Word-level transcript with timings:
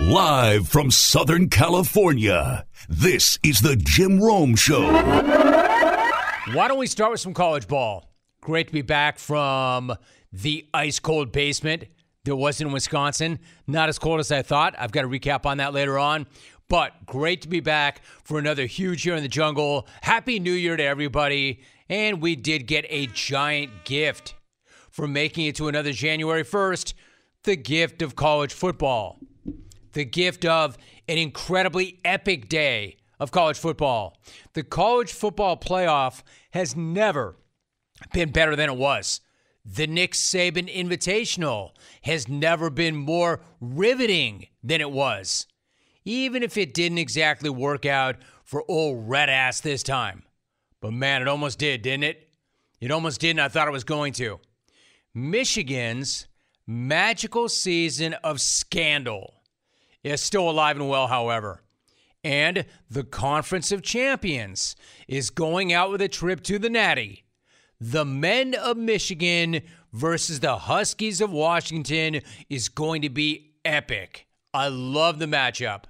Live 0.00 0.68
from 0.68 0.92
Southern 0.92 1.48
California, 1.48 2.64
this 2.88 3.36
is 3.42 3.60
the 3.60 3.74
Jim 3.74 4.20
Rome 4.20 4.54
Show. 4.54 4.92
Why 6.52 6.68
don't 6.68 6.78
we 6.78 6.86
start 6.86 7.10
with 7.10 7.20
some 7.20 7.34
college 7.34 7.66
ball? 7.66 8.08
Great 8.40 8.68
to 8.68 8.72
be 8.72 8.82
back 8.82 9.18
from 9.18 9.92
the 10.32 10.68
ice 10.72 11.00
cold 11.00 11.32
basement 11.32 11.86
that 12.24 12.36
was 12.36 12.60
in 12.60 12.70
Wisconsin. 12.70 13.40
Not 13.66 13.88
as 13.88 13.98
cold 13.98 14.20
as 14.20 14.30
I 14.30 14.42
thought. 14.42 14.76
I've 14.78 14.92
got 14.92 15.04
a 15.04 15.08
recap 15.08 15.44
on 15.44 15.56
that 15.58 15.74
later 15.74 15.98
on. 15.98 16.28
But 16.68 17.04
great 17.04 17.42
to 17.42 17.48
be 17.48 17.58
back 17.58 18.02
for 18.22 18.38
another 18.38 18.66
huge 18.66 19.04
year 19.04 19.16
in 19.16 19.22
the 19.22 19.28
jungle. 19.28 19.88
Happy 20.02 20.38
New 20.38 20.52
Year 20.52 20.76
to 20.76 20.84
everybody. 20.84 21.60
And 21.88 22.22
we 22.22 22.36
did 22.36 22.68
get 22.68 22.86
a 22.88 23.06
giant 23.08 23.84
gift 23.84 24.36
for 24.90 25.08
making 25.08 25.46
it 25.46 25.56
to 25.56 25.66
another 25.66 25.92
January 25.92 26.44
1st 26.44 26.94
the 27.44 27.56
gift 27.56 28.02
of 28.02 28.16
college 28.16 28.52
football, 28.52 29.18
the 29.92 30.04
gift 30.04 30.44
of 30.44 30.76
an 31.08 31.18
incredibly 31.18 32.00
epic 32.04 32.48
day 32.48 32.96
of 33.18 33.30
college 33.30 33.58
football. 33.58 34.18
The 34.54 34.62
college 34.62 35.12
football 35.12 35.56
playoff 35.56 36.22
has 36.52 36.76
never 36.76 37.36
been 38.12 38.30
better 38.30 38.54
than 38.54 38.70
it 38.70 38.76
was. 38.76 39.20
The 39.64 39.86
Nick 39.86 40.12
Saban 40.12 40.72
Invitational 40.74 41.72
has 42.02 42.28
never 42.28 42.70
been 42.70 42.96
more 42.96 43.42
riveting 43.60 44.46
than 44.62 44.80
it 44.80 44.90
was, 44.90 45.46
even 46.04 46.42
if 46.42 46.56
it 46.56 46.72
didn't 46.72 46.98
exactly 46.98 47.50
work 47.50 47.84
out 47.84 48.16
for 48.44 48.64
old 48.68 49.08
red 49.08 49.28
ass 49.28 49.60
this 49.60 49.82
time. 49.82 50.22
But 50.80 50.92
man, 50.92 51.20
it 51.20 51.28
almost 51.28 51.58
did, 51.58 51.82
didn't 51.82 52.04
it? 52.04 52.30
It 52.80 52.90
almost 52.90 53.20
did, 53.20 53.30
and 53.30 53.40
I 53.40 53.48
thought 53.48 53.68
it 53.68 53.72
was 53.72 53.84
going 53.84 54.12
to. 54.14 54.38
Michigan's 55.12 56.28
magical 56.66 57.48
season 57.48 58.14
of 58.14 58.40
scandal 58.40 59.37
is 60.02 60.20
still 60.20 60.48
alive 60.48 60.76
and 60.76 60.88
well, 60.88 61.06
however. 61.06 61.62
And 62.24 62.64
the 62.90 63.04
Conference 63.04 63.70
of 63.72 63.82
Champions 63.82 64.76
is 65.06 65.30
going 65.30 65.72
out 65.72 65.90
with 65.90 66.02
a 66.02 66.08
trip 66.08 66.42
to 66.44 66.58
the 66.58 66.70
Natty. 66.70 67.24
The 67.80 68.04
men 68.04 68.54
of 68.54 68.76
Michigan 68.76 69.62
versus 69.92 70.40
the 70.40 70.56
Huskies 70.56 71.20
of 71.20 71.30
Washington 71.30 72.20
is 72.50 72.68
going 72.68 73.02
to 73.02 73.08
be 73.08 73.52
epic. 73.64 74.26
I 74.52 74.68
love 74.68 75.18
the 75.18 75.26
matchup. 75.26 75.84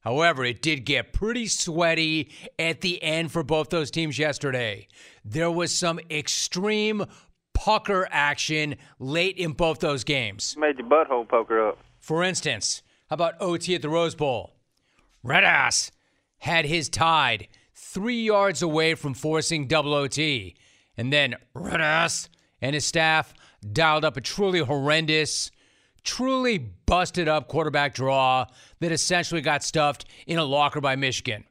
However, 0.00 0.44
it 0.44 0.62
did 0.62 0.84
get 0.84 1.12
pretty 1.12 1.48
sweaty 1.48 2.30
at 2.58 2.80
the 2.82 3.02
end 3.02 3.32
for 3.32 3.42
both 3.42 3.70
those 3.70 3.90
teams 3.90 4.18
yesterday. 4.18 4.86
There 5.24 5.50
was 5.50 5.74
some 5.74 5.98
extreme 6.10 7.04
pucker 7.52 8.06
action 8.10 8.76
late 9.00 9.36
in 9.36 9.52
both 9.52 9.80
those 9.80 10.04
games. 10.04 10.54
Made 10.56 10.78
your 10.78 10.86
butthole 10.86 11.28
poker 11.28 11.68
up. 11.68 11.78
For 11.98 12.22
instance, 12.22 12.82
how 13.08 13.14
about 13.14 13.40
OT 13.40 13.74
at 13.74 13.82
the 13.82 13.88
Rose 13.88 14.14
Bowl? 14.14 14.54
Red 15.22 15.44
Ass 15.44 15.90
had 16.38 16.66
his 16.66 16.88
tied 16.88 17.48
three 17.74 18.22
yards 18.22 18.62
away 18.62 18.94
from 18.94 19.14
forcing 19.14 19.66
double 19.66 19.94
OT. 19.94 20.56
And 20.96 21.12
then 21.12 21.36
Red 21.54 21.80
Ass 21.80 22.28
and 22.60 22.74
his 22.74 22.84
staff 22.84 23.32
dialed 23.72 24.04
up 24.04 24.16
a 24.16 24.20
truly 24.20 24.60
horrendous, 24.60 25.50
truly 26.04 26.58
busted 26.58 27.28
up 27.28 27.48
quarterback 27.48 27.94
draw 27.94 28.46
that 28.80 28.92
essentially 28.92 29.40
got 29.40 29.62
stuffed 29.62 30.04
in 30.26 30.38
a 30.38 30.44
locker 30.44 30.80
by 30.80 30.96
Michigan. 30.96 31.44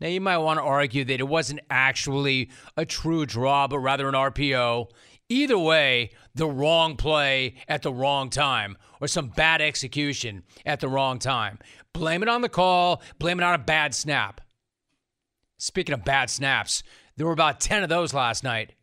Now, 0.00 0.08
you 0.08 0.20
might 0.20 0.38
want 0.38 0.58
to 0.58 0.62
argue 0.62 1.04
that 1.04 1.20
it 1.20 1.28
wasn't 1.28 1.60
actually 1.70 2.50
a 2.76 2.84
true 2.84 3.24
draw, 3.24 3.66
but 3.66 3.78
rather 3.78 4.08
an 4.08 4.14
RPO. 4.14 4.88
Either 5.28 5.58
way, 5.58 6.10
the 6.36 6.48
wrong 6.48 6.96
play 6.96 7.54
at 7.66 7.82
the 7.82 7.92
wrong 7.92 8.30
time 8.30 8.76
or 9.00 9.08
some 9.08 9.28
bad 9.28 9.60
execution 9.60 10.44
at 10.64 10.80
the 10.80 10.88
wrong 10.88 11.18
time. 11.18 11.58
Blame 11.92 12.22
it 12.22 12.28
on 12.28 12.42
the 12.42 12.48
call, 12.48 13.02
blame 13.18 13.40
it 13.40 13.42
on 13.42 13.54
a 13.54 13.58
bad 13.58 13.94
snap. 13.94 14.40
Speaking 15.56 15.94
of 15.94 16.04
bad 16.04 16.28
snaps, 16.28 16.82
there 17.16 17.26
were 17.26 17.32
about 17.32 17.60
10 17.60 17.82
of 17.82 17.88
those 17.88 18.12
last 18.12 18.44
night. 18.44 18.74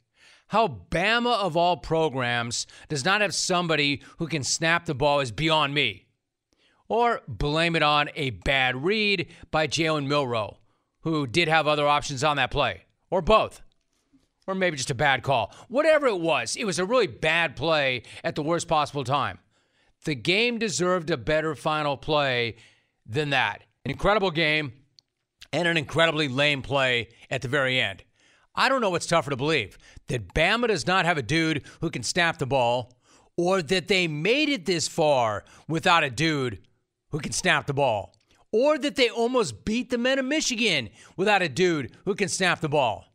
How 0.47 0.67
Bama 0.67 1.35
of 1.35 1.55
all 1.55 1.77
programs 1.77 2.65
does 2.89 3.05
not 3.05 3.21
have 3.21 3.35
somebody 3.35 4.01
who 4.17 4.27
can 4.27 4.43
snap 4.43 4.85
the 4.85 4.95
ball 4.95 5.19
is 5.19 5.31
beyond 5.31 5.73
me. 5.73 6.07
Or 6.87 7.21
blame 7.27 7.75
it 7.75 7.83
on 7.83 8.09
a 8.15 8.31
bad 8.31 8.83
read 8.83 9.27
by 9.51 9.67
Jalen 9.67 10.07
Milroe, 10.07 10.57
who 11.01 11.27
did 11.27 11.47
have 11.47 11.67
other 11.67 11.87
options 11.87 12.23
on 12.23 12.37
that 12.37 12.51
play, 12.51 12.85
or 13.09 13.21
both 13.21 13.61
or 14.47 14.55
maybe 14.55 14.77
just 14.77 14.91
a 14.91 14.95
bad 14.95 15.23
call. 15.23 15.53
Whatever 15.69 16.07
it 16.07 16.19
was, 16.19 16.55
it 16.55 16.65
was 16.65 16.79
a 16.79 16.85
really 16.85 17.07
bad 17.07 17.55
play 17.55 18.03
at 18.23 18.35
the 18.35 18.43
worst 18.43 18.67
possible 18.67 19.03
time. 19.03 19.39
The 20.05 20.15
game 20.15 20.57
deserved 20.57 21.09
a 21.09 21.17
better 21.17 21.55
final 21.55 21.95
play 21.97 22.55
than 23.05 23.29
that. 23.29 23.63
An 23.85 23.91
incredible 23.91 24.31
game 24.31 24.73
and 25.51 25.67
an 25.67 25.77
incredibly 25.77 26.27
lame 26.27 26.61
play 26.61 27.09
at 27.29 27.41
the 27.41 27.47
very 27.47 27.79
end. 27.79 28.03
I 28.55 28.69
don't 28.69 28.81
know 28.81 28.89
what's 28.89 29.07
tougher 29.07 29.29
to 29.29 29.37
believe 29.37 29.77
that 30.07 30.33
Bama 30.33 30.67
does 30.67 30.85
not 30.85 31.05
have 31.05 31.17
a 31.17 31.23
dude 31.23 31.63
who 31.81 31.89
can 31.89 32.03
snap 32.03 32.37
the 32.37 32.45
ball, 32.45 32.93
or 33.35 33.61
that 33.63 33.87
they 33.87 34.07
made 34.07 34.49
it 34.49 34.65
this 34.65 34.87
far 34.87 35.43
without 35.67 36.03
a 36.03 36.09
dude 36.09 36.59
who 37.09 37.19
can 37.19 37.31
snap 37.31 37.65
the 37.65 37.73
ball, 37.73 38.15
or 38.51 38.77
that 38.77 38.95
they 38.95 39.09
almost 39.09 39.65
beat 39.65 39.89
the 39.89 39.97
men 39.97 40.19
of 40.19 40.25
Michigan 40.25 40.89
without 41.17 41.41
a 41.41 41.49
dude 41.49 41.95
who 42.05 42.13
can 42.13 42.29
snap 42.29 42.59
the 42.59 42.69
ball. 42.69 43.05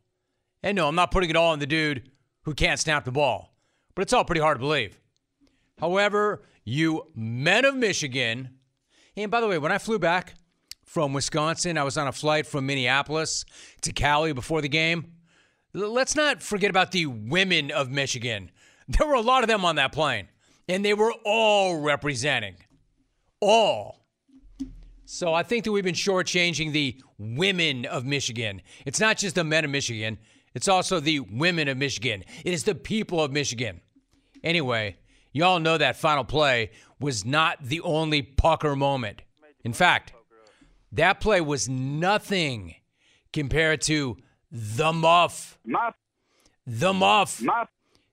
And 0.61 0.75
no, 0.75 0.87
I'm 0.87 0.95
not 0.95 1.11
putting 1.11 1.29
it 1.29 1.35
all 1.35 1.51
on 1.51 1.59
the 1.59 1.65
dude 1.65 2.09
who 2.43 2.53
can't 2.53 2.79
snap 2.79 3.05
the 3.05 3.11
ball, 3.11 3.55
but 3.95 4.01
it's 4.01 4.13
all 4.13 4.25
pretty 4.25 4.41
hard 4.41 4.57
to 4.57 4.59
believe. 4.59 4.99
However, 5.79 6.43
you 6.65 7.07
men 7.15 7.65
of 7.65 7.75
Michigan, 7.75 8.49
and 9.15 9.31
by 9.31 9.41
the 9.41 9.47
way, 9.47 9.57
when 9.57 9.71
I 9.71 9.77
flew 9.77 9.99
back 9.99 10.35
from 10.83 11.13
Wisconsin, 11.13 11.77
I 11.77 11.83
was 11.83 11.97
on 11.97 12.07
a 12.07 12.11
flight 12.11 12.45
from 12.45 12.65
Minneapolis 12.65 13.45
to 13.81 13.93
Cali 13.93 14.33
before 14.33 14.61
the 14.61 14.69
game. 14.69 15.13
Let's 15.73 16.15
not 16.15 16.41
forget 16.41 16.69
about 16.69 16.91
the 16.91 17.05
women 17.05 17.71
of 17.71 17.89
Michigan. 17.89 18.51
There 18.87 19.07
were 19.07 19.13
a 19.13 19.21
lot 19.21 19.43
of 19.43 19.47
them 19.47 19.63
on 19.63 19.75
that 19.75 19.91
plane, 19.91 20.27
and 20.67 20.83
they 20.83 20.95
were 20.95 21.13
all 21.23 21.79
representing. 21.79 22.55
All. 23.39 24.03
So 25.05 25.33
I 25.33 25.43
think 25.43 25.63
that 25.63 25.71
we've 25.71 25.83
been 25.83 25.95
shortchanging 25.95 26.71
the 26.71 27.01
women 27.17 27.85
of 27.85 28.05
Michigan. 28.05 28.61
It's 28.85 28.99
not 28.99 29.17
just 29.17 29.35
the 29.35 29.43
men 29.43 29.63
of 29.63 29.71
Michigan, 29.71 30.17
it's 30.53 30.67
also 30.67 30.99
the 30.99 31.19
women 31.19 31.67
of 31.67 31.77
Michigan. 31.77 32.23
It 32.43 32.53
is 32.53 32.63
the 32.63 32.75
people 32.75 33.23
of 33.23 33.31
Michigan. 33.31 33.81
Anyway, 34.43 34.97
y'all 35.31 35.59
know 35.59 35.77
that 35.77 35.95
final 35.95 36.23
play 36.23 36.71
was 36.99 37.25
not 37.25 37.63
the 37.63 37.81
only 37.81 38.21
pucker 38.21 38.75
moment. 38.75 39.21
In 39.63 39.73
fact, 39.73 40.13
that 40.91 41.19
play 41.19 41.41
was 41.41 41.69
nothing 41.69 42.75
compared 43.31 43.81
to 43.81 44.17
the 44.51 44.91
muff. 44.91 45.59
Muff. 45.65 45.95
The 46.65 46.93
muff. 46.93 47.41
Muff. 47.41 47.69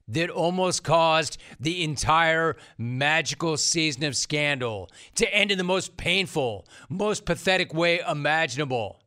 That 0.08 0.30
almost 0.30 0.84
caused 0.84 1.36
the 1.58 1.82
entire 1.82 2.56
magical 2.78 3.56
season 3.56 4.04
of 4.04 4.14
scandal 4.14 4.88
to 5.16 5.34
end 5.34 5.50
in 5.50 5.58
the 5.58 5.64
most 5.64 5.96
painful, 5.96 6.64
most 6.88 7.24
pathetic 7.24 7.74
way 7.74 7.98
imaginable. 8.08 9.00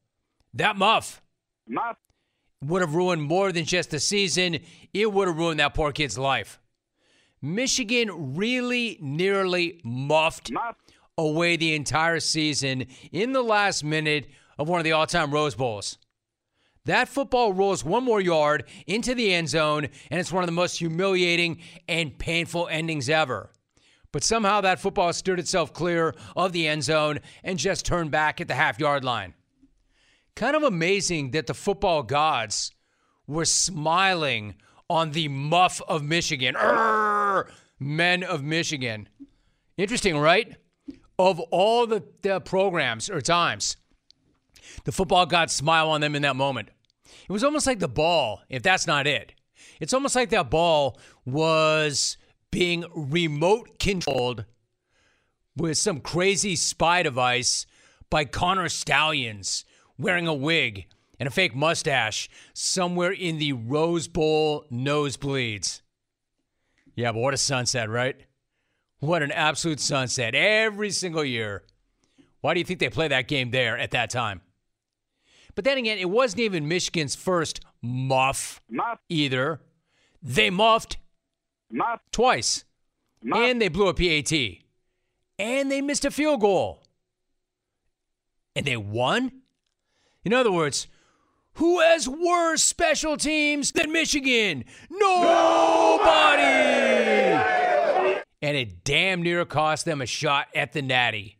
That 0.53 0.75
muff. 0.75 1.21
Muff 1.65 1.95
would 2.61 2.81
have 2.81 2.95
ruined 2.95 3.21
more 3.21 3.51
than 3.51 3.65
just 3.65 3.91
the 3.91 3.99
season. 3.99 4.59
It 4.93 5.11
would 5.11 5.27
have 5.27 5.37
ruined 5.37 5.59
that 5.59 5.73
poor 5.73 5.91
kid's 5.91 6.17
life. 6.17 6.59
Michigan 7.41 8.35
really 8.35 8.97
nearly 9.01 9.79
muffed 9.83 10.51
away 11.17 11.55
the 11.55 11.73
entire 11.73 12.19
season 12.19 12.85
in 13.11 13.31
the 13.31 13.41
last 13.41 13.83
minute 13.83 14.27
of 14.57 14.67
one 14.67 14.79
of 14.79 14.83
the 14.83 14.91
all 14.91 15.07
time 15.07 15.31
Rose 15.31 15.55
Bowls. 15.55 15.97
That 16.85 17.07
football 17.07 17.53
rolls 17.53 17.83
one 17.83 18.03
more 18.03 18.19
yard 18.19 18.65
into 18.87 19.13
the 19.13 19.33
end 19.33 19.49
zone, 19.49 19.87
and 20.09 20.19
it's 20.19 20.31
one 20.31 20.43
of 20.43 20.47
the 20.47 20.53
most 20.53 20.79
humiliating 20.79 21.59
and 21.87 22.17
painful 22.17 22.67
endings 22.67 23.09
ever. 23.09 23.51
But 24.11 24.23
somehow 24.23 24.61
that 24.61 24.79
football 24.79 25.13
steered 25.13 25.39
itself 25.39 25.71
clear 25.71 26.15
of 26.35 26.51
the 26.51 26.67
end 26.67 26.83
zone 26.83 27.19
and 27.43 27.59
just 27.59 27.85
turned 27.85 28.11
back 28.11 28.41
at 28.41 28.47
the 28.47 28.55
half 28.55 28.79
yard 28.79 29.03
line 29.03 29.33
kind 30.39 30.55
of 30.55 30.63
amazing 30.63 31.31
that 31.31 31.47
the 31.47 31.53
football 31.53 32.01
gods 32.01 32.71
were 33.27 33.43
smiling 33.43 34.55
on 34.89 35.11
the 35.11 35.27
muff 35.27 35.81
of 35.85 36.01
Michigan. 36.01 36.55
Urgh, 36.55 37.51
men 37.77 38.23
of 38.23 38.41
Michigan. 38.41 39.09
Interesting, 39.77 40.17
right? 40.17 40.55
Of 41.19 41.41
all 41.51 41.85
the, 41.85 42.05
the 42.21 42.39
programs 42.39 43.09
or 43.09 43.19
times, 43.19 43.75
the 44.85 44.93
football 44.93 45.25
gods 45.25 45.53
smile 45.53 45.89
on 45.89 45.99
them 45.99 46.15
in 46.15 46.21
that 46.21 46.37
moment. 46.37 46.69
It 47.27 47.33
was 47.33 47.43
almost 47.43 47.67
like 47.67 47.79
the 47.79 47.89
ball, 47.89 48.41
if 48.47 48.63
that's 48.63 48.87
not 48.87 49.07
it. 49.07 49.33
It's 49.81 49.93
almost 49.93 50.15
like 50.15 50.29
that 50.29 50.49
ball 50.49 50.97
was 51.25 52.15
being 52.49 52.85
remote 52.95 53.77
controlled 53.77 54.45
with 55.57 55.77
some 55.77 55.99
crazy 55.99 56.55
spy 56.55 57.03
device 57.03 57.65
by 58.09 58.23
Connor 58.23 58.69
Stalions 58.69 59.65
wearing 59.99 60.27
a 60.27 60.33
wig 60.33 60.87
and 61.19 61.27
a 61.27 61.31
fake 61.31 61.53
mustache 61.53 62.29
somewhere 62.53 63.11
in 63.11 63.37
the 63.37 63.53
Rose 63.53 64.07
Bowl 64.07 64.65
nosebleeds. 64.71 65.81
Yeah, 66.95 67.11
but 67.11 67.19
what 67.19 67.33
a 67.33 67.37
sunset, 67.37 67.89
right? 67.89 68.15
What 68.99 69.21
an 69.21 69.31
absolute 69.31 69.79
sunset 69.79 70.33
every 70.33 70.89
single 70.91 71.23
year. 71.23 71.63
Why 72.41 72.53
do 72.53 72.59
you 72.59 72.65
think 72.65 72.79
they 72.79 72.89
play 72.89 73.09
that 73.09 73.27
game 73.27 73.51
there 73.51 73.77
at 73.77 73.91
that 73.91 74.09
time? 74.09 74.41
But 75.55 75.65
then 75.65 75.77
again, 75.77 75.97
it 75.97 76.09
wasn't 76.09 76.41
even 76.41 76.67
Michigan's 76.67 77.15
first 77.15 77.59
muff, 77.81 78.61
muff. 78.69 78.99
either. 79.09 79.61
They 80.21 80.49
muffed 80.49 80.97
muff. 81.71 82.01
twice. 82.11 82.63
Muff. 83.23 83.39
And 83.39 83.61
they 83.61 83.67
blew 83.67 83.87
a 83.87 83.93
PAT. 83.93 84.63
And 85.37 85.71
they 85.71 85.81
missed 85.81 86.05
a 86.05 86.11
field 86.11 86.41
goal. 86.41 86.83
And 88.55 88.65
they 88.65 88.77
won? 88.77 89.38
In 90.23 90.33
other 90.33 90.51
words, 90.51 90.87
who 91.53 91.79
has 91.79 92.07
worse 92.07 92.63
special 92.63 93.17
teams 93.17 93.71
than 93.71 93.91
Michigan? 93.91 94.65
Nobody! 94.89 96.43
And 98.41 98.55
it 98.55 98.83
damn 98.83 99.21
near 99.21 99.43
cost 99.45 99.85
them 99.85 100.01
a 100.01 100.05
shot 100.05 100.47
at 100.55 100.71
the 100.73 100.81
Natty. 100.81 101.37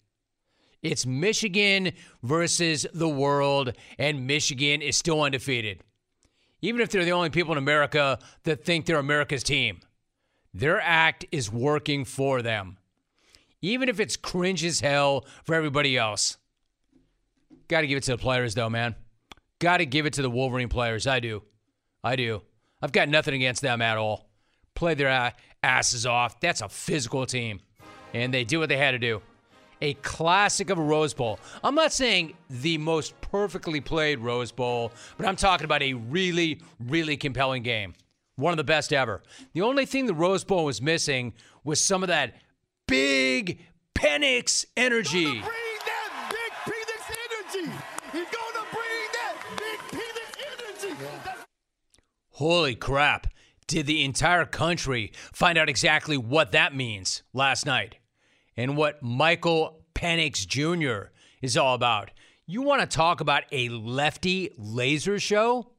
It's 0.82 1.06
Michigan 1.06 1.92
versus 2.24 2.86
the 2.94 3.10
world, 3.10 3.74
and 3.98 4.28
Michigan 4.28 4.82
is 4.82 4.98
still 4.98 5.22
undefeated. 5.22 5.84
Even 6.62 6.82
if 6.82 6.90
they're 6.90 7.06
the 7.06 7.12
only 7.12 7.30
people 7.30 7.54
in 7.54 7.58
America 7.58 8.20
that 8.44 8.66
think 8.66 8.86
they're 8.86 9.00
America's 9.00 9.44
team, 9.44 9.80
their 10.54 10.82
act 10.82 11.26
is 11.32 11.52
working 11.52 12.06
for 12.06 12.42
them. 12.42 12.78
Even 13.62 13.88
if 13.88 14.00
it's 14.00 14.18
cringe 14.18 14.64
as 14.64 14.80
hell 14.80 15.26
for 15.44 15.54
everybody 15.54 15.98
else. 15.98 16.38
Got 17.70 17.82
to 17.82 17.88
give 17.88 17.98
it 17.98 18.04
to 18.04 18.12
the 18.12 18.18
players, 18.18 18.56
though, 18.56 18.70
man. 18.70 18.96
Got 19.60 19.78
to 19.78 19.86
give 19.86 20.06
it 20.06 20.14
to 20.14 20.22
the 20.22 20.30
Wolverine 20.30 20.70
players. 20.70 21.08
I 21.08 21.20
do. 21.20 21.44
I 22.04 22.16
do. 22.16 22.42
I've 22.82 22.92
got 22.92 23.10
nothing 23.10 23.36
against 23.36 23.62
them 23.62 23.82
at 23.82 23.98
all. 23.98 24.30
Play 24.74 24.96
their 24.96 25.34
asses 25.62 26.06
off. 26.06 26.40
That's 26.40 26.62
a 26.62 26.70
physical 26.70 27.26
team. 27.26 27.60
And 28.14 28.34
they 28.34 28.44
do 28.44 28.60
what 28.60 28.70
they 28.70 28.78
had 28.78 28.92
to 28.92 29.00
do. 29.00 29.22
A 29.82 29.94
classic 29.96 30.70
of 30.72 30.78
a 30.78 30.82
Rose 30.82 31.14
Bowl. 31.14 31.40
I'm 31.64 31.76
not 31.76 31.94
saying 31.94 32.34
the 32.50 32.78
most 32.78 33.20
perfectly 33.22 33.80
played 33.80 34.20
Rose 34.20 34.52
Bowl, 34.52 34.92
but 35.18 35.28
I'm 35.28 35.36
talking 35.36 35.66
about 35.66 35.84
a 35.84 35.94
really, 35.94 36.62
really 36.80 37.18
compelling 37.18 37.64
game. 37.64 37.94
One 38.36 38.52
of 38.52 38.58
the 38.58 38.64
best 38.64 38.92
ever. 38.92 39.22
The 39.54 39.62
only 39.62 39.86
thing 39.86 40.06
the 40.06 40.14
Rose 40.14 40.44
Bowl 40.44 40.66
was 40.66 40.82
missing 40.82 41.34
was 41.64 41.84
some 41.84 42.04
of 42.04 42.08
that 42.08 42.36
big 42.88 43.60
Penix 43.94 44.66
energy. 44.76 45.44
Holy 52.40 52.74
crap. 52.74 53.28
Did 53.68 53.86
the 53.86 54.06
entire 54.06 54.46
country 54.46 55.12
find 55.34 55.58
out 55.58 55.68
exactly 55.68 56.16
what 56.16 56.54
that 56.54 56.74
means 56.74 57.22
last 57.34 57.66
night 57.66 57.98
and 58.56 58.78
what 58.78 59.04
Michael 59.04 59.84
Penix 59.94 60.48
Jr. 60.48 61.10
is 61.42 61.58
all 61.58 61.76
about? 61.76 62.12
You 62.46 62.62
want 62.62 62.80
to 62.80 62.88
talk 62.88 63.20
about 63.20 63.44
a 63.52 63.68
lefty 63.68 64.52
laser 64.58 65.20
show? 65.20 65.72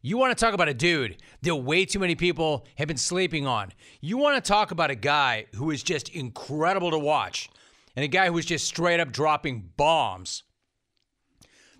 You 0.00 0.16
want 0.16 0.30
to 0.30 0.40
talk 0.40 0.54
about 0.54 0.68
a 0.68 0.74
dude 0.74 1.20
that 1.42 1.56
way 1.56 1.84
too 1.84 1.98
many 1.98 2.14
people 2.14 2.68
have 2.76 2.86
been 2.86 2.96
sleeping 2.96 3.44
on. 3.44 3.72
You 4.00 4.16
want 4.16 4.36
to 4.36 4.48
talk 4.48 4.70
about 4.70 4.92
a 4.92 4.94
guy 4.94 5.46
who 5.56 5.72
is 5.72 5.82
just 5.82 6.10
incredible 6.10 6.92
to 6.92 7.00
watch 7.00 7.50
and 7.96 8.04
a 8.04 8.08
guy 8.08 8.28
who 8.28 8.38
is 8.38 8.46
just 8.46 8.68
straight 8.68 9.00
up 9.00 9.10
dropping 9.10 9.70
bombs. 9.76 10.44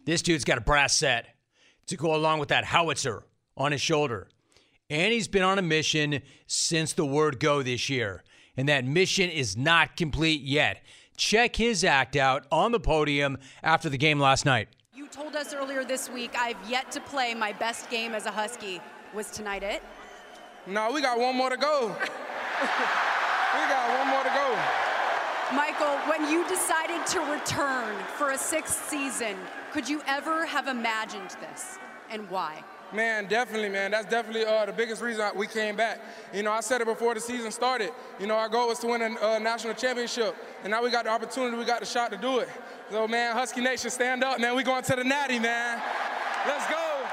This 0.05 0.21
dude's 0.21 0.45
got 0.45 0.59
a 0.59 0.63
brass 0.63 0.97
set 0.97 1.29
to 1.87 1.97
go 1.97 2.13
along 2.13 2.41
with 2.41 2.49
that 2.49 2.65
howitzer 2.65 3.23
on 3.57 3.73
his 3.73 3.81
shoulder. 3.81 4.29
And 4.89 5.13
he's 5.13 5.29
been 5.29 5.43
on 5.43 5.59
a 5.59 5.63
mission 5.63 6.23
since 6.47 6.93
the 6.93 7.05
word 7.05 7.41
go 7.41 7.63
this 7.63 7.89
year. 7.89 8.23
And 8.57 8.69
that 8.69 8.85
mission 8.85 9.29
is 9.29 9.57
not 9.57 9.97
complete 9.97 10.43
yet. 10.43 10.83
Check 11.17 11.57
his 11.57 11.83
act 11.83 12.15
out 12.15 12.47
on 12.53 12.73
the 12.73 12.81
podium 12.81 13.39
after 13.63 13.89
the 13.89 13.99
game 13.99 14.21
last 14.21 14.45
night. 14.45 14.69
You 14.95 15.09
told 15.09 15.35
us 15.35 15.55
earlier 15.55 15.85
this 15.85 16.09
week 16.11 16.33
I've 16.39 16.57
yet 16.69 16.91
to 16.93 17.01
play 17.01 17.35
my 17.35 17.53
best 17.53 17.91
game 17.91 18.15
as 18.15 18.27
a 18.27 18.31
Husky. 18.31 18.81
Was 19.15 19.31
tonight 19.31 19.63
it? 19.63 19.83
No, 20.67 20.93
we 20.93 21.01
got 21.01 21.19
one 21.19 21.37
more 21.37 21.51
to 21.51 21.57
go. 21.57 21.89
we 22.61 23.61
got 23.69 23.99
one 23.99 24.09
more 24.09 24.23
to 24.23 24.31
go. 24.31 24.59
Michael, 25.55 25.97
when 26.11 26.29
you 26.31 26.47
decided 26.49 27.07
to 27.07 27.21
return 27.21 27.97
for 28.17 28.33
a 28.33 28.39
sixth 28.39 28.89
season, 28.91 29.37
could 29.73 29.89
you 29.89 30.03
ever 30.07 30.45
have 30.45 30.67
imagined 30.67 31.37
this 31.41 31.79
and 32.11 32.29
why? 32.29 32.65
Man, 32.93 33.27
definitely, 33.27 33.69
man. 33.69 33.91
That's 33.91 34.09
definitely 34.09 34.45
uh, 34.45 34.67
the 34.67 34.73
biggest 34.73 35.03
reason 35.03 35.29
we 35.35 35.47
came 35.47 35.77
back. 35.77 36.01
You 36.33 36.43
know, 36.43 36.53
I 36.53 36.61
said 36.61 36.81
it 36.81 36.87
before 36.87 37.15
the 37.15 37.21
season 37.21 37.51
started. 37.51 37.91
You 38.21 38.27
know, 38.27 38.37
our 38.37 38.49
goal 38.49 38.69
was 38.69 38.79
to 38.81 38.87
win 38.87 39.03
a 39.03 39.21
uh, 39.21 39.39
national 39.39 39.75
championship, 39.75 40.37
and 40.63 40.71
now 40.71 40.83
we 40.83 40.91
got 40.91 41.05
the 41.05 41.11
opportunity, 41.11 41.57
we 41.57 41.65
got 41.65 41.81
the 41.81 41.87
shot 41.87 42.13
to 42.13 42.17
do 42.17 42.39
it. 42.39 42.49
So, 42.91 43.09
man, 43.09 43.35
Husky 43.35 43.61
Nation, 43.61 43.91
stand 43.91 44.23
up, 44.23 44.41
man. 44.41 44.55
We 44.55 44.63
going 44.63 44.85
to 44.85 44.97
the 44.97 45.05
Natty, 45.05 45.39
man. 45.39 45.83
Let's 46.47 46.71
go. 46.71 47.07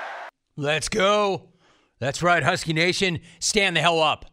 Let's 0.56 0.90
go. 0.90 1.50
That's 2.00 2.22
right, 2.22 2.44
Husky 2.44 2.74
Nation, 2.74 3.20
stand 3.40 3.76
the 3.76 3.82
hell 3.82 4.02
up. 4.02 4.26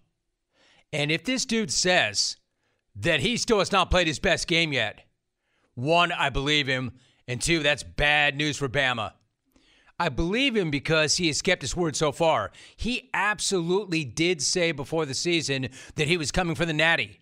And 0.92 1.10
if 1.10 1.24
this 1.24 1.44
dude 1.44 1.70
says 1.70 2.36
that 2.96 3.20
he 3.20 3.36
still 3.36 3.60
has 3.60 3.72
not 3.72 3.90
played 3.90 4.06
his 4.06 4.18
best 4.18 4.46
game 4.46 4.72
yet, 4.72 5.06
one, 5.74 6.12
I 6.12 6.30
believe 6.30 6.66
him, 6.66 6.92
and 7.26 7.40
two, 7.40 7.62
that's 7.62 7.82
bad 7.82 8.36
news 8.36 8.58
for 8.58 8.68
Bama. 8.68 9.12
I 10.00 10.08
believe 10.08 10.56
him 10.56 10.70
because 10.70 11.18
he 11.18 11.26
has 11.26 11.42
kept 11.42 11.60
his 11.60 11.76
word 11.76 11.94
so 11.94 12.10
far. 12.10 12.52
He 12.74 13.10
absolutely 13.12 14.02
did 14.02 14.40
say 14.40 14.72
before 14.72 15.04
the 15.04 15.12
season 15.12 15.68
that 15.96 16.08
he 16.08 16.16
was 16.16 16.32
coming 16.32 16.54
for 16.54 16.64
the 16.64 16.72
Natty. 16.72 17.20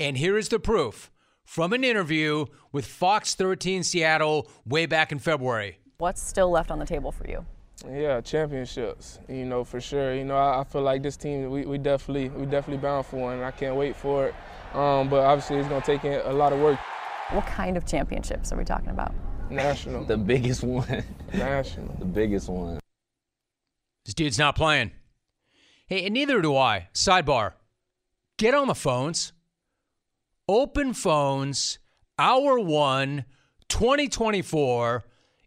And 0.00 0.18
here 0.18 0.36
is 0.36 0.48
the 0.48 0.58
proof 0.58 1.12
from 1.44 1.72
an 1.72 1.84
interview 1.84 2.46
with 2.72 2.86
Fox 2.86 3.36
13 3.36 3.84
Seattle 3.84 4.50
way 4.66 4.84
back 4.84 5.12
in 5.12 5.20
February. 5.20 5.78
What's 5.98 6.20
still 6.20 6.50
left 6.50 6.72
on 6.72 6.80
the 6.80 6.86
table 6.86 7.12
for 7.12 7.28
you? 7.28 7.46
Yeah, 7.88 8.20
championships. 8.20 9.20
You 9.28 9.44
know, 9.44 9.62
for 9.62 9.80
sure. 9.80 10.12
You 10.12 10.24
know, 10.24 10.36
I, 10.36 10.62
I 10.62 10.64
feel 10.64 10.82
like 10.82 11.04
this 11.04 11.16
team, 11.16 11.48
we, 11.50 11.66
we 11.66 11.78
definitely 11.78 12.30
we 12.30 12.46
definitely 12.46 12.82
bound 12.82 13.06
for 13.06 13.18
one, 13.18 13.34
and 13.34 13.44
I 13.44 13.52
can't 13.52 13.76
wait 13.76 13.94
for 13.94 14.26
it. 14.26 14.34
Um, 14.74 15.08
but 15.08 15.20
obviously, 15.20 15.58
it's 15.58 15.68
going 15.68 15.82
to 15.82 15.86
take 15.86 16.02
a 16.02 16.32
lot 16.32 16.52
of 16.52 16.58
work. 16.58 16.80
What 17.30 17.46
kind 17.46 17.76
of 17.76 17.86
championships 17.86 18.52
are 18.52 18.56
we 18.56 18.64
talking 18.64 18.90
about? 18.90 19.14
National. 19.50 20.04
The 20.04 20.16
biggest 20.16 20.62
one. 20.62 21.04
National. 21.32 21.94
The 21.98 22.04
biggest 22.04 22.48
one. 22.48 22.80
This 24.04 24.14
dude's 24.14 24.38
not 24.38 24.56
playing. 24.56 24.92
Hey, 25.86 26.04
and 26.04 26.14
neither 26.14 26.40
do 26.40 26.56
I. 26.56 26.88
Sidebar. 26.94 27.52
Get 28.36 28.54
on 28.54 28.68
the 28.68 28.74
phones. 28.74 29.32
Open 30.48 30.94
phones, 30.94 31.78
hour 32.18 32.58
one, 32.58 33.26
2024, 33.68 35.04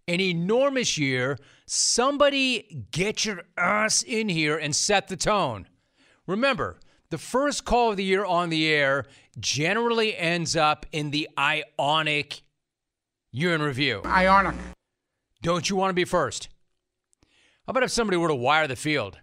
an 0.08 0.22
enormous 0.22 0.96
year. 0.96 1.40
Somebody 1.66 2.86
get 2.92 3.26
your 3.26 3.44
ass 3.58 4.04
in 4.04 4.30
here 4.30 4.58
and 4.58 4.76
set 4.76 5.08
the 5.08 5.18
tone. 5.18 5.68
Remember, 6.28 6.80
the 7.10 7.18
first 7.18 7.66
call 7.66 7.92
of 7.92 7.98
the 7.98 8.04
year 8.04 8.24
on 8.24 8.50
the 8.50 8.68
air 8.68 9.06
generally 9.40 10.16
ends 10.16 10.56
up 10.56 10.86
in 10.92 11.10
the 11.10 11.28
ionic 11.38 12.42
year 13.32 13.56
in 13.56 13.62
review. 13.62 14.02
Ionic. 14.06 14.56
Don't 15.42 15.70
you 15.70 15.76
want 15.76 15.90
to 15.90 15.94
be 15.96 16.06
first? 16.06 16.50
How 17.66 17.72
about 17.72 17.84
if 17.84 17.92
somebody 17.92 18.18
were 18.18 18.28
to 18.28 18.36
wire 18.36 18.68
the 18.68 18.76
field? 18.76 19.20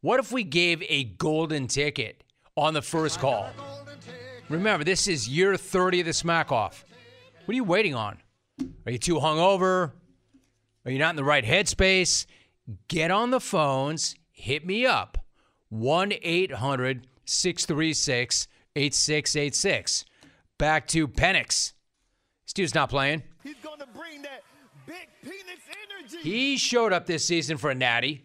What 0.00 0.20
if 0.20 0.32
we 0.32 0.44
gave 0.44 0.82
a 0.88 1.04
golden 1.04 1.66
ticket 1.66 2.24
on 2.56 2.74
the 2.74 2.82
first 2.82 3.20
call? 3.20 3.48
Remember, 4.48 4.84
this 4.84 5.08
is 5.08 5.28
year 5.28 5.56
30 5.56 6.00
of 6.00 6.06
the 6.06 6.12
smack 6.12 6.52
off. 6.52 6.84
What 7.44 7.52
are 7.52 7.56
you 7.56 7.64
waiting 7.64 7.94
on? 7.94 8.18
Are 8.84 8.92
you 8.92 8.98
too 8.98 9.16
hungover? 9.16 9.92
Are 10.84 10.90
you 10.90 10.98
not 10.98 11.10
in 11.10 11.16
the 11.16 11.24
right 11.24 11.44
headspace? 11.44 12.26
Get 12.88 13.10
on 13.10 13.30
the 13.30 13.40
phones, 13.40 14.14
hit 14.30 14.66
me 14.66 14.84
up. 14.84 15.18
1 15.70 16.12
800 16.22 17.06
636 17.24 18.48
8686. 18.76 20.04
Back 20.58 20.86
to 20.88 21.08
Penix. 21.08 21.72
This 22.44 22.52
dude's 22.54 22.74
not 22.74 22.90
playing. 22.90 23.22
He's 23.44 23.56
going 23.62 23.78
to 23.78 23.86
bring 23.86 24.22
that 24.22 24.42
big 24.86 25.06
penis 25.22 25.60
energy. 26.00 26.18
He 26.28 26.56
showed 26.56 26.94
up 26.94 27.06
this 27.06 27.26
season 27.26 27.58
for 27.58 27.70
a 27.70 27.74
natty. 27.74 28.24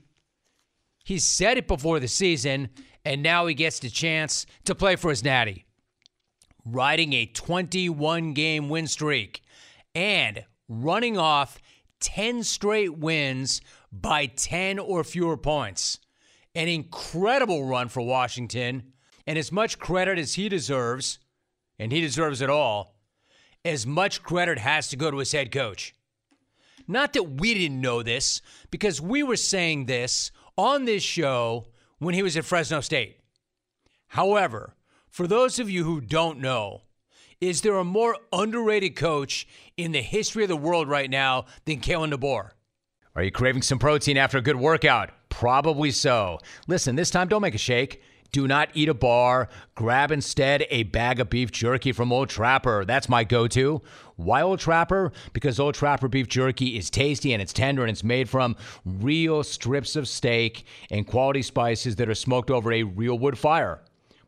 He 1.03 1.19
said 1.19 1.57
it 1.57 1.67
before 1.67 1.99
the 1.99 2.07
season, 2.07 2.69
and 3.03 3.21
now 3.21 3.45
he 3.45 3.53
gets 3.53 3.79
the 3.79 3.89
chance 3.89 4.45
to 4.63 4.73
play 4.73 4.95
for 4.95 5.09
his 5.09 5.23
natty. 5.23 5.65
Riding 6.65 7.11
a 7.13 7.25
21 7.25 8.33
game 8.33 8.69
win 8.69 8.87
streak 8.87 9.43
and 9.93 10.45
running 10.69 11.17
off 11.17 11.59
10 11.99 12.43
straight 12.43 12.97
wins 12.97 13.61
by 13.91 14.27
10 14.27 14.79
or 14.79 15.03
fewer 15.03 15.35
points. 15.35 15.99
An 16.55 16.69
incredible 16.69 17.65
run 17.65 17.89
for 17.89 18.01
Washington, 18.01 18.93
and 19.27 19.37
as 19.37 19.51
much 19.51 19.79
credit 19.79 20.17
as 20.17 20.35
he 20.35 20.47
deserves, 20.47 21.19
and 21.77 21.91
he 21.91 21.99
deserves 22.01 22.41
it 22.41 22.49
all, 22.49 22.98
as 23.65 23.85
much 23.85 24.23
credit 24.23 24.57
has 24.59 24.87
to 24.89 24.97
go 24.97 25.11
to 25.11 25.17
his 25.17 25.31
head 25.31 25.51
coach. 25.51 25.93
Not 26.87 27.13
that 27.13 27.23
we 27.23 27.53
didn't 27.53 27.81
know 27.81 28.01
this, 28.01 28.41
because 28.71 28.99
we 28.99 29.21
were 29.21 29.35
saying 29.35 29.85
this 29.85 30.31
on 30.57 30.85
this 30.85 31.03
show 31.03 31.67
when 31.99 32.15
he 32.15 32.23
was 32.23 32.35
at 32.35 32.45
Fresno 32.45 32.81
State. 32.81 33.19
However, 34.07 34.75
for 35.09 35.27
those 35.27 35.59
of 35.59 35.69
you 35.69 35.83
who 35.83 36.01
don't 36.01 36.39
know, 36.39 36.81
Is 37.41 37.61
there 37.61 37.77
a 37.77 37.85
more 37.85 38.17
underrated 38.33 38.97
coach 38.97 39.47
in 39.77 39.93
the 39.93 40.01
history 40.01 40.43
of 40.43 40.49
the 40.49 40.57
world 40.57 40.89
right 40.89 41.09
now 41.09 41.45
than 41.63 41.79
Kalen 41.79 42.13
DeBoer? 42.13 42.49
Are 43.15 43.23
you 43.23 43.31
craving 43.31 43.61
some 43.61 43.79
protein 43.79 44.17
after 44.17 44.37
a 44.37 44.41
good 44.41 44.57
workout? 44.57 45.11
Probably 45.29 45.91
so. 45.91 46.39
Listen, 46.67 46.97
this 46.97 47.09
time 47.09 47.29
don't 47.29 47.41
make 47.41 47.55
a 47.55 47.59
shake. 47.59 48.01
Do 48.31 48.47
not 48.47 48.69
eat 48.73 48.89
a 48.89 48.93
bar. 48.93 49.49
Grab 49.75 50.11
instead 50.11 50.65
a 50.69 50.83
bag 50.83 51.19
of 51.19 51.29
beef 51.29 51.51
jerky 51.51 51.91
from 51.91 52.13
Old 52.13 52.29
Trapper. 52.29 52.85
That's 52.85 53.09
my 53.09 53.23
go 53.23 53.47
to. 53.47 53.81
Why 54.17 54.41
Old 54.41 54.59
Trapper? 54.59 55.11
Because 55.33 55.59
Old 55.59 55.75
Trapper 55.75 56.07
beef 56.07 56.27
jerky 56.27 56.77
is 56.77 56.89
tasty 56.89 57.33
and 57.33 57.41
it's 57.41 57.53
tender 57.53 57.81
and 57.81 57.89
it's 57.89 58.03
made 58.03 58.29
from 58.29 58.55
real 58.85 59.43
strips 59.43 59.95
of 59.95 60.07
steak 60.07 60.65
and 60.91 61.07
quality 61.07 61.41
spices 61.41 61.95
that 61.95 62.09
are 62.09 62.15
smoked 62.15 62.51
over 62.51 62.71
a 62.71 62.83
real 62.83 63.17
wood 63.17 63.37
fire. 63.37 63.81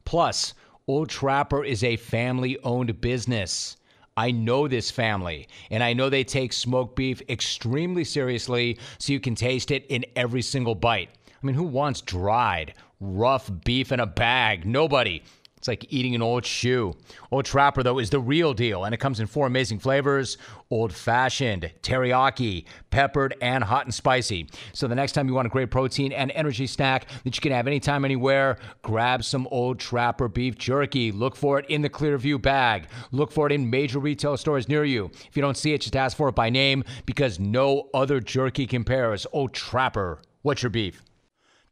Plus, 0.04 0.54
Old 0.88 1.10
Trapper 1.10 1.64
is 1.64 1.84
a 1.84 1.96
family 1.96 2.58
owned 2.64 3.02
business. 3.02 3.78
I 4.18 4.32
know 4.32 4.68
this 4.68 4.92
family, 4.92 5.48
and 5.70 5.82
I 5.84 5.94
know 5.94 6.10
they 6.10 6.24
take 6.24 6.52
smoked 6.52 6.96
beef 6.96 7.22
extremely 7.30 8.04
seriously 8.04 8.78
so 8.98 9.14
you 9.14 9.20
can 9.20 9.36
taste 9.36 9.72
it 9.72 9.86
in 9.88 10.06
every 10.16 10.42
single 10.42 10.76
bite. 10.76 11.10
I 11.28 11.46
mean, 11.46 11.56
who 11.56 11.64
wants 11.64 12.02
dried, 12.02 12.74
rough 13.02 13.52
beef 13.66 13.92
in 13.92 14.00
a 14.00 14.06
bag? 14.06 14.66
Nobody. 14.66 15.22
It's 15.62 15.68
like 15.68 15.86
eating 15.94 16.16
an 16.16 16.24
old 16.24 16.44
shoe. 16.44 16.96
Old 17.30 17.46
Trapper, 17.46 17.84
though, 17.84 18.00
is 18.00 18.10
the 18.10 18.20
real 18.20 18.52
deal, 18.52 18.84
and 18.84 18.96
it 18.96 19.00
comes 19.00 19.20
in 19.20 19.28
four 19.28 19.46
amazing 19.46 19.78
flavors 19.78 20.40
old 20.72 20.92
fashioned, 20.92 21.72
teriyaki, 21.84 22.66
peppered, 22.90 23.36
and 23.42 23.64
hot 23.64 23.86
and 23.86 23.94
spicy. 23.94 24.50
So 24.74 24.88
the 24.88 24.96
next 24.96 25.12
time 25.12 25.28
you 25.28 25.36
want 25.36 25.46
a 25.46 25.52
great 25.52 25.70
protein 25.70 26.14
and 26.14 26.32
energy 26.32 26.66
snack 26.66 27.06
that 27.24 27.36
you 27.36 27.42
can 27.42 27.52
have 27.52 27.68
anytime, 27.68 28.06
anywhere, 28.06 28.58
grab 28.82 29.24
some 29.24 29.48
Old 29.52 29.78
Trapper 29.78 30.28
beef 30.28 30.58
jerky. 30.58 31.12
Look 31.12 31.36
for 31.36 31.60
it 31.60 31.68
in 31.70 31.84
the 31.84 31.90
Clearview 31.92 32.42
bag. 32.42 32.88
Look 33.12 33.32
for 33.32 33.46
it 33.46 33.54
in 33.54 33.70
major 33.70 34.00
retail 34.00 34.38
stores 34.38 34.68
near 34.68 34.84
you. 34.84 35.12
If 35.28 35.36
you 35.36 35.44
don't 35.44 35.58
see 35.58 35.76
it, 35.76 35.82
just 35.82 35.96
ask 35.96 36.18
for 36.18 36.30
it 36.30 36.34
by 36.34 36.50
name 36.50 36.84
because 37.06 37.40
no 37.40 37.88
other 37.94 38.20
jerky 38.20 38.66
compares. 38.66 39.28
Old 39.32 39.54
Trapper, 39.54 40.24
what's 40.42 40.64
your 40.64 40.72
beef? 40.72 41.04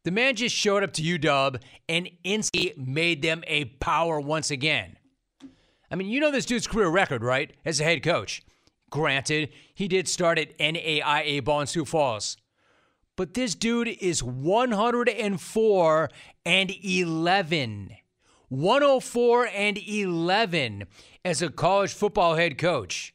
The 0.10 0.16
man 0.16 0.36
just 0.36 0.56
showed 0.56 0.82
up 0.82 0.92
to 0.94 1.04
UW 1.04 1.62
and 1.88 2.10
instantly 2.24 2.74
made 2.76 3.22
them 3.22 3.44
a 3.46 3.66
power 3.66 4.20
once 4.20 4.50
again. 4.50 4.98
I 5.92 5.96
mean, 5.96 6.08
you 6.08 6.20
know 6.20 6.32
this 6.32 6.48
dude's 6.48 6.66
career 6.66 6.88
record, 6.88 7.22
right? 7.22 7.54
As 7.64 7.80
a 7.80 7.84
head 7.84 8.02
coach. 8.02 8.42
Granted, 8.90 9.52
he 9.76 9.88
did 9.88 10.08
start 10.08 10.40
at 10.40 10.58
NAIA 10.58 11.44
ball 11.44 11.62
in 11.62 11.68
Sioux 11.68 11.86
Falls. 11.86 12.38
But 13.18 13.36
this 13.36 13.54
dude 13.54 13.88
is 13.88 14.24
104 14.24 16.10
and 16.44 16.72
11. 16.84 17.90
104 18.48 19.48
and 19.54 19.78
11 19.78 20.86
as 21.24 21.44
a 21.44 21.52
college 21.52 21.94
football 21.94 22.34
head 22.34 22.58
coach. 22.58 23.14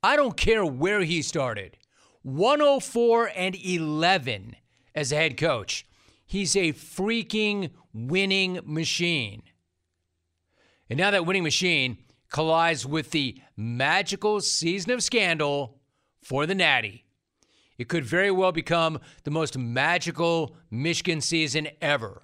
I 0.00 0.14
don't 0.14 0.36
care 0.36 0.64
where 0.64 1.00
he 1.00 1.22
started. 1.22 1.76
104 2.22 3.32
and 3.34 3.56
11 3.56 4.54
as 4.94 5.12
a 5.12 5.16
head 5.16 5.36
coach. 5.36 5.86
He's 6.24 6.56
a 6.56 6.72
freaking 6.72 7.70
winning 7.92 8.60
machine. 8.64 9.42
And 10.88 10.98
now 10.98 11.10
that 11.10 11.26
winning 11.26 11.42
machine 11.42 11.98
collides 12.30 12.86
with 12.86 13.10
the 13.10 13.38
magical 13.56 14.40
season 14.40 14.92
of 14.92 15.02
scandal 15.02 15.80
for 16.22 16.46
the 16.46 16.54
Natty. 16.54 17.04
It 17.78 17.88
could 17.88 18.04
very 18.04 18.30
well 18.30 18.52
become 18.52 19.00
the 19.24 19.30
most 19.30 19.58
magical 19.58 20.56
Michigan 20.70 21.20
season 21.20 21.68
ever. 21.80 22.22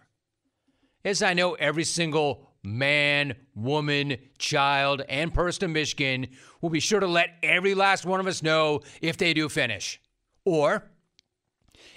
As 1.05 1.23
I 1.23 1.35
know, 1.35 1.55
every 1.55 1.85
single 1.85 2.49
man, 2.63 3.35
woman, 3.55 4.17
child, 4.39 5.03
and 5.09 5.33
person 5.33 5.65
in 5.65 5.73
Michigan 5.73 6.29
will 6.61 6.71
be 6.71 6.81
sure 6.81 7.01
to 7.01 7.07
let 7.07 7.37
every 7.43 7.75
last 7.75 8.05
one 8.05 8.21
of 8.21 8.27
us 8.27 8.43
know 8.43 8.81
if 9.01 9.17
they 9.17 9.35
do 9.35 9.49
finish. 9.49 10.01
Or 10.45 10.91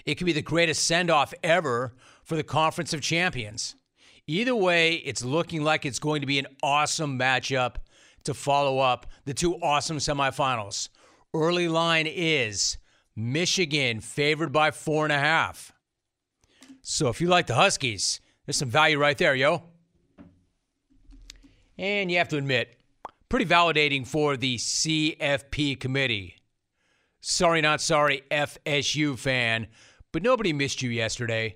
it 0.06 0.16
could 0.16 0.26
be 0.26 0.34
the 0.34 0.42
greatest 0.42 0.86
send 0.86 1.10
off 1.10 1.34
ever 1.44 1.94
for 2.24 2.36
the 2.36 2.44
Conference 2.44 2.94
of 2.94 3.02
Champions. 3.02 3.76
Either 4.28 4.56
way, 4.56 4.96
it's 4.96 5.24
looking 5.24 5.64
like 5.64 5.86
it's 5.86 6.00
going 6.00 6.22
to 6.22 6.28
be 6.28 6.40
an 6.40 6.48
awesome 6.64 7.18
matchup 7.18 7.76
to 8.24 8.34
follow 8.34 8.80
up 8.80 9.06
the 9.26 9.34
two 9.34 9.56
awesome 9.56 9.98
semifinals. 9.98 10.90
Early 11.34 11.68
line 11.68 12.08
is 12.08 12.78
Michigan 13.16 14.00
favored 14.00 14.52
by 14.52 14.72
four 14.72 15.06
and 15.06 15.14
a 15.14 15.20
half. 15.20 15.74
So 16.82 17.10
if 17.10 17.22
you 17.22 17.28
like 17.28 17.48
the 17.48 17.56
Huskies, 17.56 18.22
there's 18.46 18.58
some 18.58 18.70
value 18.70 18.98
right 18.98 19.18
there, 19.18 19.36
yo. 19.36 19.64
And 21.78 22.12
you 22.12 22.18
have 22.18 22.30
to 22.30 22.38
admit, 22.38 22.78
pretty 23.30 23.46
validating 23.46 24.06
for 24.06 24.38
the 24.38 24.58
CFP 24.58 25.80
committee. 25.80 26.36
Sorry, 27.22 27.62
not 27.62 27.82
sorry, 27.82 28.24
FSU 28.32 29.18
fan, 29.18 29.68
but 30.12 30.24
nobody 30.24 30.54
missed 30.54 30.82
you 30.82 30.90
yesterday. 30.90 31.56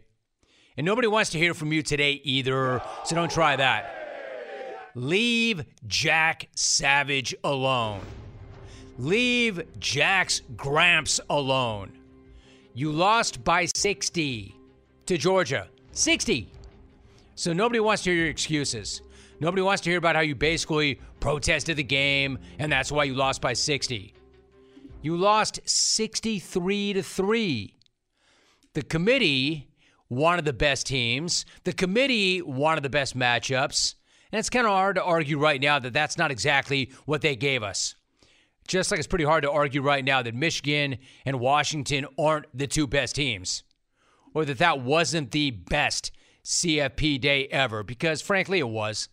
And 0.78 0.86
nobody 0.86 1.08
wants 1.08 1.30
to 1.32 1.38
hear 1.38 1.54
from 1.54 1.72
you 1.72 1.82
today 1.82 2.20
either, 2.24 2.82
so 3.06 3.16
don't 3.16 3.32
try 3.32 3.56
that. 3.56 4.92
Leave 4.96 5.66
Jack 5.88 6.48
Savage 6.56 7.36
alone. 7.44 8.02
Leave 8.98 9.62
Jack's 9.80 10.42
Gramps 10.56 11.20
alone. 11.30 11.92
You 12.74 12.92
lost 12.92 13.44
by 13.44 13.68
60 13.76 14.56
to 15.06 15.18
Georgia. 15.18 15.68
60. 15.92 16.50
So 17.36 17.54
nobody 17.54 17.80
wants 17.80 18.04
to 18.04 18.12
hear 18.12 18.20
your 18.22 18.30
excuses. 18.30 19.02
Nobody 19.40 19.62
wants 19.62 19.82
to 19.84 19.90
hear 19.90 19.98
about 19.98 20.16
how 20.16 20.22
you 20.22 20.36
basically 20.36 21.00
protested 21.20 21.78
the 21.78 21.84
game 21.84 22.40
and 22.60 22.72
that's 22.72 22.92
why 22.92 23.04
you 23.04 23.16
lost 23.16 23.42
by 23.42 23.54
60. 23.54 24.14
You 25.02 25.18
lost 25.18 25.60
63 25.66 26.94
to 26.94 27.04
3. 27.04 27.75
The 28.76 28.84
committee 28.84 29.70
wanted 30.10 30.44
the 30.44 30.54
best 30.54 30.86
teams. 30.86 31.46
The 31.64 31.72
committee 31.72 32.42
wanted 32.42 32.84
the 32.84 32.90
best 32.90 33.18
matchups. 33.18 33.96
And 34.32 34.40
it's 34.40 34.50
kind 34.50 34.68
of 34.68 34.74
hard 34.74 34.98
to 34.98 35.04
argue 35.04 35.40
right 35.40 35.62
now 35.62 35.80
that 35.80 35.94
that's 35.94 36.18
not 36.18 36.30
exactly 36.30 36.92
what 37.06 37.22
they 37.22 37.38
gave 37.38 37.64
us. 37.64 37.96
Just 38.68 38.92
like 38.92 39.00
it's 39.00 39.08
pretty 39.08 39.24
hard 39.24 39.44
to 39.44 39.52
argue 39.52 39.82
right 39.82 40.04
now 40.04 40.22
that 40.22 40.36
Michigan 40.36 40.98
and 41.26 41.40
Washington 41.40 42.06
aren't 42.20 42.48
the 42.54 42.68
two 42.68 42.86
best 42.86 43.16
teams, 43.16 43.64
or 44.34 44.44
that 44.44 44.58
that 44.58 44.82
wasn't 44.82 45.32
the 45.32 45.52
best 45.52 46.12
CFP 46.44 47.22
day 47.22 47.46
ever, 47.48 47.82
because 47.82 48.22
frankly, 48.22 48.60
it 48.60 48.68
was. 48.68 49.08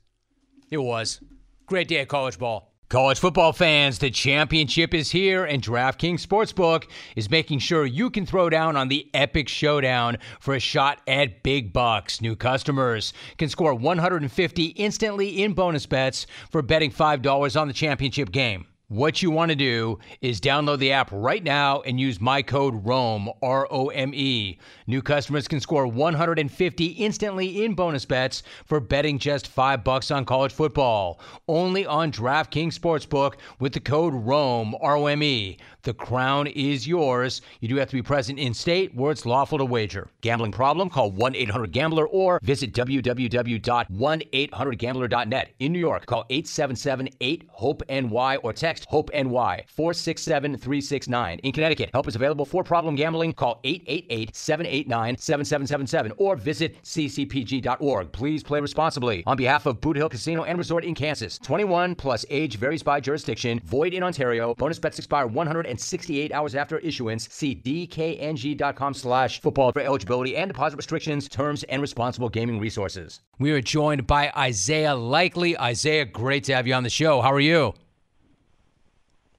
It 0.71 0.79
was. 0.79 1.21
Great 1.67 1.87
day 1.87 2.01
of 2.01 2.09
college 2.09 2.39
ball. 2.39 2.72
College 2.93 3.21
football 3.21 3.55
fans, 3.55 4.01
the 4.01 4.11
championship 4.11 4.93
is 4.93 5.11
here, 5.13 5.47
and 5.47 5.63
DraftKings 5.63 6.21
Sportsbook 6.27 6.85
is 7.17 7.31
making 7.31 7.59
sure 7.59 7.87
you 7.87 8.11
can 8.11 8.27
throw 8.27 8.51
down 8.51 8.77
on 8.77 8.89
the 8.89 9.09
epic 9.15 9.49
showdown 9.49 10.19
for 10.41 10.53
a 10.53 10.61
shot 10.61 11.01
at 11.07 11.43
big 11.43 11.73
bucks. 11.73 12.21
New 12.21 12.37
customers 12.37 13.15
can 13.39 13.49
score 13.49 13.73
150 13.75 14.65
instantly 14.67 15.43
in 15.43 15.55
bonus 15.55 15.87
bets 15.87 16.27
for 16.51 16.61
betting 16.61 16.91
$5 16.91 17.59
on 17.59 17.67
the 17.67 17.73
championship 17.73 18.31
game. 18.31 18.67
What 18.93 19.23
you 19.23 19.31
want 19.31 19.49
to 19.49 19.55
do 19.55 20.01
is 20.21 20.39
download 20.39 20.79
the 20.79 20.93
app 20.93 21.09
right 21.13 21.43
now 21.43 21.81
and 21.81 21.99
use 21.99 22.21
my 22.21 22.43
code 22.43 22.85
ROME, 22.85 23.31
R 23.41 23.67
O 23.71 23.87
M 23.87 24.13
E. 24.15 24.59
New 24.87 25.01
customers 25.01 25.49
can 25.49 25.61
score 25.61 25.87
150 25.87 26.85
instantly 26.85 27.65
in 27.65 27.73
bonus 27.73 28.05
bets 28.05 28.43
for 28.67 28.81
betting 28.81 29.19
just 29.19 29.49
5 29.49 29.83
bucks 29.83 30.11
on 30.11 30.27
college 30.27 30.53
football. 30.53 31.21
Only 31.49 31.87
on 31.87 32.13
DraftKings 32.13 32.79
Sportsbook 32.79 33.37
with 33.59 33.73
the 33.73 33.81
code 33.81 34.13
ROME, 34.13 34.77
R 34.83 34.99
O 34.99 35.07
M 35.07 35.23
E. 35.23 35.57
The 35.85 35.93
crown 35.93 36.47
is 36.47 36.87
yours. 36.87 37.43
You 37.59 37.67
do 37.67 37.75
have 37.75 37.89
to 37.89 37.97
be 37.97 38.03
present 38.03 38.39
in 38.39 38.55
state 38.55 38.95
where 38.95 39.11
it's 39.11 39.27
lawful 39.27 39.59
to 39.59 39.65
wager. 39.65 40.09
Gambling 40.21 40.53
problem? 40.53 40.89
Call 40.89 41.11
1-800-GAMBLER 41.11 42.07
or 42.07 42.39
visit 42.41 42.73
www.1800gambler.net. 42.73 45.49
In 45.59 45.73
New 45.73 45.81
York, 45.81 46.07
call 46.07 46.25
877-8-HOPE-NY 46.31 48.37
or 48.37 48.53
text 48.53 48.87
Hope 48.89 49.11
NY 49.13 49.65
467 49.67 50.57
369. 50.57 51.41
In 51.41 51.51
Connecticut, 51.51 51.91
help 51.93 52.07
is 52.07 52.15
available 52.15 52.45
for 52.45 52.63
problem 52.63 52.95
gambling. 52.95 53.33
Call 53.33 53.59
888 53.65 54.37
789 54.37 55.19
7777 55.19 56.13
or 56.19 56.37
visit 56.37 56.81
ccpg.org. 56.85 58.13
Please 58.13 58.45
play 58.45 58.61
responsibly. 58.61 59.25
On 59.27 59.37
behalf 59.37 59.67
of 59.67 59.81
Boot 59.81 59.97
Hill 59.97 60.09
Casino 60.09 60.45
and 60.45 60.59
Resort 60.59 60.85
in 60.85 60.95
Kansas, 60.95 61.39
21 61.39 61.97
plus 61.97 62.25
age 62.31 62.55
varies 62.55 62.85
by 62.85 63.01
jurisdiction, 63.01 63.61
void 63.65 63.95
in 63.95 64.05
Ontario. 64.05 64.55
Bonus 64.55 64.79
bets 64.79 65.01
expire 65.01 65.27
168 65.73 66.33
hours 66.33 66.55
after 66.55 66.79
issuance. 66.79 67.29
See 67.31 67.55
dkng.com 67.55 68.95
slash 68.95 69.41
football 69.41 69.73
for 69.73 69.81
eligibility 69.81 70.37
and 70.37 70.49
deposit 70.49 70.77
restrictions, 70.77 71.29
terms, 71.29 71.65
and 71.65 71.81
responsible 71.81 72.29
gaming 72.29 72.61
resources. 72.61 73.21
We 73.39 73.53
are 73.53 73.61
joined 73.61 74.07
by 74.07 74.31
Isaiah 74.37 74.95
Likely. 74.95 75.59
Isaiah, 75.59 76.05
great 76.05 76.45
to 76.45 76.55
have 76.55 76.67
you 76.67 76.75
on 76.75 76.83
the 76.83 76.91
show. 76.91 77.23
How 77.23 77.33
are 77.33 77.41
you? 77.41 77.75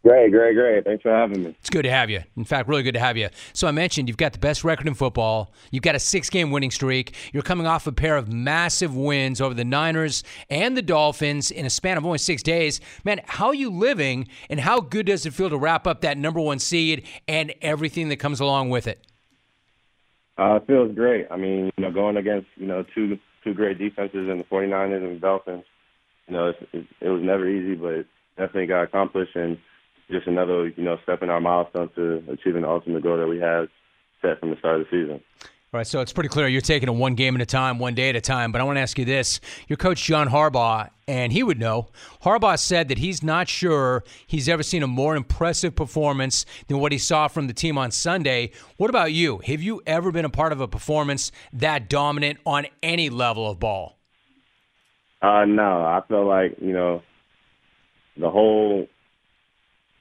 Great, 0.04 0.32
great, 0.32 0.54
great. 0.54 0.84
Thanks 0.84 1.02
for 1.02 1.16
having 1.16 1.44
me. 1.44 1.56
It's 1.62 1.70
good 1.70 1.84
to 1.84 1.90
have 1.90 2.10
you. 2.10 2.22
In 2.36 2.44
fact, 2.44 2.68
really 2.68 2.84
good 2.84 2.94
to 2.96 3.00
have 3.00 3.16
you. 3.16 3.30
So 3.54 3.70
I 3.70 3.72
mentioned 3.72 4.10
you've 4.10 4.18
got 4.18 4.34
the 4.34 4.40
best 4.40 4.66
record 4.66 4.86
in 4.86 4.96
football. 4.96 5.54
You've 5.72 5.84
got 5.84 5.96
a 5.96 6.00
six-game 6.00 6.52
winning 6.52 6.72
streak. 6.72 7.16
You're 7.32 7.42
coming 7.42 7.68
off 7.68 7.88
a 7.88 7.94
pair 7.94 8.18
of 8.18 8.28
massive 8.28 8.94
wins 8.98 9.40
over 9.40 9.54
the 9.54 9.64
Niners 9.64 10.22
and 10.50 10.76
the 10.76 10.82
Dolphins 10.82 11.52
in 11.52 11.66
a 11.66 11.70
span 11.70 11.96
of 11.96 12.06
only 12.06 12.18
six 12.18 12.44
days. 12.44 12.82
Man, 13.06 13.22
how 13.24 13.48
are 13.48 13.56
you 13.56 13.70
living, 13.70 14.28
and 14.50 14.60
how 14.60 14.82
good 14.82 15.06
does 15.06 15.26
it 15.26 15.34
feel 15.34 15.50
to 15.50 15.58
wrap 15.58 15.88
up 15.88 16.02
that 16.02 16.18
number 16.18 16.42
one 16.42 16.60
seed 16.60 17.08
and 17.30 17.54
everything 17.62 18.10
that 18.10 18.18
comes 18.18 18.42
along 18.42 18.72
with 18.72 18.88
it? 18.88 19.00
Uh, 20.38 20.56
it 20.56 20.68
feels 20.68 20.94
great. 20.94 21.28
I 21.32 21.38
mean, 21.38 21.72
you 21.78 21.84
know, 21.84 21.92
going 21.92 22.18
against 22.18 22.48
you 22.58 22.68
know 22.68 22.84
two 22.94 23.18
two 23.46 23.54
great 23.54 23.78
defenses 23.78 24.30
in 24.30 24.38
the 24.38 24.44
49ers 24.46 24.98
and 24.98 25.16
the 25.16 25.20
Dolphins. 25.20 25.64
You 26.28 26.34
know, 26.34 26.48
it's, 26.50 26.60
it, 26.74 26.88
it 27.00 27.10
was 27.10 27.22
never 27.24 27.48
easy, 27.48 27.76
but 27.76 27.94
it 27.94 28.08
definitely 28.38 28.66
got 28.66 28.84
accomplished 28.84 29.36
and 29.36 29.58
just 30.12 30.28
another, 30.28 30.68
you 30.70 30.84
know, 30.84 30.98
step 31.04 31.24
in 31.24 31.30
our 31.30 31.42
milestone 31.42 31.90
to 31.96 32.24
achieving 32.30 32.64
the 32.64 32.70
ultimate 32.70 33.04
goal 33.04 33.18
that 33.18 33.28
we 33.28 33.40
had 33.40 33.68
set 34.22 34.40
from 34.40 34.52
the 34.52 34.58
start 34.58 34.82
of 34.82 34.88
the 34.90 34.98
season. 34.98 35.22
All 35.74 35.80
right, 35.80 35.88
so 35.88 36.02
it's 36.02 36.14
pretty 36.14 36.30
clear 36.30 36.48
you're 36.48 36.62
taking 36.62 36.88
it 36.88 36.92
one 36.92 37.16
game 37.16 37.34
at 37.34 37.42
a 37.42 37.48
time, 37.48 37.80
one 37.80 37.96
day 37.96 38.10
at 38.10 38.16
a 38.16 38.22
time. 38.22 38.52
But 38.52 38.62
I 38.62 38.64
want 38.64 38.78
to 38.78 38.82
ask 38.82 39.00
you 39.00 39.06
this: 39.06 39.40
Your 39.68 39.78
coach 39.78 40.04
John 40.04 40.30
Harbaugh, 40.30 40.92
and 41.08 41.34
he 41.34 41.42
would 41.42 41.60
know. 41.60 41.88
Harbaugh 42.22 42.60
said 42.60 42.90
that 42.90 43.00
he's 43.00 43.24
not 43.24 43.48
sure 43.48 44.04
he's 44.28 44.48
ever 44.48 44.62
seen 44.62 44.84
a 44.84 44.88
more 44.88 45.16
impressive 45.16 45.76
performance 45.76 46.46
than 46.68 46.78
what 46.78 46.92
he 46.92 47.00
saw 47.00 47.28
from 47.28 47.48
the 47.48 47.54
team 47.54 47.80
on 47.80 47.90
Sunday. 47.90 48.52
What 48.78 48.92
about 48.92 49.14
you? 49.14 49.40
Have 49.48 49.64
you 49.64 49.82
ever 49.88 50.12
been 50.12 50.26
a 50.26 50.30
part 50.30 50.52
of 50.52 50.62
a 50.62 50.68
performance 50.68 51.32
that 51.54 51.90
dominant 51.90 52.38
on 52.46 52.68
any 52.84 53.10
level 53.10 53.50
of 53.50 53.60
ball? 53.60 53.98
Uh, 55.24 55.46
no, 55.46 55.82
I 55.82 56.02
feel 56.08 56.28
like 56.28 56.58
you 56.62 56.74
know 56.74 57.02
the 58.16 58.30
whole 58.30 58.88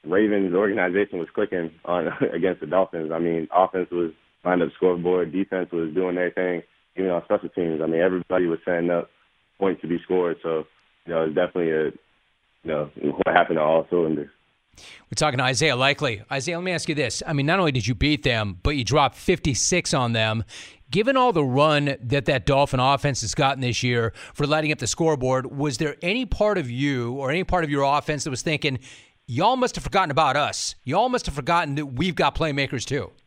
Ravens 0.05 0.53
organization 0.53 1.19
was 1.19 1.29
clicking 1.33 1.71
on 1.85 2.07
against 2.33 2.61
the 2.61 2.67
Dolphins. 2.67 3.11
I 3.13 3.19
mean, 3.19 3.47
offense 3.55 3.89
was 3.91 4.11
lined 4.43 4.61
up 4.61 4.69
scoreboard, 4.75 5.31
defense 5.31 5.69
was 5.71 5.93
doing 5.93 6.15
their 6.15 6.31
thing, 6.31 6.63
even 6.97 7.11
on 7.11 7.23
special 7.25 7.49
teams. 7.49 7.81
I 7.81 7.87
mean, 7.87 8.01
everybody 8.01 8.47
was 8.47 8.59
setting 8.65 8.89
up 8.89 9.09
points 9.57 9.81
to 9.81 9.87
be 9.87 9.99
scored. 10.03 10.37
So, 10.43 10.65
you 11.05 11.13
know, 11.13 11.23
it's 11.23 11.35
definitely 11.35 11.71
a, 11.71 11.85
you 11.85 12.71
know, 12.71 12.89
what 13.01 13.35
happened 13.35 13.57
to 13.57 13.61
all 13.61 13.87
cylinders. 13.89 14.29
We're 14.77 15.15
talking 15.15 15.37
to 15.37 15.43
Isaiah 15.43 15.75
Likely. 15.75 16.23
Isaiah, 16.31 16.57
let 16.57 16.63
me 16.63 16.71
ask 16.71 16.89
you 16.89 16.95
this. 16.95 17.21
I 17.27 17.33
mean, 17.33 17.45
not 17.45 17.59
only 17.59 17.71
did 17.71 17.85
you 17.85 17.93
beat 17.93 18.23
them, 18.23 18.59
but 18.63 18.71
you 18.71 18.83
dropped 18.83 19.15
56 19.15 19.93
on 19.93 20.13
them. 20.13 20.43
Given 20.89 21.15
all 21.17 21.31
the 21.31 21.43
run 21.43 21.95
that 22.01 22.25
that 22.25 22.45
Dolphin 22.45 22.79
offense 22.79 23.21
has 23.21 23.33
gotten 23.33 23.61
this 23.61 23.83
year 23.83 24.13
for 24.33 24.45
lighting 24.45 24.71
up 24.71 24.79
the 24.79 24.87
scoreboard, 24.87 25.55
was 25.55 25.77
there 25.77 25.95
any 26.01 26.25
part 26.25 26.57
of 26.57 26.69
you 26.69 27.13
or 27.13 27.29
any 27.29 27.43
part 27.43 27.63
of 27.63 27.69
your 27.69 27.83
offense 27.83 28.23
that 28.23 28.29
was 28.29 28.41
thinking, 28.41 28.79
y'all 29.25 29.55
must 29.55 29.75
have 29.75 29.83
forgotten 29.83 30.11
about 30.11 30.35
us. 30.35 30.75
Y'all 30.83 31.09
must 31.09 31.25
have 31.25 31.35
forgotten 31.35 31.75
that 31.75 31.85
we've 31.87 32.15
got 32.15 32.35
playmakers 32.35 32.85
too. 32.85 33.11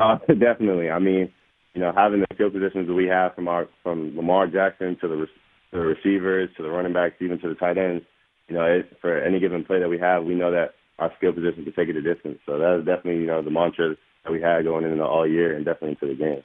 Uh, 0.00 0.16
definitely. 0.28 0.88
I 0.88 0.98
mean, 0.98 1.30
you 1.74 1.80
know, 1.82 1.92
having 1.94 2.20
the 2.20 2.26
skill 2.32 2.48
positions 2.48 2.88
that 2.88 2.94
we 2.94 3.06
have 3.06 3.34
from 3.34 3.48
our 3.48 3.68
from 3.82 4.16
Lamar 4.16 4.46
Jackson 4.46 4.96
to 5.02 5.08
the, 5.08 5.16
to 5.16 5.28
the 5.72 5.78
receivers 5.78 6.48
to 6.56 6.62
the 6.62 6.70
running 6.70 6.94
backs, 6.94 7.16
even 7.20 7.38
to 7.40 7.48
the 7.50 7.54
tight 7.54 7.76
ends. 7.76 8.02
You 8.48 8.54
know, 8.54 8.64
it, 8.64 8.96
for 9.02 9.20
any 9.20 9.38
given 9.40 9.62
play 9.62 9.78
that 9.78 9.90
we 9.90 9.98
have, 9.98 10.24
we 10.24 10.34
know 10.34 10.52
that 10.52 10.72
our 10.98 11.12
skill 11.18 11.34
position 11.34 11.64
can 11.64 11.74
take 11.74 11.90
it 11.90 11.96
a 11.96 12.00
distance. 12.00 12.38
So 12.46 12.58
that 12.58 12.78
is 12.78 12.86
definitely 12.86 13.20
you 13.20 13.26
know 13.26 13.42
the 13.42 13.50
mantra 13.50 13.94
that 14.24 14.32
we 14.32 14.40
had 14.40 14.64
going 14.64 14.86
into 14.86 15.04
all 15.04 15.26
year 15.26 15.54
and 15.54 15.66
definitely 15.66 15.98
into 16.00 16.06
the 16.06 16.14
game. 16.14 16.42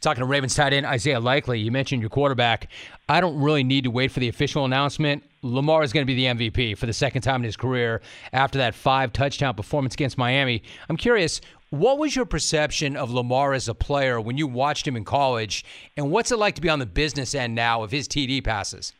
Talking 0.00 0.20
to 0.20 0.26
Ravens 0.26 0.54
tight 0.54 0.72
end 0.72 0.86
Isaiah 0.86 1.20
Likely. 1.20 1.58
You 1.58 1.70
mentioned 1.70 2.02
your 2.02 2.10
quarterback. 2.10 2.70
I 3.08 3.20
don't 3.20 3.40
really 3.40 3.64
need 3.64 3.84
to 3.84 3.90
wait 3.90 4.12
for 4.12 4.20
the 4.20 4.28
official 4.28 4.64
announcement. 4.64 5.24
Lamar 5.42 5.82
is 5.82 5.92
going 5.92 6.06
to 6.06 6.12
be 6.12 6.14
the 6.14 6.24
MVP 6.24 6.76
for 6.76 6.86
the 6.86 6.92
second 6.92 7.22
time 7.22 7.40
in 7.40 7.44
his 7.44 7.56
career 7.56 8.00
after 8.32 8.58
that 8.58 8.74
five 8.74 9.12
touchdown 9.12 9.54
performance 9.54 9.94
against 9.94 10.18
Miami. 10.18 10.62
I'm 10.88 10.96
curious, 10.96 11.40
what 11.70 11.98
was 11.98 12.16
your 12.16 12.24
perception 12.24 12.96
of 12.96 13.10
Lamar 13.10 13.52
as 13.52 13.68
a 13.68 13.74
player 13.74 14.20
when 14.20 14.38
you 14.38 14.46
watched 14.46 14.86
him 14.86 14.96
in 14.96 15.04
college, 15.04 15.64
and 15.96 16.10
what's 16.10 16.32
it 16.32 16.38
like 16.38 16.54
to 16.54 16.60
be 16.60 16.68
on 16.68 16.78
the 16.78 16.86
business 16.86 17.34
end 17.34 17.54
now 17.54 17.82
of 17.82 17.90
his 17.90 18.08
TD 18.08 18.42
passes? 18.42 18.94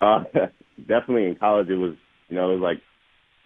Uh, 0.00 0.24
definitely 0.78 1.26
in 1.26 1.36
college, 1.36 1.68
it 1.68 1.76
was 1.76 1.94
you 2.28 2.36
know 2.36 2.50
it 2.50 2.54
was 2.54 2.62
like 2.62 2.82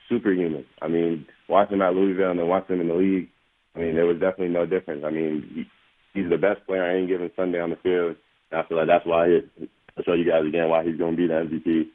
superhuman. 0.08 0.66
I 0.80 0.88
mean, 0.88 1.26
watching 1.48 1.76
him 1.76 1.82
at 1.82 1.94
Louisville 1.94 2.30
and 2.30 2.38
then 2.38 2.48
watching 2.48 2.76
him 2.76 2.82
in 2.82 2.88
the 2.88 2.94
league, 2.94 3.28
I 3.74 3.78
mean, 3.78 3.94
there 3.94 4.06
was 4.06 4.20
definitely 4.20 4.48
no 4.48 4.66
difference. 4.66 5.02
I 5.04 5.10
mean, 5.10 5.66
he's 6.14 6.30
the 6.30 6.38
best 6.38 6.66
player 6.66 6.84
any 6.84 7.06
given 7.06 7.30
Sunday 7.36 7.60
on 7.60 7.70
the 7.70 7.76
field. 7.76 8.16
And 8.50 8.60
I 8.60 8.68
feel 8.68 8.78
like 8.78 8.86
that's 8.86 9.06
why 9.06 9.28
he, 9.28 9.68
I'll 9.96 10.04
show 10.04 10.14
you 10.14 10.28
guys 10.28 10.46
again 10.46 10.68
why 10.68 10.84
he's 10.84 10.96
going 10.96 11.16
to 11.16 11.16
be 11.16 11.26
the 11.26 11.34
MVP. 11.34 11.88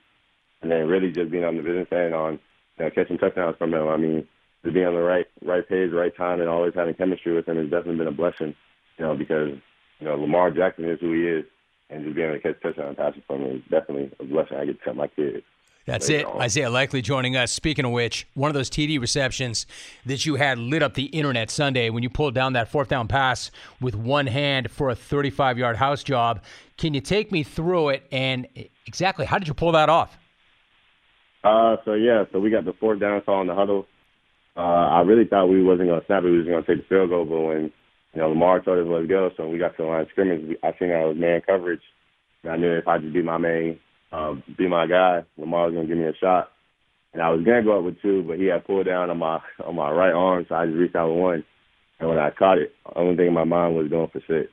And 0.62 0.72
then 0.72 0.88
really 0.88 1.12
just 1.12 1.32
being 1.32 1.44
on 1.44 1.58
the 1.58 1.64
business 1.64 1.88
end 1.92 2.14
on 2.14 2.40
you 2.78 2.86
know, 2.86 2.92
catching 2.92 3.18
touchdowns 3.18 3.58
from 3.58 3.74
him. 3.74 3.88
I 3.88 3.98
mean, 3.98 4.28
to 4.66 4.72
be 4.72 4.84
on 4.84 4.94
the 4.94 5.02
right 5.02 5.26
right 5.44 5.68
page, 5.68 5.92
right 5.92 6.16
time, 6.16 6.40
and 6.40 6.50
always 6.50 6.74
having 6.76 6.96
chemistry 6.96 7.34
with 7.36 7.48
him 7.48 7.58
has 7.58 7.70
definitely 7.70 7.98
been 7.98 8.08
a 8.08 8.12
blessing. 8.12 8.56
You 8.98 9.06
know, 9.06 9.16
because 9.16 9.50
you 10.00 10.08
know 10.08 10.16
Lamar 10.16 10.52
Jackson 10.52 10.90
is 10.90 11.00
who 11.00 11.14
he 11.14 11.22
is, 11.22 11.46
and 11.90 12.04
just 12.04 12.16
being 12.16 12.28
able 12.28 12.40
to 12.40 12.44
catch 12.44 12.62
touchdown 12.62 12.96
passes 12.96 13.22
from 13.28 13.42
him 13.42 13.58
is 13.58 13.62
definitely 13.70 14.12
a 14.20 14.24
blessing. 14.24 14.58
I 14.58 14.66
get 14.66 14.80
to 14.80 14.84
tell 14.84 14.94
my 14.96 15.08
kids. 15.08 15.44
That's 15.88 16.10
it. 16.10 16.28
Isaiah 16.28 16.70
Likely 16.70 17.02
joining 17.02 17.38
us. 17.38 17.50
Speaking 17.50 17.86
of 17.86 17.92
which, 17.92 18.28
one 18.34 18.50
of 18.50 18.54
those 18.54 18.70
TD 18.70 19.00
receptions 19.00 19.66
that 20.06 20.26
you 20.26 20.36
had 20.36 20.60
lit 20.60 20.84
up 20.84 20.96
the 20.96 21.06
internet 21.06 21.50
Sunday 21.50 21.90
when 21.90 22.04
you 22.04 22.10
pulled 22.10 22.36
down 22.36 22.54
that 22.54 22.68
fourth 22.68 22.90
down 22.90 23.08
pass 23.08 23.52
with 23.80 23.96
one 23.96 24.28
hand 24.28 24.70
for 24.70 24.90
a 24.90 24.96
35 24.96 25.58
yard 25.58 25.78
house 25.78 26.04
job. 26.04 26.44
Can 26.78 26.94
you 26.94 27.00
take 27.00 27.32
me 27.32 27.42
through 27.42 27.90
it 27.90 28.04
and 28.12 28.48
exactly 28.86 29.26
how 29.26 29.40
did 29.40 29.48
you 29.48 29.54
pull 29.54 29.72
that 29.72 29.88
off? 29.88 30.18
Uh, 31.42 31.78
so 31.86 31.94
yeah, 31.94 32.26
so 32.34 32.40
we 32.40 32.50
got 32.50 32.66
the 32.66 32.74
fourth 32.74 33.00
down 33.00 33.22
call 33.22 33.40
in 33.40 33.48
the 33.48 33.56
huddle. 33.56 33.88
Uh, 34.58 34.60
I 34.60 35.02
really 35.02 35.26
thought 35.26 35.48
we 35.48 35.64
wasn't 35.64 35.88
going 35.88 36.02
to 36.02 36.06
snap 36.06 36.24
it. 36.24 36.30
We 36.30 36.40
was 36.40 36.48
going 36.48 36.66
to 36.66 36.68
take 36.68 36.84
the 36.84 36.90
field 36.90 37.12
goal, 37.12 37.24
but 37.24 37.40
when 37.40 37.72
you 38.14 38.22
know 38.22 38.28
Lamar 38.28 38.60
told 38.60 38.80
us 38.80 38.92
let's 38.92 39.08
go, 39.08 39.30
so 39.38 39.44
when 39.44 39.54
we 39.54 39.60
got 39.60 39.78
to 39.78 39.84
the 39.84 39.88
line 39.88 40.02
of 40.02 40.10
scrimmage, 40.10 40.58
I 40.64 40.72
think 40.74 40.92
I 40.92 41.06
was 41.06 41.16
man 41.16 41.40
coverage. 41.48 41.84
And 42.44 42.52
I 42.52 42.58
knew 42.58 42.74
if 42.74 42.88
I 42.88 42.98
just 42.98 43.14
be 43.14 43.22
my 43.22 43.38
man, 43.38 43.80
uh, 44.12 44.36
be 44.58 44.68
my 44.68 44.88
guy, 44.88 45.24
Lamar 45.38 45.70
was 45.70 45.76
to 45.76 45.88
give 45.88 45.98
me 45.98 46.06
a 46.06 46.16
shot. 46.16 46.52
And 47.14 47.22
I 47.22 47.30
was 47.30 47.44
to 47.44 47.62
go 47.64 47.80
up 47.80 47.86
with 47.86 48.02
two, 48.02 48.24
but 48.24 48.38
he 48.38 48.46
had 48.46 48.66
pulled 48.66 48.86
down 48.86 49.10
on 49.10 49.18
my 49.18 49.40
on 49.66 49.76
my 49.76 49.90
right 49.90 50.14
arm, 50.14 50.46
so 50.48 50.56
I 50.56 50.66
just 50.66 50.78
reached 50.78 50.96
out 50.96 51.10
with 51.10 51.20
one. 51.20 51.46
And 52.00 52.10
when 52.10 52.20
I 52.20 52.30
caught 52.30 52.60
it, 52.60 52.76
only 52.96 53.16
thing 53.16 53.28
in 53.28 53.34
my 53.34 53.44
mind 53.44 53.76
was 53.76 53.88
going 53.88 54.10
for 54.10 54.22
six 54.28 54.52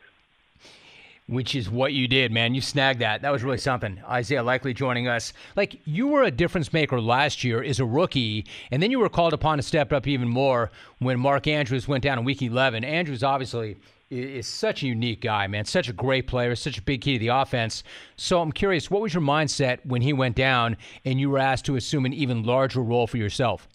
which 1.27 1.55
is 1.55 1.71
what 1.71 1.93
you 1.93 2.07
did, 2.07 2.33
man. 2.33 2.55
You 2.55 2.61
snagged 2.61 3.01
that. 3.01 3.23
That 3.23 3.33
was 3.33 3.43
really 3.43 3.59
something. 3.59 4.01
Isaiah 4.09 4.43
Likely 4.43 4.75
joining 4.75 5.09
us. 5.09 5.33
Like, 5.57 5.81
you 5.87 6.09
were 6.09 6.23
a 6.23 6.31
difference 6.31 6.73
maker 6.73 7.01
last 7.01 7.43
year 7.43 7.63
as 7.63 7.81
a 7.81 7.85
rookie, 7.85 8.47
and 8.71 8.83
then 8.83 8.91
you 8.91 8.99
were 8.99 9.09
called 9.09 9.33
upon 9.33 9.59
to 9.59 9.63
step 9.63 9.93
up 9.93 10.07
even 10.07 10.29
more 10.29 10.71
when 10.99 11.19
Mark 11.19 11.47
Andrews 11.47 11.89
went 11.89 12.05
down 12.05 12.19
in 12.19 12.25
week 12.25 12.43
11. 12.43 12.85
Andrews 12.85 13.23
obviously 13.23 13.77
is 14.11 14.47
such 14.47 14.83
a 14.83 14.87
unique 14.87 15.21
guy, 15.21 15.47
man. 15.47 15.65
Such 15.65 15.89
a 15.89 15.93
great 15.93 16.27
player, 16.27 16.55
such 16.55 16.79
a 16.79 16.83
big 16.83 17.01
key 17.01 17.15
to 17.15 17.19
the 17.19 17.29
offense. 17.29 17.83
So 18.17 18.41
I'm 18.41 18.53
curious, 18.53 18.91
what 18.91 19.03
was 19.03 19.15
your 19.15 19.23
mindset 19.23 19.85
when 19.85 20.03
he 20.03 20.13
went 20.13 20.37
down 20.37 20.77
and 21.05 21.21
you 21.21 21.31
were 21.31 21.39
asked 21.39 21.65
to 21.67 21.77
assume 21.77 22.07
an 22.07 22.13
even 22.13 22.43
larger 22.43 22.81
role 22.81 23.07
for 23.07 23.17
yourself? 23.17 23.69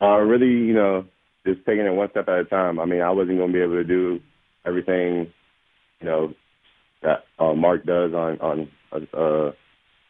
Uh, 0.00 0.18
really, 0.18 0.48
you 0.48 0.74
know, 0.74 1.06
just 1.46 1.64
taking 1.66 1.86
it 1.86 1.90
one 1.90 2.10
step 2.10 2.28
at 2.28 2.38
a 2.38 2.44
time. 2.44 2.78
I 2.78 2.84
mean, 2.84 3.00
I 3.00 3.10
wasn't 3.10 3.38
going 3.38 3.52
to 3.52 3.54
be 3.54 3.62
able 3.62 3.74
to 3.74 3.84
do 3.84 4.20
everything 4.66 5.32
you 6.04 6.10
know, 6.10 6.34
that 7.02 7.24
uh, 7.38 7.54
Mark 7.54 7.86
does 7.86 8.12
on 8.12 8.38
on 8.40 8.68
uh, 8.92 8.98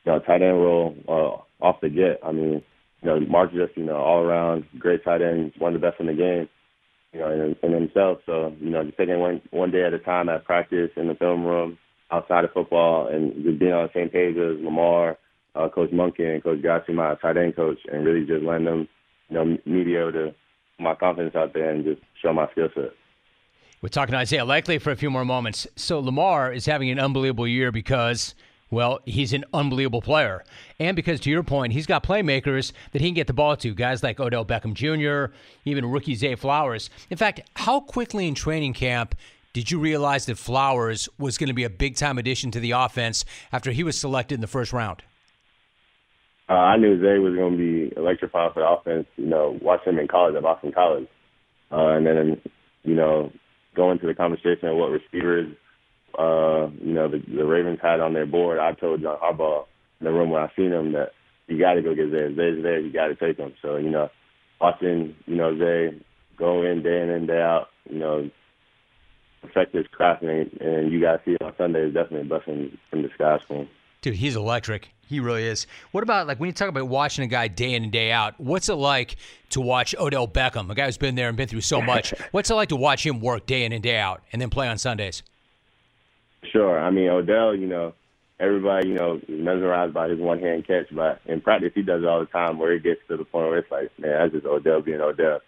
you 0.04 0.12
know, 0.12 0.18
tight 0.20 0.42
end 0.42 0.60
role 0.60 0.96
uh, 1.08 1.64
off 1.64 1.80
the 1.80 1.88
get. 1.88 2.18
I 2.24 2.32
mean, 2.32 2.62
you 3.02 3.08
know, 3.08 3.20
Mark's 3.20 3.54
just 3.54 3.76
you 3.76 3.84
know 3.84 3.96
all 3.96 4.20
around 4.20 4.64
great 4.78 5.04
tight 5.04 5.22
end, 5.22 5.52
one 5.58 5.74
of 5.74 5.80
the 5.80 5.86
best 5.86 6.00
in 6.00 6.06
the 6.06 6.14
game. 6.14 6.48
You 7.14 7.20
know, 7.20 7.30
in, 7.30 7.56
in 7.62 7.72
himself. 7.72 8.18
So 8.26 8.54
you 8.60 8.70
know, 8.70 8.84
just 8.84 8.98
taking 8.98 9.20
one 9.20 9.40
one 9.50 9.70
day 9.70 9.84
at 9.84 9.94
a 9.94 9.98
time 9.98 10.28
at 10.28 10.44
practice 10.44 10.90
in 10.96 11.08
the 11.08 11.14
film 11.14 11.44
room, 11.44 11.78
outside 12.10 12.44
of 12.44 12.52
football, 12.52 13.06
and 13.06 13.32
just 13.44 13.58
being 13.58 13.72
on 13.72 13.88
the 13.88 13.92
same 13.94 14.08
page 14.08 14.36
as 14.36 14.62
Lamar, 14.64 15.16
uh, 15.54 15.68
Coach 15.68 15.90
Monken, 15.90 16.34
and 16.34 16.42
Coach 16.42 16.60
Godsey, 16.60 16.92
my 16.92 17.14
tight 17.16 17.36
end 17.36 17.56
coach, 17.56 17.78
and 17.90 18.04
really 18.04 18.26
just 18.26 18.44
letting 18.44 18.64
them, 18.64 18.88
you 19.28 19.36
know, 19.36 19.44
me 19.44 19.84
be 19.84 19.96
able 19.96 20.12
to 20.12 20.34
my 20.78 20.94
confidence 20.94 21.34
out 21.36 21.54
there 21.54 21.70
and 21.70 21.84
just 21.84 22.00
show 22.20 22.32
my 22.32 22.50
skill 22.52 22.68
set. 22.74 22.90
We're 23.80 23.88
talking 23.90 24.12
to 24.12 24.18
Isaiah 24.18 24.44
Likely 24.44 24.78
for 24.78 24.90
a 24.90 24.96
few 24.96 25.10
more 25.10 25.24
moments. 25.24 25.66
So 25.76 26.00
Lamar 26.00 26.52
is 26.52 26.66
having 26.66 26.90
an 26.90 26.98
unbelievable 26.98 27.46
year 27.46 27.70
because, 27.70 28.34
well, 28.74 29.00
he's 29.06 29.32
an 29.32 29.44
unbelievable 29.54 30.02
player. 30.02 30.44
And 30.78 30.94
because, 30.96 31.20
to 31.20 31.30
your 31.30 31.42
point, 31.42 31.72
he's 31.72 31.86
got 31.86 32.02
playmakers 32.02 32.72
that 32.92 33.00
he 33.00 33.08
can 33.08 33.14
get 33.14 33.26
the 33.26 33.32
ball 33.32 33.56
to, 33.56 33.74
guys 33.74 34.02
like 34.02 34.20
Odell 34.20 34.44
Beckham 34.44 34.74
Jr., 34.74 35.34
even 35.64 35.86
rookie 35.86 36.14
Zay 36.14 36.34
Flowers. 36.34 36.90
In 37.10 37.16
fact, 37.16 37.40
how 37.56 37.80
quickly 37.80 38.28
in 38.28 38.34
training 38.34 38.74
camp 38.74 39.14
did 39.54 39.70
you 39.70 39.78
realize 39.78 40.26
that 40.26 40.36
Flowers 40.36 41.08
was 41.18 41.38
going 41.38 41.48
to 41.48 41.54
be 41.54 41.64
a 41.64 41.70
big 41.70 41.96
time 41.96 42.18
addition 42.18 42.50
to 42.50 42.60
the 42.60 42.72
offense 42.72 43.24
after 43.52 43.70
he 43.70 43.84
was 43.84 43.98
selected 43.98 44.34
in 44.34 44.40
the 44.40 44.46
first 44.46 44.72
round? 44.72 45.02
Uh, 46.48 46.52
I 46.52 46.76
knew 46.76 47.00
Zay 47.00 47.18
was 47.18 47.34
going 47.34 47.52
to 47.52 47.58
be 47.58 47.96
electrifying 47.96 48.52
for 48.52 48.60
the 48.60 48.68
offense. 48.68 49.06
You 49.16 49.26
know, 49.26 49.58
watching 49.62 49.94
him 49.94 50.00
in 50.00 50.08
college 50.08 50.34
at 50.34 50.42
Boston 50.42 50.72
College, 50.72 51.08
uh, 51.72 51.96
and 51.96 52.06
then 52.06 52.42
you 52.82 52.94
know 52.94 53.32
go 53.74 53.90
into 53.90 54.06
the 54.06 54.14
conversation 54.14 54.68
of 54.68 54.76
what 54.76 54.90
receivers, 54.90 55.54
uh, 56.18 56.70
you 56.82 56.92
know, 56.92 57.08
the, 57.08 57.18
the 57.18 57.44
Ravens 57.44 57.78
had 57.82 58.00
on 58.00 58.12
their 58.12 58.26
board. 58.26 58.58
I 58.58 58.72
told 58.72 59.02
John 59.02 59.18
Harbaugh 59.18 59.66
in 60.00 60.04
the 60.06 60.12
room 60.12 60.30
when 60.30 60.42
I 60.42 60.50
seen 60.56 60.72
him 60.72 60.92
that 60.92 61.12
you 61.46 61.58
got 61.58 61.74
to 61.74 61.82
go 61.82 61.94
get 61.94 62.10
Zay. 62.10 62.34
Zay's 62.34 62.62
there, 62.62 62.80
you 62.80 62.92
got 62.92 63.08
to 63.08 63.14
take 63.14 63.38
him. 63.38 63.54
So 63.62 63.76
you 63.76 63.90
know, 63.90 64.10
watching 64.60 65.14
you 65.26 65.36
know 65.36 65.56
Zay 65.58 66.00
go 66.36 66.62
in 66.62 66.82
day 66.82 67.02
in 67.02 67.10
and 67.10 67.26
day 67.26 67.40
out, 67.40 67.68
you 67.88 67.98
know, 67.98 68.30
perfect 69.42 69.74
his 69.74 69.86
craft, 69.88 70.22
and, 70.22 70.52
and 70.60 70.92
you 70.92 71.00
guys 71.00 71.20
see 71.24 71.36
on 71.40 71.54
Sunday 71.56 71.86
is 71.86 71.94
definitely 71.94 72.22
a 72.22 72.24
blessing 72.24 72.78
from 72.90 73.02
the 73.02 73.10
sky 73.14 73.38
school. 73.44 73.66
Dude, 74.02 74.14
he's 74.14 74.36
electric. 74.36 74.90
He 75.06 75.20
really 75.20 75.44
is. 75.44 75.66
What 75.92 76.02
about 76.02 76.26
like 76.26 76.40
when 76.40 76.48
you 76.48 76.52
talk 76.52 76.68
about 76.68 76.88
watching 76.88 77.24
a 77.24 77.28
guy 77.28 77.48
day 77.48 77.74
in 77.74 77.82
and 77.84 77.92
day 77.92 78.10
out? 78.10 78.38
What's 78.38 78.68
it 78.68 78.74
like 78.74 79.16
to 79.50 79.60
watch 79.60 79.94
Odell 79.98 80.26
Beckham, 80.28 80.70
a 80.70 80.74
guy 80.74 80.86
who's 80.86 80.98
been 80.98 81.14
there 81.14 81.28
and 81.28 81.36
been 81.36 81.48
through 81.48 81.60
so 81.60 81.80
much? 81.80 82.14
what's 82.30 82.50
it 82.50 82.54
like 82.54 82.70
to 82.70 82.76
watch 82.76 83.04
him 83.04 83.20
work 83.20 83.46
day 83.46 83.64
in 83.64 83.72
and 83.72 83.82
day 83.82 83.98
out 83.98 84.22
and 84.32 84.40
then 84.40 84.50
play 84.50 84.68
on 84.68 84.78
Sundays? 84.78 85.22
Sure. 86.52 86.78
I 86.78 86.90
mean, 86.90 87.08
Odell, 87.08 87.54
you 87.54 87.66
know, 87.66 87.94
everybody, 88.40 88.88
you 88.88 88.94
know, 88.94 89.20
mesmerized 89.28 89.94
by 89.94 90.08
his 90.08 90.18
one 90.18 90.40
hand 90.40 90.66
catch, 90.66 90.86
but 90.94 91.20
in 91.26 91.40
practice, 91.40 91.72
he 91.74 91.82
does 91.82 92.02
it 92.02 92.08
all 92.08 92.20
the 92.20 92.26
time 92.26 92.58
where 92.58 92.72
it 92.72 92.82
gets 92.82 93.00
to 93.08 93.16
the 93.16 93.24
point 93.24 93.48
where 93.48 93.58
it's 93.58 93.70
like, 93.70 93.90
man, 93.98 94.18
that's 94.18 94.32
just 94.32 94.46
Odell 94.46 94.82
being 94.82 95.00
Odell. 95.00 95.40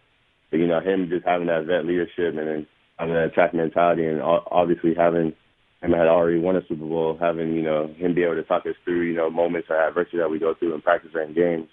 But, 0.50 0.58
you 0.58 0.66
know, 0.66 0.80
him 0.80 1.08
just 1.08 1.26
having 1.26 1.48
that 1.48 1.66
vet 1.66 1.84
leadership 1.84 2.36
and 2.36 2.38
then 2.38 2.66
having 2.98 3.14
that 3.14 3.32
attack 3.32 3.54
mentality 3.54 4.06
and 4.06 4.22
obviously 4.22 4.94
having 4.96 5.34
him 5.82 5.90
had 5.92 6.06
already 6.06 6.38
won 6.38 6.56
a 6.56 6.62
Super 6.68 6.86
Bowl, 6.86 7.18
having, 7.20 7.54
you 7.54 7.62
know, 7.62 7.88
him 7.96 8.14
be 8.14 8.22
able 8.22 8.36
to 8.36 8.44
talk 8.44 8.64
us 8.66 8.76
through, 8.84 9.02
you 9.02 9.14
know, 9.14 9.30
moments 9.30 9.68
of 9.70 9.76
adversity 9.76 10.18
that 10.18 10.30
we 10.30 10.38
go 10.38 10.54
through 10.54 10.74
in 10.74 10.80
practice 10.80 11.10
or 11.14 11.22
in 11.22 11.34
games 11.34 11.68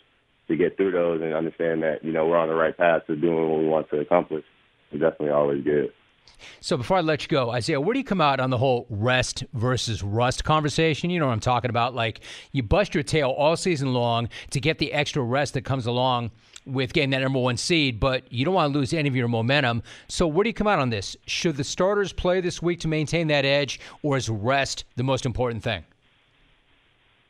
to 0.48 0.58
get 0.58 0.76
through 0.76 0.92
those 0.92 1.22
and 1.22 1.34
understand 1.34 1.84
that, 1.84 2.04
you 2.04 2.12
know, 2.12 2.28
we're 2.28 2.38
on 2.38 2.50
the 2.50 2.56
right 2.56 2.76
path 2.76 3.04
to 3.08 3.16
doing 3.16 3.50
what 3.50 3.60
we 3.60 3.68
want 3.68 3.90
to 3.90 4.00
accomplish 4.00 4.44
is 4.92 5.00
definitely 5.00 5.30
always 5.30 5.64
good. 5.64 5.94
So 6.60 6.78
before 6.78 6.98
I 6.98 7.02
let 7.02 7.24
you 7.24 7.28
go, 7.28 7.52
Isaiah, 7.52 7.80
where 7.80 7.94
do 7.94 8.00
you 8.00 8.06
come 8.06 8.22
out 8.22 8.40
on 8.40 8.50
the 8.50 8.58
whole 8.58 8.86
rest 8.90 9.44
versus 9.54 10.04
rust 10.04 10.44
conversation? 10.44 11.10
You 11.10 11.20
know 11.20 11.28
what 11.28 11.34
I'm 11.34 11.40
talking 11.40 11.70
about. 11.70 11.94
Like 11.94 12.22
you 12.52 12.64
bust 12.64 12.94
your 12.94 13.04
tail 13.04 13.30
all 13.30 13.56
season 13.56 13.94
long 13.94 14.30
to 14.52 14.60
get 14.60 14.78
the 14.78 14.94
extra 14.94 15.22
rest 15.22 15.54
that 15.56 15.64
comes 15.64 15.86
along 15.86 16.32
with 16.66 16.94
getting 16.94 17.10
that 17.10 17.22
number 17.22 17.40
one 17.40 17.58
seed, 17.58 18.00
but 18.00 18.24
you 18.32 18.46
don't 18.46 18.54
want 18.54 18.72
to 18.72 18.80
lose 18.80 18.94
any 18.94 19.10
of 19.10 19.16
your 19.16 19.28
momentum. 19.28 19.84
So 20.08 20.28
where 20.28 20.44
do 20.44 20.50
you 20.50 20.54
come 20.54 20.68
out 20.68 20.80
on 20.80 20.90
this? 20.90 21.18
Should 21.26 21.58
the 21.58 21.64
starters 21.64 22.14
play 22.14 22.40
this 22.42 22.62
week 22.62 22.80
to 22.82 22.88
maintain 22.88 23.28
that 23.28 23.46
edge, 23.46 23.80
or 24.02 24.18
is 24.18 24.30
rest 24.30 24.86
the 24.96 25.04
most 25.04 25.26
important 25.26 25.64
thing? 25.64 25.84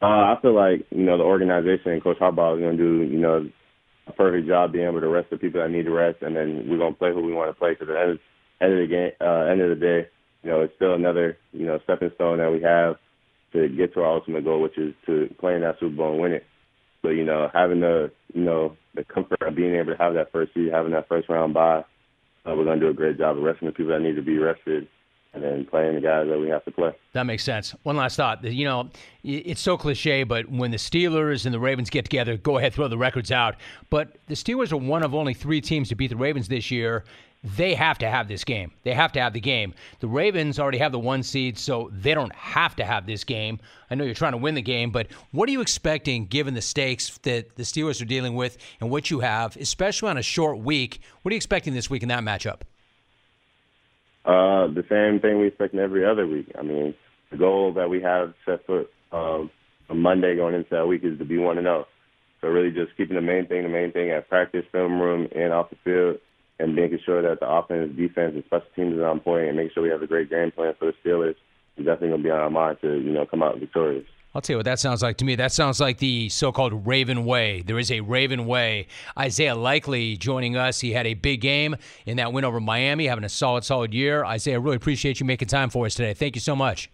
Uh, 0.01 0.05
I 0.05 0.37
feel 0.41 0.53
like 0.53 0.85
you 0.91 1.03
know 1.03 1.17
the 1.17 1.23
organization 1.23 1.93
and 1.93 2.03
Coach 2.03 2.19
Harbaugh 2.19 2.57
is 2.57 2.61
going 2.61 2.77
to 2.77 2.83
do 2.83 3.11
you 3.11 3.19
know 3.19 3.49
a 4.05 4.11
perfect 4.11 4.47
job 4.47 4.73
being 4.73 4.85
able 4.85 4.99
to 4.99 5.07
rest 5.07 5.29
the 5.29 5.37
people 5.37 5.61
that 5.61 5.71
need 5.71 5.85
to 5.85 5.91
rest, 5.91 6.21
and 6.21 6.35
then 6.35 6.67
we're 6.69 6.77
going 6.77 6.93
to 6.93 6.99
play 6.99 7.13
who 7.13 7.21
we 7.21 7.33
want 7.33 7.49
to 7.49 7.57
play. 7.57 7.71
Because 7.71 7.89
at 7.89 7.93
the 7.93 8.01
end, 8.01 8.19
end 8.63 8.73
of 8.73 8.79
the 8.79 8.87
game, 8.87 9.11
uh, 9.21 9.51
end 9.51 9.61
of 9.61 9.69
the 9.69 9.75
day, 9.75 10.07
you 10.41 10.49
know, 10.49 10.61
it's 10.61 10.75
still 10.75 10.93
another 10.93 11.37
you 11.51 11.65
know 11.65 11.79
stepping 11.83 12.11
stone 12.15 12.39
that 12.39 12.51
we 12.51 12.61
have 12.61 12.95
to 13.53 13.69
get 13.69 13.93
to 13.93 14.01
our 14.01 14.13
ultimate 14.13 14.43
goal, 14.43 14.61
which 14.61 14.77
is 14.77 14.93
to 15.05 15.29
play 15.39 15.55
in 15.55 15.61
that 15.61 15.79
Super 15.79 15.95
Bowl 15.95 16.13
and 16.13 16.21
win 16.21 16.31
it. 16.33 16.45
But 17.01 17.09
you 17.09 17.25
know, 17.25 17.49
having 17.53 17.81
the 17.81 18.11
you 18.33 18.41
know 18.41 18.75
the 18.95 19.03
comfort 19.03 19.41
of 19.41 19.55
being 19.55 19.75
able 19.75 19.93
to 19.93 20.01
have 20.01 20.13
that 20.15 20.31
first 20.31 20.53
seed, 20.53 20.71
having 20.71 20.91
that 20.91 21.07
first 21.07 21.29
round 21.29 21.53
bye, 21.53 21.83
uh, 22.45 22.55
we're 22.55 22.65
gonna 22.65 22.79
do 22.79 22.89
a 22.89 22.93
great 22.93 23.17
job 23.17 23.37
of 23.37 23.43
resting 23.43 23.67
the 23.67 23.73
people 23.73 23.91
that 23.91 24.01
need 24.01 24.15
to 24.15 24.21
be 24.21 24.37
rested 24.37 24.87
and 25.33 25.43
then 25.43 25.65
playing 25.65 25.95
the 25.95 26.01
guys 26.01 26.27
that 26.27 26.39
we 26.39 26.47
have 26.49 26.63
to 26.65 26.71
play. 26.71 26.91
That 27.13 27.23
makes 27.23 27.43
sense. 27.43 27.73
One 27.83 27.97
last 27.97 28.15
thought. 28.15 28.43
You 28.43 28.65
know, 28.65 28.89
it's 29.23 29.61
so 29.61 29.77
cliche, 29.77 30.23
but 30.23 30.49
when 30.49 30.71
the 30.71 30.77
Steelers 30.77 31.45
and 31.45 31.53
the 31.53 31.59
Ravens 31.59 31.89
get 31.89 32.05
together, 32.05 32.37
go 32.37 32.57
ahead, 32.57 32.73
throw 32.73 32.87
the 32.87 32.97
records 32.97 33.31
out. 33.31 33.55
But 33.89 34.15
the 34.27 34.35
Steelers 34.35 34.71
are 34.71 34.77
one 34.77 35.03
of 35.03 35.15
only 35.15 35.33
three 35.33 35.61
teams 35.61 35.89
to 35.89 35.95
beat 35.95 36.09
the 36.09 36.15
Ravens 36.15 36.47
this 36.47 36.69
year 36.69 37.03
they 37.43 37.75
have 37.75 37.97
to 37.97 38.09
have 38.09 38.27
this 38.27 38.43
game. 38.43 38.71
They 38.83 38.93
have 38.93 39.11
to 39.13 39.21
have 39.21 39.33
the 39.33 39.41
game. 39.41 39.73
The 39.99 40.07
Ravens 40.07 40.59
already 40.59 40.77
have 40.77 40.93
the 40.93 40.99
one 40.99 41.23
seed, 41.23 41.57
so 41.57 41.89
they 41.91 42.13
don't 42.13 42.33
have 42.33 42.75
to 42.77 42.85
have 42.85 43.05
this 43.05 43.23
game. 43.25 43.59
I 43.89 43.95
know 43.95 44.05
you're 44.05 44.13
trying 44.13 44.31
to 44.31 44.37
win 44.37 44.55
the 44.55 44.61
game, 44.61 44.91
but 44.91 45.07
what 45.31 45.49
are 45.49 45.51
you 45.51 45.61
expecting 45.61 46.25
given 46.25 46.53
the 46.53 46.61
stakes 46.61 47.17
that 47.23 47.55
the 47.55 47.63
Steelers 47.63 48.01
are 48.01 48.05
dealing 48.05 48.35
with 48.35 48.57
and 48.79 48.89
what 48.89 49.11
you 49.11 49.19
have, 49.19 49.57
especially 49.57 50.09
on 50.09 50.17
a 50.17 50.23
short 50.23 50.59
week? 50.59 51.01
What 51.21 51.31
are 51.31 51.33
you 51.33 51.37
expecting 51.37 51.73
this 51.73 51.89
week 51.89 52.01
in 52.01 52.09
that 52.09 52.23
matchup? 52.23 52.61
Uh, 54.25 54.67
the 54.67 54.85
same 54.89 55.19
thing 55.19 55.39
we 55.39 55.47
expect 55.47 55.73
in 55.73 55.79
every 55.79 56.05
other 56.05 56.25
week. 56.25 56.51
I 56.57 56.61
mean, 56.61 56.93
the 57.31 57.37
goal 57.37 57.73
that 57.73 57.89
we 57.89 58.01
have 58.01 58.33
set 58.45 58.65
foot 58.65 58.89
um, 59.11 59.49
on 59.89 59.99
Monday 59.99 60.35
going 60.35 60.55
into 60.55 60.69
that 60.71 60.87
week 60.87 61.03
is 61.03 61.17
to 61.19 61.25
be 61.25 61.37
1 61.37 61.57
and 61.57 61.65
0. 61.65 61.85
So, 62.41 62.47
really 62.49 62.71
just 62.71 62.95
keeping 62.97 63.15
the 63.15 63.21
main 63.21 63.47
thing, 63.47 63.63
the 63.63 63.69
main 63.69 63.91
thing 63.91 64.11
at 64.11 64.29
practice, 64.29 64.65
film 64.71 64.99
room, 64.99 65.27
and 65.35 65.53
off 65.53 65.69
the 65.69 65.77
field 65.83 66.17
and 66.59 66.75
making 66.75 66.99
sure 67.05 67.21
that 67.21 67.39
the 67.39 67.49
offense, 67.49 67.95
defense, 67.95 68.33
and 68.35 68.43
special 68.45 68.67
teams 68.75 68.95
is 68.95 69.01
on 69.01 69.19
point, 69.19 69.47
and 69.47 69.57
making 69.57 69.71
sure 69.73 69.83
we 69.83 69.89
have 69.89 70.01
a 70.01 70.07
great 70.07 70.29
game 70.29 70.51
plan 70.51 70.73
for 70.77 70.85
the 70.85 70.93
Steelers 71.03 71.35
is 71.77 71.85
definitely 71.85 72.09
going 72.09 72.21
to 72.21 72.23
be 72.23 72.31
on 72.31 72.39
our 72.39 72.49
mind 72.49 72.77
to 72.81 72.99
you 72.99 73.11
know 73.11 73.25
come 73.25 73.43
out 73.43 73.59
victorious. 73.59 74.05
I'll 74.35 74.41
tell 74.41 74.55
you 74.55 74.57
what 74.57 74.65
that 74.65 74.79
sounds 74.79 75.03
like 75.03 75.17
to 75.17 75.25
me. 75.25 75.35
That 75.35 75.51
sounds 75.51 75.79
like 75.79 75.99
the 75.99 76.27
so-called 76.29 76.87
Raven 76.87 77.23
Way. 77.23 77.61
There 77.61 77.77
is 77.77 77.91
a 77.91 77.99
Raven 78.01 78.47
Way. 78.47 78.87
Isaiah 79.17 79.55
Likely 79.55 80.17
joining 80.17 80.57
us. 80.57 80.79
He 80.79 80.91
had 80.91 81.05
a 81.05 81.13
big 81.13 81.41
game 81.41 81.75
in 82.05 82.17
that 82.17 82.33
win 82.33 82.43
over 82.43 82.59
Miami, 82.59 83.05
having 83.05 83.23
a 83.23 83.29
solid, 83.29 83.63
solid 83.63 83.93
year. 83.93 84.25
Isaiah, 84.25 84.55
I 84.55 84.57
really 84.57 84.77
appreciate 84.77 85.19
you 85.19 85.25
making 85.25 85.49
time 85.49 85.69
for 85.69 85.85
us 85.85 85.93
today. 85.93 86.13
Thank 86.15 86.35
you 86.35 86.41
so 86.41 86.55
much. 86.55 86.89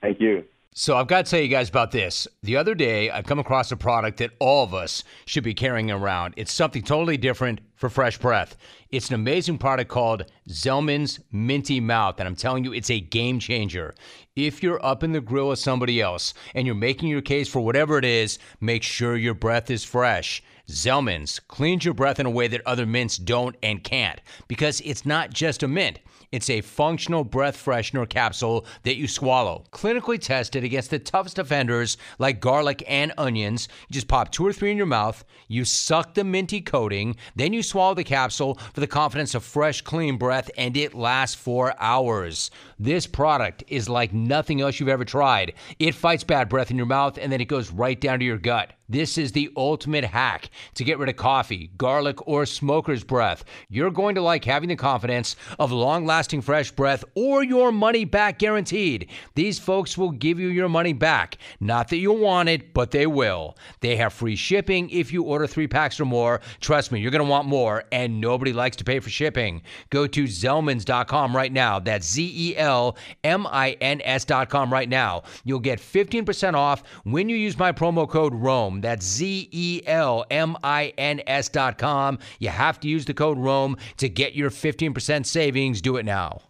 Thank 0.00 0.20
you. 0.20 0.44
So 0.74 0.96
I've 0.96 1.08
got 1.08 1.24
to 1.24 1.30
tell 1.30 1.40
you 1.40 1.48
guys 1.48 1.68
about 1.68 1.90
this. 1.90 2.28
The 2.44 2.56
other 2.56 2.72
day, 2.72 3.10
I 3.10 3.20
come 3.22 3.40
across 3.40 3.72
a 3.72 3.76
product 3.76 4.18
that 4.18 4.30
all 4.38 4.62
of 4.62 4.74
us 4.74 5.02
should 5.26 5.42
be 5.42 5.52
carrying 5.52 5.90
around. 5.90 6.34
It's 6.36 6.52
something 6.52 6.82
totally 6.82 7.16
different 7.16 7.60
for 7.74 7.88
fresh 7.88 8.16
breath. 8.16 8.56
It's 8.90 9.08
an 9.08 9.16
amazing 9.16 9.58
product 9.58 9.90
called 9.90 10.30
Zelman's 10.48 11.18
Minty 11.32 11.80
Mouth, 11.80 12.20
and 12.20 12.28
I'm 12.28 12.36
telling 12.36 12.62
you, 12.62 12.72
it's 12.72 12.90
a 12.90 13.00
game 13.00 13.40
changer. 13.40 13.92
If 14.38 14.62
you're 14.62 14.84
up 14.86 15.02
in 15.02 15.10
the 15.10 15.20
grill 15.20 15.48
with 15.48 15.58
somebody 15.58 16.00
else 16.00 16.32
and 16.54 16.64
you're 16.64 16.76
making 16.76 17.08
your 17.08 17.20
case 17.20 17.48
for 17.48 17.58
whatever 17.58 17.98
it 17.98 18.04
is, 18.04 18.38
make 18.60 18.84
sure 18.84 19.16
your 19.16 19.34
breath 19.34 19.68
is 19.68 19.82
fresh. 19.82 20.44
Zellman's 20.68 21.40
cleans 21.40 21.84
your 21.84 21.92
breath 21.92 22.20
in 22.20 22.26
a 22.26 22.30
way 22.30 22.46
that 22.46 22.64
other 22.64 22.86
mints 22.86 23.18
don't 23.18 23.56
and 23.64 23.82
can't 23.82 24.20
because 24.46 24.80
it's 24.82 25.04
not 25.04 25.30
just 25.30 25.64
a 25.64 25.66
mint. 25.66 25.98
It's 26.30 26.50
a 26.50 26.60
functional 26.60 27.24
breath 27.24 27.56
freshener 27.56 28.06
capsule 28.06 28.66
that 28.82 28.96
you 28.96 29.08
swallow. 29.08 29.64
Clinically 29.72 30.20
tested 30.20 30.62
against 30.62 30.90
the 30.90 30.98
toughest 30.98 31.38
offenders 31.38 31.96
like 32.18 32.40
garlic 32.40 32.82
and 32.86 33.14
onions. 33.16 33.66
You 33.88 33.94
just 33.94 34.08
pop 34.08 34.30
two 34.30 34.46
or 34.46 34.52
three 34.52 34.70
in 34.70 34.76
your 34.76 34.84
mouth, 34.84 35.24
you 35.48 35.64
suck 35.64 36.12
the 36.12 36.24
minty 36.24 36.60
coating, 36.60 37.16
then 37.34 37.54
you 37.54 37.62
swallow 37.62 37.94
the 37.94 38.04
capsule 38.04 38.56
for 38.74 38.80
the 38.80 38.86
confidence 38.86 39.34
of 39.34 39.42
fresh, 39.42 39.80
clean 39.80 40.18
breath, 40.18 40.50
and 40.58 40.76
it 40.76 40.92
lasts 40.92 41.34
for 41.34 41.74
hours. 41.80 42.50
This 42.78 43.06
product 43.06 43.64
is 43.68 43.88
like 43.88 44.12
nothing 44.12 44.60
else 44.60 44.78
you've 44.78 44.90
ever 44.90 45.06
tried. 45.06 45.54
It 45.78 45.94
fights 45.94 46.24
bad 46.24 46.50
breath 46.50 46.70
in 46.70 46.76
your 46.76 46.84
mouth 46.84 47.16
and 47.16 47.32
then 47.32 47.40
it 47.40 47.46
goes 47.46 47.70
right 47.70 47.98
down 47.98 48.18
to 48.18 48.24
your 48.26 48.36
gut. 48.38 48.74
This 48.90 49.18
is 49.18 49.32
the 49.32 49.50
ultimate 49.54 50.04
hack 50.04 50.48
to 50.74 50.82
get 50.82 50.98
rid 50.98 51.10
of 51.10 51.16
coffee, 51.16 51.70
garlic, 51.76 52.26
or 52.26 52.46
smoker's 52.46 53.04
breath. 53.04 53.44
You're 53.68 53.90
going 53.90 54.14
to 54.14 54.22
like 54.22 54.46
having 54.46 54.70
the 54.70 54.76
confidence 54.76 55.36
of 55.58 55.72
long 55.72 56.06
lasting 56.06 56.40
fresh 56.40 56.70
breath 56.70 57.04
or 57.14 57.44
your 57.44 57.70
money 57.70 58.06
back 58.06 58.38
guaranteed. 58.38 59.10
These 59.34 59.58
folks 59.58 59.98
will 59.98 60.10
give 60.10 60.40
you 60.40 60.48
your 60.48 60.70
money 60.70 60.94
back. 60.94 61.36
Not 61.60 61.88
that 61.88 61.98
you'll 61.98 62.16
want 62.16 62.48
it, 62.48 62.72
but 62.72 62.90
they 62.90 63.06
will. 63.06 63.58
They 63.80 63.96
have 63.96 64.14
free 64.14 64.36
shipping 64.36 64.88
if 64.88 65.12
you 65.12 65.22
order 65.22 65.46
three 65.46 65.68
packs 65.68 66.00
or 66.00 66.06
more. 66.06 66.40
Trust 66.60 66.90
me, 66.90 67.00
you're 67.00 67.10
going 67.10 67.24
to 67.24 67.30
want 67.30 67.46
more, 67.46 67.84
and 67.92 68.22
nobody 68.22 68.54
likes 68.54 68.76
to 68.76 68.84
pay 68.84 69.00
for 69.00 69.10
shipping. 69.10 69.60
Go 69.90 70.06
to 70.06 70.24
Zellmans.com 70.24 71.36
right 71.36 71.52
now. 71.52 71.78
That's 71.78 72.08
Z 72.08 72.32
E 72.34 72.56
L 72.56 72.96
M 73.22 73.46
I 73.46 73.72
N 73.82 74.00
S.com 74.02 74.72
right 74.72 74.88
now. 74.88 75.24
You'll 75.44 75.60
get 75.60 75.78
15% 75.78 76.54
off 76.54 76.82
when 77.04 77.28
you 77.28 77.36
use 77.36 77.58
my 77.58 77.72
promo 77.72 78.08
code 78.08 78.34
ROME. 78.34 78.77
That's 78.80 79.04
Z 79.04 79.48
E 79.50 79.82
L 79.86 80.24
M 80.30 80.56
I 80.62 80.92
N 80.98 81.20
S 81.26 81.48
dot 81.48 81.78
com. 81.78 82.18
You 82.38 82.48
have 82.48 82.80
to 82.80 82.88
use 82.88 83.04
the 83.04 83.14
code 83.14 83.38
ROME 83.38 83.76
to 83.98 84.08
get 84.08 84.34
your 84.34 84.50
15% 84.50 85.26
savings. 85.26 85.80
Do 85.80 85.96
it 85.96 86.04
now. 86.04 86.40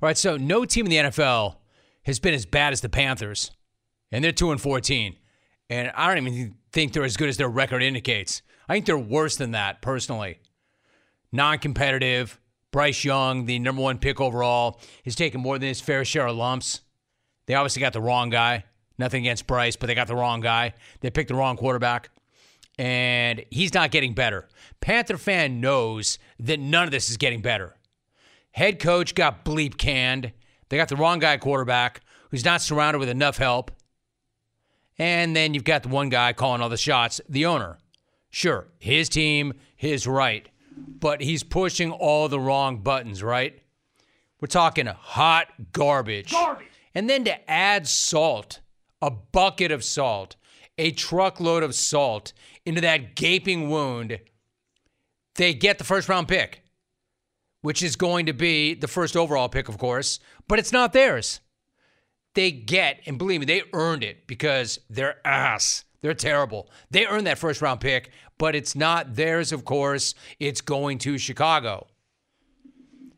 All 0.00 0.06
right, 0.06 0.18
so 0.18 0.36
no 0.36 0.64
team 0.64 0.86
in 0.86 0.90
the 0.90 1.10
NFL 1.10 1.56
has 2.04 2.18
been 2.18 2.34
as 2.34 2.46
bad 2.46 2.72
as 2.72 2.80
the 2.80 2.88
Panthers, 2.88 3.50
and 4.12 4.24
they're 4.24 4.32
2 4.32 4.52
and 4.52 4.60
14. 4.60 5.16
And 5.70 5.90
I 5.94 6.06
don't 6.06 6.26
even 6.26 6.54
think 6.72 6.92
they're 6.92 7.04
as 7.04 7.16
good 7.16 7.28
as 7.28 7.36
their 7.36 7.48
record 7.48 7.82
indicates. 7.82 8.42
I 8.68 8.74
think 8.74 8.86
they're 8.86 8.98
worse 8.98 9.36
than 9.36 9.52
that, 9.52 9.82
personally. 9.82 10.38
Non 11.32 11.58
competitive. 11.58 12.38
Bryce 12.70 13.02
Young, 13.02 13.46
the 13.46 13.58
number 13.58 13.80
one 13.80 13.98
pick 13.98 14.20
overall, 14.20 14.80
has 15.04 15.14
taken 15.14 15.40
more 15.40 15.58
than 15.58 15.68
his 15.68 15.80
fair 15.80 16.04
share 16.04 16.26
of 16.26 16.36
lumps. 16.36 16.82
They 17.46 17.54
obviously 17.54 17.80
got 17.80 17.94
the 17.94 18.00
wrong 18.00 18.28
guy. 18.28 18.64
Nothing 18.98 19.22
against 19.22 19.46
Bryce, 19.46 19.76
but 19.76 19.86
they 19.86 19.94
got 19.94 20.08
the 20.08 20.16
wrong 20.16 20.40
guy. 20.40 20.74
They 21.00 21.10
picked 21.10 21.28
the 21.28 21.34
wrong 21.34 21.56
quarterback, 21.56 22.10
and 22.78 23.44
he's 23.50 23.72
not 23.72 23.90
getting 23.90 24.12
better. 24.12 24.48
Panther 24.80 25.16
fan 25.16 25.60
knows 25.60 26.18
that 26.40 26.58
none 26.58 26.84
of 26.84 26.90
this 26.90 27.08
is 27.08 27.16
getting 27.16 27.40
better. 27.40 27.76
Head 28.50 28.80
coach 28.80 29.14
got 29.14 29.44
bleep 29.44 29.78
canned. 29.78 30.32
They 30.68 30.76
got 30.76 30.88
the 30.88 30.96
wrong 30.96 31.20
guy 31.20 31.36
quarterback 31.36 32.00
who's 32.30 32.44
not 32.44 32.60
surrounded 32.60 32.98
with 32.98 33.08
enough 33.08 33.38
help. 33.38 33.70
And 34.98 35.34
then 35.34 35.54
you've 35.54 35.64
got 35.64 35.84
the 35.84 35.88
one 35.88 36.08
guy 36.08 36.32
calling 36.32 36.60
all 36.60 36.68
the 36.68 36.76
shots, 36.76 37.20
the 37.28 37.46
owner. 37.46 37.78
Sure, 38.30 38.66
his 38.78 39.08
team, 39.08 39.54
his 39.76 40.06
right. 40.06 40.48
But 40.76 41.20
he's 41.20 41.42
pushing 41.42 41.92
all 41.92 42.28
the 42.28 42.40
wrong 42.40 42.78
buttons, 42.78 43.22
right? 43.22 43.62
We're 44.40 44.48
talking 44.48 44.86
hot 44.86 45.48
garbage. 45.72 46.32
Garbage. 46.32 46.66
And 46.94 47.08
then 47.08 47.24
to 47.24 47.50
add 47.50 47.86
salt 47.86 48.60
a 49.00 49.10
bucket 49.10 49.70
of 49.70 49.84
salt, 49.84 50.36
a 50.76 50.90
truckload 50.90 51.62
of 51.62 51.74
salt 51.74 52.32
into 52.64 52.80
that 52.80 53.14
gaping 53.14 53.68
wound, 53.68 54.18
they 55.36 55.54
get 55.54 55.78
the 55.78 55.84
first 55.84 56.08
round 56.08 56.28
pick, 56.28 56.62
which 57.62 57.82
is 57.82 57.96
going 57.96 58.26
to 58.26 58.32
be 58.32 58.74
the 58.74 58.88
first 58.88 59.16
overall 59.16 59.48
pick, 59.48 59.68
of 59.68 59.78
course, 59.78 60.20
but 60.46 60.58
it's 60.58 60.72
not 60.72 60.92
theirs. 60.92 61.40
They 62.34 62.50
get, 62.50 63.00
and 63.06 63.18
believe 63.18 63.40
me, 63.40 63.46
they 63.46 63.62
earned 63.72 64.04
it 64.04 64.26
because 64.26 64.78
they're 64.88 65.26
ass. 65.26 65.84
They're 66.00 66.14
terrible. 66.14 66.70
They 66.90 67.06
earned 67.06 67.26
that 67.26 67.38
first 67.38 67.60
round 67.60 67.80
pick, 67.80 68.10
but 68.38 68.54
it's 68.54 68.76
not 68.76 69.16
theirs, 69.16 69.50
of 69.50 69.64
course. 69.64 70.14
It's 70.38 70.60
going 70.60 70.98
to 70.98 71.18
Chicago. 71.18 71.88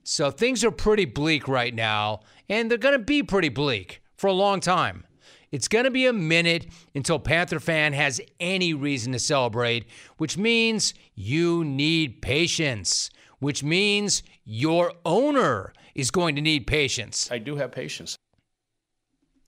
So 0.03 0.31
things 0.31 0.65
are 0.65 0.71
pretty 0.71 1.05
bleak 1.05 1.47
right 1.47 1.75
now, 1.75 2.21
and 2.49 2.71
they're 2.71 2.79
going 2.79 2.99
to 2.99 3.05
be 3.05 3.23
pretty 3.23 3.51
bleak 3.51 4.03
for 4.17 4.29
a 4.29 4.33
long 4.33 4.61
time. 4.61 5.05
It's 5.53 5.67
going 5.67 5.85
to 5.85 5.91
be 5.91 6.07
a 6.07 6.13
minute 6.13 6.67
until 6.95 7.19
Panther 7.19 7.59
fan 7.59 7.93
has 7.93 8.21
any 8.39 8.73
reason 8.73 9.13
to 9.13 9.19
celebrate, 9.19 9.87
which 10.17 10.39
means 10.39 10.95
you 11.15 11.65
need 11.65 12.23
patience, 12.23 13.11
which 13.41 13.65
means 13.65 14.23
your 14.45 14.93
owner 15.05 15.73
is 15.95 16.11
going 16.13 16.37
to 16.37 16.41
need 16.41 16.67
patience. 16.69 17.29
I 17.33 17.39
do 17.39 17.57
have 17.57 17.73
patience. 17.73 18.17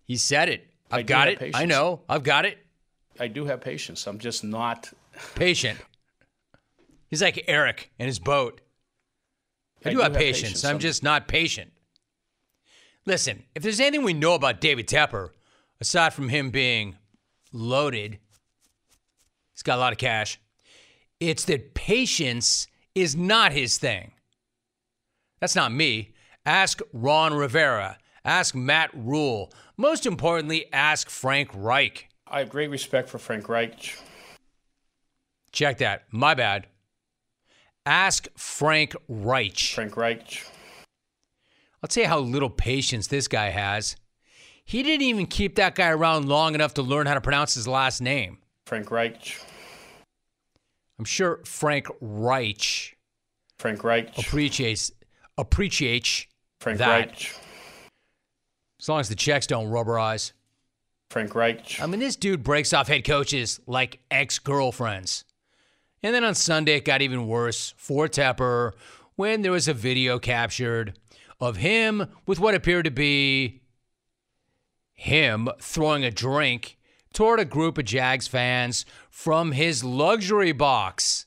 He 0.04 0.16
said 0.16 0.48
it. 0.48 0.66
I 0.90 0.98
I've 0.98 1.06
do 1.06 1.08
got 1.12 1.28
it. 1.28 1.50
I 1.54 1.64
know. 1.66 2.00
I've 2.08 2.24
got 2.24 2.44
it. 2.46 2.58
I 3.20 3.28
do 3.28 3.44
have 3.44 3.60
patience. 3.60 4.06
I'm 4.06 4.18
just 4.18 4.42
not. 4.42 4.90
Patient. 5.34 5.78
He's 7.08 7.20
like 7.22 7.44
Eric 7.46 7.90
and 7.98 8.06
his 8.06 8.18
boat. 8.18 8.60
I, 9.84 9.90
I 9.90 9.92
do, 9.92 9.98
do 9.98 10.02
have 10.02 10.12
have 10.12 10.20
patience. 10.20 10.42
patience. 10.42 10.64
I'm 10.64 10.70
I'm- 10.70 10.78
just 10.80 11.02
not 11.02 11.28
patient. 11.28 11.70
Listen, 13.04 13.42
if 13.54 13.62
there's 13.62 13.78
anything 13.80 14.04
we 14.04 14.14
know 14.14 14.34
about 14.34 14.60
David 14.60 14.86
Tepper, 14.88 15.30
aside 15.82 16.14
from 16.14 16.28
him 16.28 16.50
being 16.50 16.96
loaded, 17.52 18.16
he's 19.52 19.64
got 19.64 19.78
a 19.78 19.80
lot 19.80 19.92
of 19.92 19.98
cash, 19.98 20.40
it's 21.18 21.44
that 21.46 21.74
patience 21.74 22.68
is 22.94 23.16
not 23.16 23.50
his 23.50 23.78
thing. 23.78 24.12
That's 25.40 25.56
not 25.56 25.72
me. 25.72 26.12
Ask 26.46 26.80
Ron 26.92 27.34
Rivera. 27.34 27.98
Ask 28.24 28.54
Matt 28.54 28.90
Rhule. 28.94 29.52
Most 29.76 30.06
importantly, 30.06 30.72
ask 30.72 31.10
Frank 31.10 31.50
Reich. 31.52 32.08
I 32.28 32.38
have 32.38 32.48
great 32.48 32.70
respect 32.70 33.08
for 33.08 33.18
Frank 33.18 33.48
Reich. 33.48 33.98
Check 35.50 35.78
that. 35.78 36.04
My 36.12 36.34
bad. 36.34 36.68
Ask 37.84 38.28
Frank 38.36 38.94
Reich. 39.08 39.58
Frank 39.58 39.96
Reich. 39.96 40.46
I'll 41.82 41.88
tell 41.88 42.04
you 42.04 42.08
how 42.08 42.20
little 42.20 42.50
patience 42.50 43.08
this 43.08 43.26
guy 43.26 43.50
has. 43.50 43.96
He 44.64 44.82
didn't 44.82 45.02
even 45.02 45.26
keep 45.26 45.56
that 45.56 45.74
guy 45.74 45.90
around 45.90 46.28
long 46.28 46.54
enough 46.54 46.74
to 46.74 46.82
learn 46.82 47.06
how 47.06 47.14
to 47.14 47.20
pronounce 47.20 47.54
his 47.54 47.68
last 47.68 48.00
name. 48.00 48.38
Frank 48.66 48.90
Reich. 48.90 49.38
I'm 50.98 51.04
sure 51.04 51.40
Frank 51.44 51.88
Reich 52.00 52.96
Frank 53.58 53.84
Reich. 53.84 54.16
appreciates 54.18 54.92
appreciates 55.36 56.26
Frank 56.60 56.78
that. 56.78 57.06
Reich. 57.06 57.34
As 58.80 58.88
long 58.88 59.00
as 59.00 59.08
the 59.08 59.14
checks 59.14 59.46
don't 59.46 59.68
rubberize. 59.68 60.32
Frank 61.10 61.34
Reich. 61.34 61.80
I 61.80 61.86
mean, 61.86 62.00
this 62.00 62.16
dude 62.16 62.42
breaks 62.42 62.72
off 62.72 62.88
head 62.88 63.04
coaches 63.04 63.60
like 63.66 64.00
ex 64.10 64.38
girlfriends. 64.38 65.24
And 66.02 66.14
then 66.14 66.24
on 66.24 66.34
Sunday, 66.34 66.76
it 66.76 66.84
got 66.84 67.02
even 67.02 67.26
worse 67.28 67.74
for 67.76 68.08
Tepper 68.08 68.72
when 69.14 69.42
there 69.42 69.52
was 69.52 69.68
a 69.68 69.74
video 69.74 70.18
captured 70.18 70.98
of 71.40 71.56
him 71.56 72.06
with 72.26 72.40
what 72.40 72.54
appeared 72.54 72.86
to 72.86 72.90
be 72.90 73.61
him 74.94 75.48
throwing 75.60 76.04
a 76.04 76.10
drink 76.10 76.78
toward 77.12 77.40
a 77.40 77.44
group 77.44 77.78
of 77.78 77.84
Jags 77.84 78.26
fans 78.26 78.84
from 79.10 79.52
his 79.52 79.84
luxury 79.84 80.52
box. 80.52 81.26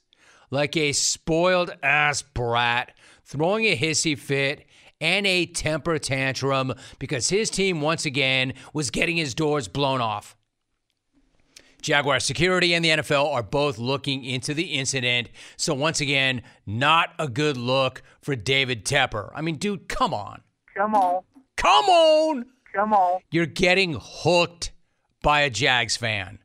Like 0.52 0.78
a 0.78 0.94
spoiled 0.94 1.72
ass 1.84 2.22
brat, 2.22 2.94
throwing 3.24 3.66
a 3.66 3.76
hissy 3.76 4.18
fit 4.18 4.66
and 5.02 5.28
a 5.28 5.46
temper 5.46 5.98
tantrum 5.98 6.74
because 7.00 7.30
his 7.30 7.50
team 7.50 7.82
once 7.82 8.06
again 8.06 8.54
was 8.74 8.92
getting 8.92 9.18
his 9.18 9.34
doors 9.34 9.68
blown 9.68 10.02
off. 10.02 10.36
Jaguar 11.82 12.20
security 12.20 12.74
and 12.74 12.84
the 12.84 12.90
NFL 12.90 13.32
are 13.32 13.44
both 13.44 13.78
looking 13.78 14.24
into 14.24 14.56
the 14.56 14.64
incident. 14.64 15.30
So, 15.56 15.76
once 15.76 16.02
again, 16.02 16.42
not 16.66 17.10
a 17.20 17.28
good 17.28 17.58
look 17.58 18.02
for 18.22 18.36
David 18.36 18.86
Tepper. 18.86 19.30
I 19.36 19.42
mean, 19.42 19.58
dude, 19.58 19.88
come 19.88 20.12
on. 20.12 20.42
Come 20.76 20.96
on. 20.96 21.22
Come 21.58 21.86
on. 21.86 22.46
Come 22.76 22.94
on. 22.94 23.22
You're 23.32 23.46
getting 23.46 23.98
hooked 24.00 24.72
by 25.24 25.42
a 25.42 25.50
Jags 25.50 25.96
fan. 25.96 26.40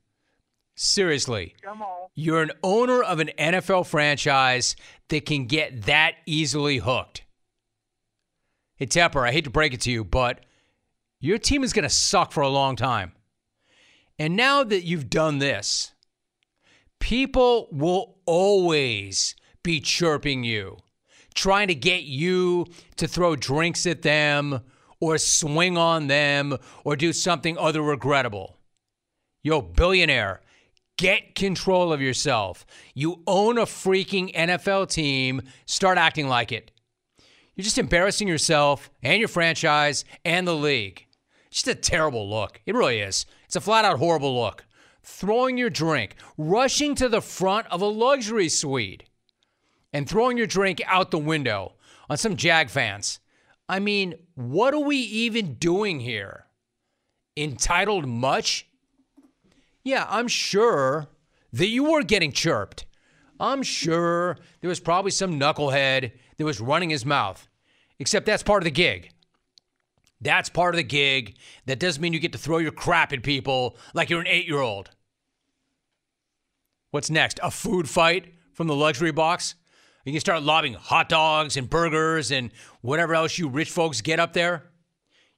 Seriously. 0.76 1.54
Come 1.62 1.82
on. 1.82 2.08
You're 2.14 2.42
an 2.42 2.52
owner 2.62 3.02
of 3.02 3.18
an 3.18 3.30
NFL 3.38 3.86
franchise 3.86 4.76
that 5.08 5.26
can 5.26 5.46
get 5.46 5.82
that 5.86 6.14
easily 6.26 6.78
hooked. 6.78 7.24
Hey, 8.76 8.86
Tepper, 8.86 9.28
I 9.28 9.32
hate 9.32 9.44
to 9.44 9.50
break 9.50 9.74
it 9.74 9.80
to 9.82 9.90
you, 9.90 10.04
but 10.04 10.46
your 11.18 11.36
team 11.36 11.64
is 11.64 11.72
going 11.72 11.82
to 11.82 11.90
suck 11.90 12.32
for 12.32 12.42
a 12.42 12.48
long 12.48 12.76
time. 12.76 13.12
And 14.18 14.36
now 14.36 14.64
that 14.64 14.84
you've 14.84 15.10
done 15.10 15.38
this, 15.38 15.92
people 17.00 17.68
will 17.72 18.18
always 18.24 19.34
be 19.62 19.80
chirping 19.80 20.44
you, 20.44 20.78
trying 21.34 21.68
to 21.68 21.74
get 21.74 22.04
you 22.04 22.66
to 22.96 23.08
throw 23.08 23.36
drinks 23.36 23.84
at 23.84 24.02
them 24.02 24.60
or 25.00 25.18
swing 25.18 25.76
on 25.76 26.06
them 26.06 26.56
or 26.84 26.96
do 26.96 27.12
something 27.12 27.56
other 27.58 27.82
regrettable. 27.82 28.56
Yo, 29.42 29.62
billionaire, 29.62 30.40
get 30.98 31.34
control 31.34 31.92
of 31.92 32.02
yourself. 32.02 32.66
You 32.94 33.22
own 33.26 33.56
a 33.56 33.62
freaking 33.62 34.34
NFL 34.34 34.90
team. 34.90 35.42
Start 35.64 35.96
acting 35.96 36.28
like 36.28 36.52
it. 36.52 36.70
You're 37.54 37.64
just 37.64 37.78
embarrassing 37.78 38.28
yourself 38.28 38.90
and 39.02 39.18
your 39.18 39.28
franchise 39.28 40.04
and 40.24 40.46
the 40.46 40.54
league. 40.54 41.06
It's 41.46 41.62
Just 41.62 41.68
a 41.68 41.74
terrible 41.74 42.28
look. 42.28 42.60
It 42.64 42.74
really 42.74 43.00
is. 43.00 43.26
It's 43.46 43.56
a 43.56 43.60
flat 43.60 43.84
out 43.84 43.98
horrible 43.98 44.38
look. 44.40 44.64
Throwing 45.02 45.56
your 45.56 45.70
drink, 45.70 46.14
rushing 46.36 46.94
to 46.96 47.08
the 47.08 47.22
front 47.22 47.66
of 47.68 47.80
a 47.80 47.86
luxury 47.86 48.48
suite, 48.48 49.04
and 49.92 50.08
throwing 50.08 50.36
your 50.36 50.46
drink 50.46 50.80
out 50.86 51.10
the 51.10 51.18
window 51.18 51.72
on 52.08 52.16
some 52.16 52.36
Jag 52.36 52.70
fans. 52.70 53.18
I 53.70 53.78
mean, 53.78 54.14
what 54.35 54.74
are 54.74 54.80
we 54.80 54.96
even 54.96 55.54
doing 55.54 56.00
here? 56.00 56.46
Entitled 57.37 58.04
much? 58.04 58.66
Yeah, 59.85 60.09
I'm 60.11 60.26
sure 60.26 61.06
that 61.52 61.68
you 61.68 61.85
were 61.85 62.02
getting 62.02 62.33
chirped. 62.33 62.85
I'm 63.38 63.62
sure 63.62 64.38
there 64.61 64.68
was 64.68 64.80
probably 64.80 65.12
some 65.12 65.38
knucklehead 65.38 66.11
that 66.37 66.44
was 66.44 66.61
running 66.61 66.90
his 66.90 67.06
mouth. 67.06 67.46
Except 68.00 68.26
that's 68.26 68.42
part 68.42 68.61
of 68.61 68.64
the 68.64 68.72
gig. 68.72 69.11
That's 70.20 70.48
part 70.48 70.74
of 70.74 70.76
the 70.76 70.83
gig. 70.83 71.37
That 71.66 71.78
doesn't 71.78 72.02
mean 72.02 72.12
you 72.12 72.18
get 72.18 72.33
to 72.33 72.38
throw 72.38 72.59
your 72.59 72.72
crap 72.72 73.12
at 73.12 73.22
people 73.22 73.76
like 73.94 74.11
you're 74.11 74.20
an 74.20 74.26
eight 74.26 74.48
year 74.48 74.61
old. 74.61 74.90
What's 76.90 77.09
next? 77.09 77.38
A 77.40 77.52
food 77.52 77.88
fight 77.88 78.35
from 78.52 78.66
the 78.66 78.74
luxury 78.74 79.12
box? 79.12 79.54
You 80.04 80.12
can 80.12 80.20
start 80.20 80.42
lobbing 80.42 80.74
hot 80.74 81.08
dogs 81.08 81.56
and 81.56 81.68
burgers 81.68 82.30
and 82.30 82.50
whatever 82.80 83.14
else 83.14 83.38
you 83.38 83.48
rich 83.48 83.70
folks 83.70 84.00
get 84.00 84.18
up 84.18 84.32
there. 84.32 84.70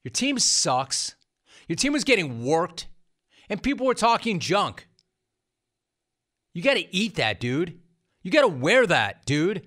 Your 0.05 0.12
team 0.12 0.38
sucks. 0.38 1.16
Your 1.68 1.77
team 1.77 1.92
was 1.92 2.05
getting 2.05 2.44
worked, 2.44 2.88
and 3.48 3.62
people 3.62 3.87
were 3.87 3.94
talking 3.94 4.38
junk. 4.38 4.87
You 6.55 6.62
got 6.62 6.75
to 6.75 6.94
eat 6.94 7.14
that, 7.16 7.40
dude. 7.40 7.81
You 8.22 8.31
got 8.31 8.42
to 8.42 8.48
wear 8.48 8.87
that, 8.87 9.25
dude. 9.25 9.66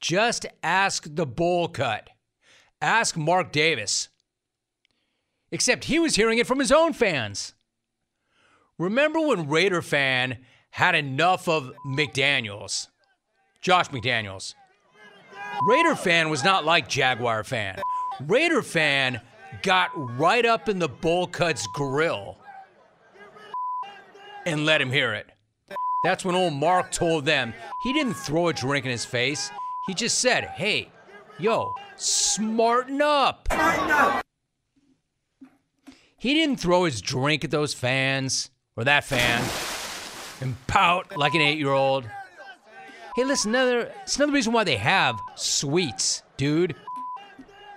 Just 0.00 0.46
ask 0.62 1.06
the 1.14 1.26
bowl 1.26 1.68
cut. 1.68 2.10
Ask 2.80 3.16
Mark 3.16 3.52
Davis. 3.52 4.08
Except 5.50 5.84
he 5.84 5.98
was 5.98 6.16
hearing 6.16 6.38
it 6.38 6.46
from 6.46 6.58
his 6.58 6.72
own 6.72 6.92
fans. 6.92 7.54
Remember 8.78 9.20
when 9.20 9.48
Raider 9.48 9.82
fan 9.82 10.38
had 10.70 10.94
enough 10.94 11.48
of 11.48 11.72
McDaniels? 11.86 12.88
Josh 13.66 13.88
McDaniels. 13.88 14.54
Raider 15.66 15.96
fan 15.96 16.30
was 16.30 16.44
not 16.44 16.64
like 16.64 16.88
Jaguar 16.88 17.42
fan. 17.42 17.80
Raider 18.20 18.62
fan 18.62 19.20
got 19.64 19.90
right 20.16 20.46
up 20.46 20.68
in 20.68 20.78
the 20.78 20.88
bowl 20.88 21.26
cuts 21.26 21.66
grill 21.74 22.38
and 24.46 24.64
let 24.64 24.80
him 24.80 24.92
hear 24.92 25.14
it. 25.14 25.26
That's 26.04 26.24
when 26.24 26.36
old 26.36 26.52
Mark 26.52 26.92
told 26.92 27.24
them 27.24 27.54
he 27.82 27.92
didn't 27.92 28.14
throw 28.14 28.46
a 28.46 28.52
drink 28.52 28.84
in 28.84 28.92
his 28.92 29.04
face. 29.04 29.50
He 29.88 29.94
just 29.94 30.20
said, 30.20 30.44
hey, 30.44 30.88
yo, 31.40 31.74
smarten 31.96 33.02
up. 33.02 33.48
He 36.18 36.34
didn't 36.34 36.60
throw 36.60 36.84
his 36.84 37.00
drink 37.00 37.42
at 37.42 37.50
those 37.50 37.74
fans 37.74 38.48
or 38.76 38.84
that 38.84 39.02
fan 39.02 39.42
and 40.40 40.54
pout 40.68 41.16
like 41.16 41.34
an 41.34 41.40
eight 41.40 41.58
year 41.58 41.72
old. 41.72 42.08
Hey, 43.16 43.24
listen, 43.24 43.54
another, 43.54 43.90
it's 44.02 44.16
another 44.16 44.32
reason 44.32 44.52
why 44.52 44.64
they 44.64 44.76
have 44.76 45.18
suites, 45.36 46.22
dude. 46.36 46.76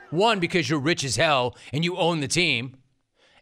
One, 0.10 0.42
because 0.42 0.70
you're 0.70 0.82
rich 0.82 1.06
as 1.06 1.16
hell 1.16 1.56
and 1.72 1.86
you 1.86 1.96
own 1.96 2.20
the 2.20 2.28
team. 2.28 2.76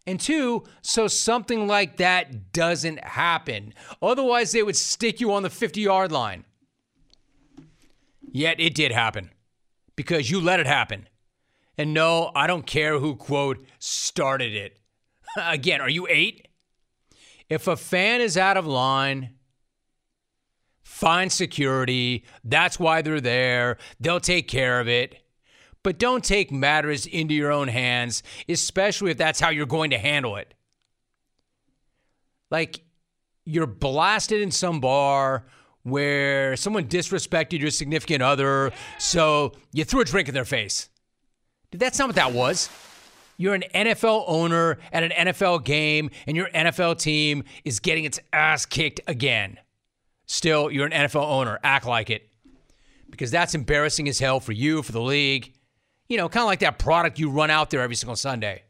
And 0.05 0.19
two, 0.19 0.63
so 0.83 1.07
something 1.07 1.65
like 1.65 1.97
that 1.97 2.53
doesn't 2.53 3.03
happen. 3.03 3.73
Otherwise, 3.99 4.51
they 4.51 4.62
would 4.62 4.75
stick 4.75 5.19
you 5.19 5.33
on 5.33 5.41
the 5.41 5.49
50 5.49 5.81
yard 5.81 6.12
line. 6.12 6.45
Yet 8.31 8.60
it 8.60 8.75
did 8.75 8.91
happen 8.91 9.31
because 9.95 10.29
you 10.29 10.39
let 10.39 10.60
it 10.60 10.67
happen. 10.67 11.10
And 11.79 11.95
no, 11.95 12.31
I 12.36 12.45
don't 12.45 12.67
care 12.67 12.99
who, 12.99 13.15
quote, 13.15 13.65
started 13.79 14.53
it. 14.53 14.77
Again, 15.36 15.81
are 15.81 15.89
you 15.89 16.05
eight? 16.12 16.47
If 17.49 17.65
a 17.65 17.75
fan 17.75 18.21
is 18.21 18.38
out 18.38 18.55
of 18.55 18.67
line, 18.67 19.37
find 20.88 21.32
security. 21.32 22.23
That's 22.43 22.80
why 22.80 23.02
they're 23.02 23.21
there. 23.21 23.78
They'll 24.00 24.21
take 24.21 24.47
care 24.47 24.80
of 24.80 24.88
it. 24.88 25.21
But 25.84 26.00
don't 26.00 26.23
take 26.23 26.52
matters 26.52 27.06
into 27.06 27.36
your 27.36 27.52
own 27.52 27.67
hands, 27.67 28.23
especially 28.50 29.12
if 29.12 29.17
that's 29.17 29.39
how 29.39 29.50
you're 29.50 29.67
going 29.67 29.91
to 29.91 29.97
handle 29.97 30.38
it. 30.38 30.54
Like, 32.50 32.82
you're 33.45 33.67
blasted 33.67 34.41
in 34.41 34.50
some 34.50 34.80
bar 34.80 35.45
where 35.84 36.56
someone 36.56 36.88
disrespected 36.88 37.60
your 37.60 37.69
significant 37.69 38.23
other, 38.23 38.71
so 38.97 39.54
you 39.73 39.84
threw 39.84 40.02
a 40.02 40.06
drink 40.06 40.30
in 40.30 40.34
their 40.34 40.45
face. 40.45 40.89
Dude, 41.71 41.80
that's 41.80 42.00
not 42.00 42.08
what 42.08 42.15
that 42.15 42.32
was. 42.34 42.69
You're 43.38 43.54
an 43.54 43.65
NFL 43.76 44.23
owner 44.26 44.80
at 44.91 45.04
an 45.04 45.28
NFL 45.28 45.63
game, 45.63 46.10
and 46.26 46.36
your 46.36 46.50
NFL 46.50 46.97
team 46.97 47.43
is 47.65 47.80
getting 47.80 48.06
its 48.06 48.19
ass 48.34 48.65
kicked 48.65 49.02
again. 49.06 49.60
Still, 50.27 50.69
you're 50.69 50.85
an 50.85 50.91
NFL 50.91 51.25
owner. 51.25 51.59
Act 51.63 51.85
like 51.85 52.09
it. 52.09 52.29
Because 53.09 53.31
that's 53.31 53.55
embarrassing 53.55 54.07
as 54.07 54.19
hell 54.19 54.39
for 54.39 54.51
you, 54.51 54.83
for 54.83 54.91
the 54.91 55.01
league. 55.01 55.53
You 56.07 56.17
know, 56.17 56.29
kind 56.29 56.43
of 56.43 56.47
like 56.47 56.59
that 56.59 56.77
product 56.77 57.17
you 57.17 57.29
run 57.29 57.49
out 57.49 57.69
there 57.69 57.81
every 57.81 57.95
single 57.95 58.15
Sunday. 58.15 58.63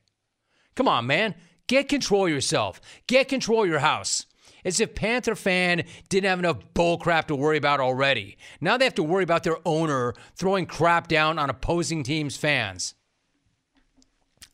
Come 0.75 0.87
on, 0.87 1.07
man. 1.07 1.35
Get 1.67 1.89
control 1.89 2.29
yourself. 2.29 2.79
Get 3.07 3.27
control 3.27 3.65
your 3.65 3.79
house. 3.79 4.25
As 4.63 4.79
if 4.79 4.95
Panther 4.95 5.35
fan 5.35 5.83
didn't 6.09 6.29
have 6.29 6.39
enough 6.39 6.57
bull 6.73 6.97
crap 6.97 7.27
to 7.27 7.35
worry 7.35 7.57
about 7.57 7.79
already. 7.79 8.37
Now 8.61 8.77
they 8.77 8.85
have 8.85 8.95
to 8.95 9.03
worry 9.03 9.23
about 9.23 9.43
their 9.43 9.57
owner 9.65 10.13
throwing 10.35 10.65
crap 10.65 11.07
down 11.07 11.39
on 11.39 11.49
opposing 11.49 12.03
teams' 12.03 12.37
fans. 12.37 12.93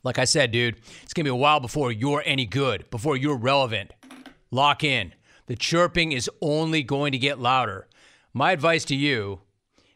Like 0.04 0.20
I 0.20 0.26
said, 0.26 0.52
dude, 0.52 0.76
it's 1.02 1.14
going 1.14 1.26
to 1.26 1.30
be 1.30 1.30
a 1.30 1.36
while 1.36 1.60
before 1.60 1.92
you're 1.92 2.22
any 2.26 2.46
good, 2.46 2.90
before 2.90 3.16
you're 3.16 3.38
relevant. 3.38 3.92
Lock 4.52 4.84
in. 4.84 5.14
The 5.46 5.56
chirping 5.56 6.12
is 6.12 6.30
only 6.42 6.84
going 6.84 7.12
to 7.12 7.18
get 7.18 7.40
louder. 7.40 7.88
My 8.34 8.52
advice 8.52 8.86
to 8.86 8.96
you 8.96 9.42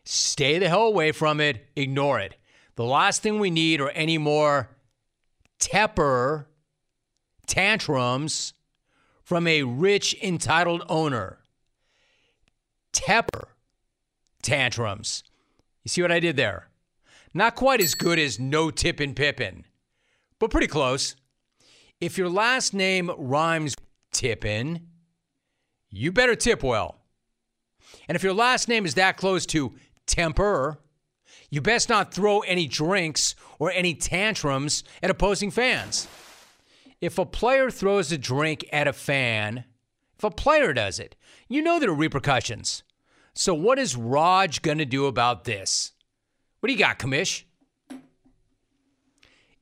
stay 0.04 0.58
the 0.60 0.70
hell 0.70 0.88
away 0.88 1.12
from 1.12 1.40
it, 1.40 1.68
ignore 1.76 2.20
it. 2.20 2.36
The 2.76 2.86
last 2.86 3.22
thing 3.22 3.40
we 3.40 3.50
need 3.50 3.82
are 3.82 3.90
any 3.90 4.18
more 4.18 4.70
Tepper 5.60 6.46
tantrums 7.48 8.54
from 9.24 9.48
a 9.48 9.64
rich, 9.64 10.16
entitled 10.22 10.84
owner. 10.88 11.40
Tepper 12.94 13.48
tantrums. 14.42 15.24
You 15.84 15.90
see 15.90 16.02
what 16.02 16.12
I 16.12 16.20
did 16.20 16.38
there? 16.38 16.70
Not 17.34 17.56
quite 17.56 17.82
as 17.82 17.96
good 17.96 18.20
as 18.20 18.40
no 18.40 18.72
tippin' 18.72 19.14
Pippen, 19.14 19.66
but 20.40 20.52
pretty 20.52 20.68
close. 20.68 21.16
If 22.00 22.18
your 22.18 22.30
last 22.30 22.74
name 22.74 23.12
rhymes 23.18 23.76
tippin', 24.12 24.88
you 25.90 26.12
better 26.12 26.36
tip 26.36 26.64
well. 26.64 26.96
And 28.08 28.16
if 28.16 28.24
your 28.24 28.34
last 28.34 28.68
name 28.68 28.86
is 28.86 28.96
that 28.96 29.18
close 29.18 29.46
to 29.48 29.74
temper, 30.06 30.80
you 31.50 31.62
best 31.62 31.90
not 31.90 32.14
throw 32.14 32.40
any 32.42 32.68
drinks 32.68 33.36
or 33.60 33.72
any 33.72 33.94
tantrums 33.94 34.84
at 35.02 35.10
opposing 35.10 35.52
fans. 35.52 36.08
If 37.00 37.18
a 37.18 37.26
player 37.26 37.70
throws 37.70 38.12
a 38.12 38.18
drink 38.18 38.66
at 38.72 38.88
a 38.88 38.94
fan, 38.94 39.66
if 40.18 40.24
a 40.24 40.32
player 40.32 40.74
does 40.74 41.00
it, 41.00 41.16
you 41.48 41.62
know 41.62 41.80
there 41.80 41.92
are 41.92 41.96
repercussions. 41.96 42.84
So, 43.34 43.54
what 43.54 43.78
is 43.78 43.96
Raj 43.96 44.64
going 44.64 44.80
to 44.80 44.86
do 44.86 45.06
about 45.06 45.44
this? 45.44 45.94
What 46.60 46.68
do 46.68 46.74
you 46.74 46.80
got, 46.80 46.98
Kamish? 46.98 47.44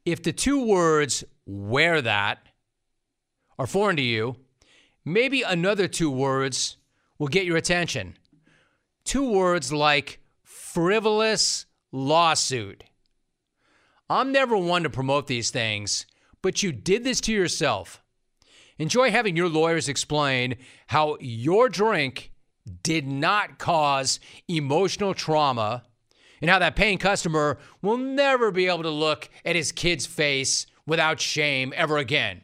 If 0.05 0.23
the 0.23 0.31
two 0.31 0.65
words, 0.65 1.25
wear 1.45 2.01
that, 2.01 2.47
are 3.59 3.67
foreign 3.67 3.97
to 3.97 4.01
you, 4.01 4.37
maybe 5.05 5.43
another 5.43 5.87
two 5.87 6.09
words 6.09 6.77
will 7.17 7.27
get 7.27 7.45
your 7.45 7.57
attention. 7.57 8.17
Two 9.05 9.31
words 9.31 9.71
like 9.71 10.19
frivolous 10.43 11.67
lawsuit. 11.91 12.83
I'm 14.09 14.31
never 14.31 14.57
one 14.57 14.83
to 14.83 14.89
promote 14.89 15.27
these 15.27 15.51
things, 15.51 16.05
but 16.41 16.61
you 16.61 16.71
did 16.71 17.03
this 17.03 17.21
to 17.21 17.31
yourself. 17.31 18.01
Enjoy 18.77 19.09
having 19.09 19.37
your 19.37 19.47
lawyers 19.47 19.87
explain 19.87 20.57
how 20.87 21.17
your 21.21 21.69
drink 21.69 22.31
did 22.83 23.07
not 23.07 23.57
cause 23.57 24.19
emotional 24.47 25.13
trauma 25.13 25.83
and 26.41 26.49
how 26.49 26.59
that 26.59 26.75
paying 26.75 26.97
customer 26.97 27.57
will 27.81 27.97
never 27.97 28.51
be 28.51 28.67
able 28.67 28.83
to 28.83 28.89
look 28.89 29.29
at 29.45 29.55
his 29.55 29.71
kid's 29.71 30.05
face 30.05 30.67
without 30.85 31.19
shame 31.19 31.73
ever 31.75 31.97
again. 31.97 32.41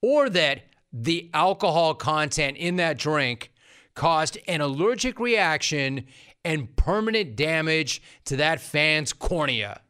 Or 0.00 0.30
that 0.30 0.62
the 0.98 1.30
alcohol 1.34 1.94
content 1.94 2.56
in 2.56 2.76
that 2.76 2.96
drink 2.96 3.52
caused 3.94 4.38
an 4.48 4.62
allergic 4.62 5.20
reaction 5.20 6.06
and 6.42 6.74
permanent 6.76 7.36
damage 7.36 8.00
to 8.24 8.36
that 8.36 8.60
fan's 8.60 9.12
cornea. 9.12 9.82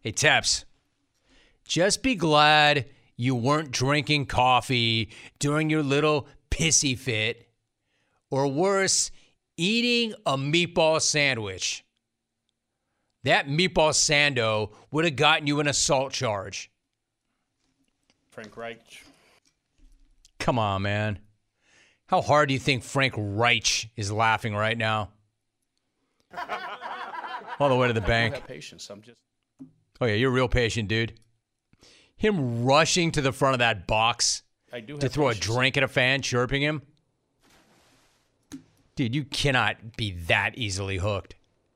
Hey, 0.00 0.12
Teps, 0.12 0.64
just 1.64 2.02
be 2.02 2.14
glad 2.14 2.86
you 3.16 3.34
weren't 3.34 3.70
drinking 3.70 4.26
coffee 4.26 5.10
during 5.38 5.68
your 5.68 5.82
little 5.82 6.26
pissy 6.50 6.98
fit, 6.98 7.48
or 8.30 8.48
worse, 8.48 9.10
eating 9.58 10.14
a 10.24 10.38
meatball 10.38 11.02
sandwich. 11.02 11.84
That 13.24 13.46
meatball 13.46 13.92
sando 13.92 14.72
would 14.90 15.04
have 15.04 15.16
gotten 15.16 15.46
you 15.46 15.60
an 15.60 15.68
assault 15.68 16.12
charge. 16.12 16.71
Frank 18.32 18.56
Reich. 18.56 19.04
Come 20.38 20.58
on, 20.58 20.82
man. 20.82 21.18
How 22.06 22.22
hard 22.22 22.48
do 22.48 22.54
you 22.54 22.60
think 22.60 22.82
Frank 22.82 23.12
Reich 23.16 23.90
is 23.94 24.10
laughing 24.10 24.54
right 24.54 24.76
now? 24.76 25.10
All 27.60 27.68
the 27.68 27.76
way 27.76 27.88
to 27.88 27.92
the 27.92 28.00
bank. 28.00 28.46
Patience. 28.46 28.88
I'm 28.88 29.02
just. 29.02 29.18
Oh 30.00 30.06
yeah, 30.06 30.14
you're 30.14 30.30
real 30.30 30.48
patient, 30.48 30.88
dude. 30.88 31.12
Him 32.16 32.64
rushing 32.64 33.10
to 33.12 33.20
the 33.20 33.32
front 33.32 33.54
of 33.54 33.58
that 33.58 33.86
box 33.86 34.42
I 34.72 34.80
do 34.80 34.96
to 34.96 35.08
throw 35.10 35.28
patience. 35.28 35.46
a 35.46 35.48
drink 35.52 35.76
at 35.76 35.82
a 35.82 35.88
fan, 35.88 36.22
chirping 36.22 36.62
him. 36.62 36.82
Dude, 38.96 39.14
you 39.14 39.24
cannot 39.24 39.96
be 39.96 40.12
that 40.12 40.56
easily 40.56 40.96
hooked. 40.96 41.34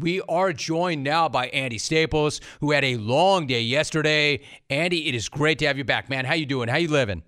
We 0.00 0.22
are 0.22 0.52
joined 0.54 1.04
now 1.04 1.28
by 1.28 1.48
Andy 1.48 1.76
Staples, 1.76 2.40
who 2.60 2.70
had 2.70 2.84
a 2.84 2.96
long 2.96 3.46
day 3.46 3.60
yesterday. 3.60 4.40
Andy, 4.70 5.08
it 5.08 5.14
is 5.14 5.28
great 5.28 5.58
to 5.58 5.66
have 5.66 5.76
you 5.76 5.84
back, 5.84 6.08
man. 6.08 6.24
How 6.24 6.34
you 6.34 6.46
doing? 6.46 6.68
How 6.68 6.78
you 6.78 6.88
living? 6.88 7.22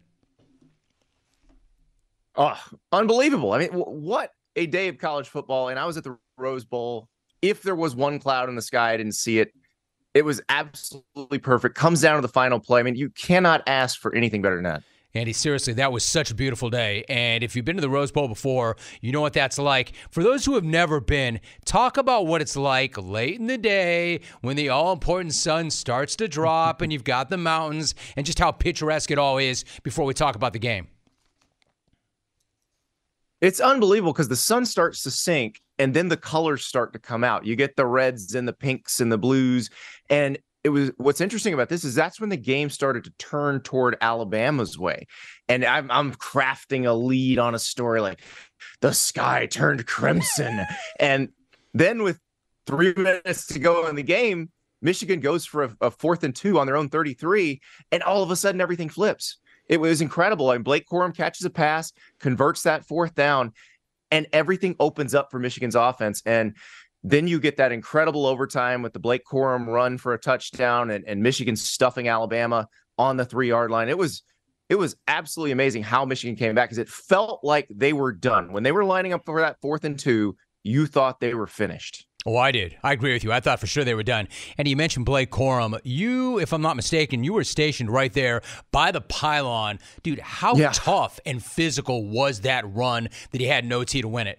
Oh, 2.34 2.58
unbelievable. 2.90 3.52
I 3.52 3.58
mean, 3.58 3.70
what 3.72 4.30
a 4.56 4.66
day 4.66 4.88
of 4.88 4.96
college 4.96 5.28
football. 5.28 5.68
And 5.68 5.78
I 5.78 5.84
was 5.84 5.98
at 5.98 6.04
the 6.04 6.16
Rose 6.38 6.64
Bowl. 6.64 7.08
If 7.42 7.62
there 7.62 7.74
was 7.74 7.94
one 7.94 8.18
cloud 8.18 8.48
in 8.48 8.54
the 8.54 8.62
sky, 8.62 8.94
I 8.94 8.96
didn't 8.96 9.16
see 9.16 9.38
it. 9.38 9.52
It 10.14 10.24
was 10.24 10.40
absolutely 10.48 11.38
perfect. 11.38 11.74
Comes 11.74 12.00
down 12.00 12.16
to 12.16 12.22
the 12.22 12.32
final 12.32 12.58
play. 12.58 12.80
I 12.80 12.82
mean, 12.84 12.96
you 12.96 13.10
cannot 13.10 13.62
ask 13.66 14.00
for 14.00 14.14
anything 14.14 14.40
better 14.40 14.54
than 14.54 14.64
that. 14.64 14.82
Andy, 15.14 15.34
seriously, 15.34 15.74
that 15.74 15.92
was 15.92 16.04
such 16.04 16.30
a 16.30 16.34
beautiful 16.34 16.70
day. 16.70 17.04
And 17.06 17.44
if 17.44 17.54
you've 17.54 17.66
been 17.66 17.76
to 17.76 17.82
the 17.82 17.90
Rose 17.90 18.10
Bowl 18.10 18.28
before, 18.28 18.76
you 19.02 19.12
know 19.12 19.20
what 19.20 19.34
that's 19.34 19.58
like. 19.58 19.92
For 20.10 20.22
those 20.22 20.46
who 20.46 20.54
have 20.54 20.64
never 20.64 21.00
been, 21.00 21.38
talk 21.66 21.98
about 21.98 22.26
what 22.26 22.40
it's 22.40 22.56
like 22.56 22.96
late 22.96 23.38
in 23.38 23.46
the 23.46 23.58
day 23.58 24.20
when 24.40 24.56
the 24.56 24.70
all 24.70 24.90
important 24.90 25.34
sun 25.34 25.70
starts 25.70 26.16
to 26.16 26.28
drop 26.28 26.80
and 26.80 26.90
you've 26.90 27.04
got 27.04 27.28
the 27.28 27.36
mountains 27.36 27.94
and 28.16 28.24
just 28.24 28.38
how 28.38 28.52
picturesque 28.52 29.10
it 29.10 29.18
all 29.18 29.36
is 29.36 29.66
before 29.82 30.06
we 30.06 30.14
talk 30.14 30.34
about 30.34 30.54
the 30.54 30.58
game. 30.58 30.88
It's 33.42 33.60
unbelievable 33.60 34.14
because 34.14 34.28
the 34.28 34.36
sun 34.36 34.64
starts 34.64 35.02
to 35.02 35.10
sink 35.10 35.60
and 35.78 35.92
then 35.92 36.08
the 36.08 36.16
colors 36.16 36.64
start 36.64 36.94
to 36.94 36.98
come 36.98 37.22
out. 37.22 37.44
You 37.44 37.54
get 37.54 37.76
the 37.76 37.84
reds 37.84 38.34
and 38.34 38.48
the 38.48 38.52
pinks 38.52 39.00
and 39.00 39.12
the 39.12 39.18
blues. 39.18 39.68
And 40.08 40.38
it 40.64 40.68
was 40.68 40.92
what's 40.96 41.20
interesting 41.20 41.54
about 41.54 41.68
this 41.68 41.84
is 41.84 41.94
that's 41.94 42.20
when 42.20 42.30
the 42.30 42.36
game 42.36 42.70
started 42.70 43.04
to 43.04 43.12
turn 43.18 43.60
toward 43.60 43.96
Alabama's 44.00 44.78
way. 44.78 45.06
And 45.48 45.64
I'm 45.64 45.90
I'm 45.90 46.14
crafting 46.14 46.86
a 46.86 46.92
lead 46.92 47.38
on 47.38 47.54
a 47.54 47.58
story 47.58 48.00
like 48.00 48.20
the 48.80 48.92
sky 48.92 49.46
turned 49.46 49.86
crimson. 49.86 50.64
and 51.00 51.30
then 51.74 52.02
with 52.02 52.20
three 52.66 52.94
minutes 52.94 53.46
to 53.48 53.58
go 53.58 53.88
in 53.88 53.96
the 53.96 54.02
game, 54.02 54.50
Michigan 54.80 55.20
goes 55.20 55.44
for 55.44 55.64
a, 55.64 55.76
a, 55.80 55.90
fourth 55.90 56.22
and 56.24 56.34
two 56.34 56.58
on 56.58 56.66
their 56.66 56.76
own 56.76 56.88
33, 56.88 57.60
and 57.90 58.02
all 58.02 58.22
of 58.22 58.30
a 58.30 58.36
sudden 58.36 58.60
everything 58.60 58.88
flips. 58.88 59.38
It 59.68 59.80
was 59.80 60.00
incredible. 60.00 60.50
And 60.50 60.64
Blake 60.64 60.86
Corum 60.88 61.16
catches 61.16 61.44
a 61.44 61.50
pass, 61.50 61.92
converts 62.18 62.62
that 62.62 62.84
fourth 62.84 63.14
down, 63.14 63.52
and 64.10 64.26
everything 64.32 64.76
opens 64.78 65.14
up 65.14 65.30
for 65.30 65.38
Michigan's 65.38 65.74
offense. 65.74 66.22
And 66.26 66.56
then 67.04 67.26
you 67.26 67.40
get 67.40 67.56
that 67.56 67.72
incredible 67.72 68.26
overtime 68.26 68.82
with 68.82 68.92
the 68.92 68.98
Blake 68.98 69.24
Corum 69.24 69.66
run 69.66 69.98
for 69.98 70.14
a 70.14 70.18
touchdown 70.18 70.90
and, 70.90 71.04
and 71.06 71.22
Michigan 71.22 71.56
stuffing 71.56 72.08
Alabama 72.08 72.68
on 72.98 73.16
the 73.16 73.24
three 73.24 73.48
yard 73.48 73.70
line. 73.70 73.88
It 73.88 73.98
was 73.98 74.22
it 74.68 74.76
was 74.76 74.96
absolutely 75.06 75.52
amazing 75.52 75.82
how 75.82 76.04
Michigan 76.04 76.36
came 76.36 76.54
back 76.54 76.68
because 76.68 76.78
it 76.78 76.88
felt 76.88 77.40
like 77.42 77.68
they 77.68 77.92
were 77.92 78.12
done. 78.12 78.52
When 78.52 78.62
they 78.62 78.72
were 78.72 78.84
lining 78.84 79.12
up 79.12 79.22
for 79.26 79.40
that 79.40 79.60
fourth 79.60 79.84
and 79.84 79.98
two, 79.98 80.36
you 80.62 80.86
thought 80.86 81.20
they 81.20 81.34
were 81.34 81.46
finished. 81.46 82.06
Oh, 82.24 82.36
I 82.36 82.52
did. 82.52 82.76
I 82.84 82.92
agree 82.92 83.12
with 83.12 83.24
you. 83.24 83.32
I 83.32 83.40
thought 83.40 83.58
for 83.58 83.66
sure 83.66 83.82
they 83.82 83.94
were 83.94 84.04
done. 84.04 84.28
And 84.56 84.68
you 84.68 84.76
mentioned 84.76 85.04
Blake 85.04 85.30
Corum. 85.30 85.78
You, 85.82 86.38
if 86.38 86.52
I'm 86.52 86.62
not 86.62 86.76
mistaken, 86.76 87.24
you 87.24 87.32
were 87.32 87.42
stationed 87.42 87.90
right 87.90 88.12
there 88.12 88.42
by 88.70 88.92
the 88.92 89.00
pylon. 89.00 89.80
Dude, 90.04 90.20
how 90.20 90.54
yeah. 90.54 90.70
tough 90.72 91.18
and 91.26 91.44
physical 91.44 92.06
was 92.08 92.42
that 92.42 92.64
run 92.72 93.08
that 93.32 93.40
he 93.40 93.48
had 93.48 93.64
no 93.64 93.82
T 93.82 94.02
to 94.02 94.08
win 94.08 94.28
it? 94.28 94.38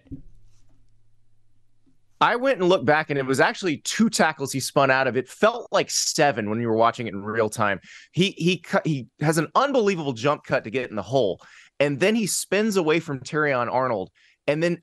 I 2.24 2.38
went 2.38 2.60
and 2.60 2.70
looked 2.70 2.86
back, 2.86 3.10
and 3.10 3.20
it 3.20 3.26
was 3.26 3.42
actually 3.42 3.80
two 3.80 4.10
tackles 4.10 4.54
he 4.54 4.62
spun 4.62 4.90
out 4.90 5.08
of. 5.08 5.18
It 5.18 5.28
felt 5.28 5.68
like 5.74 5.92
seven 5.92 6.50
when 6.50 6.62
you 6.62 6.70
were 6.70 6.78
watching 6.78 7.06
it 7.06 7.14
in 7.14 7.22
real 7.22 7.50
time. 7.50 7.82
He 8.14 8.32
he 8.32 8.64
he 8.86 9.08
has 9.20 9.38
an 9.38 9.50
unbelievable 9.56 10.14
jump 10.14 10.46
cut 10.46 10.64
to 10.64 10.70
get 10.70 10.90
in 10.90 10.96
the 10.96 11.02
hole, 11.02 11.42
and 11.82 12.00
then 12.00 12.16
he 12.16 12.26
spins 12.26 12.78
away 12.78 13.02
from 13.02 13.20
Terrion 13.20 13.70
Arnold, 13.70 14.10
and 14.48 14.64
then 14.64 14.82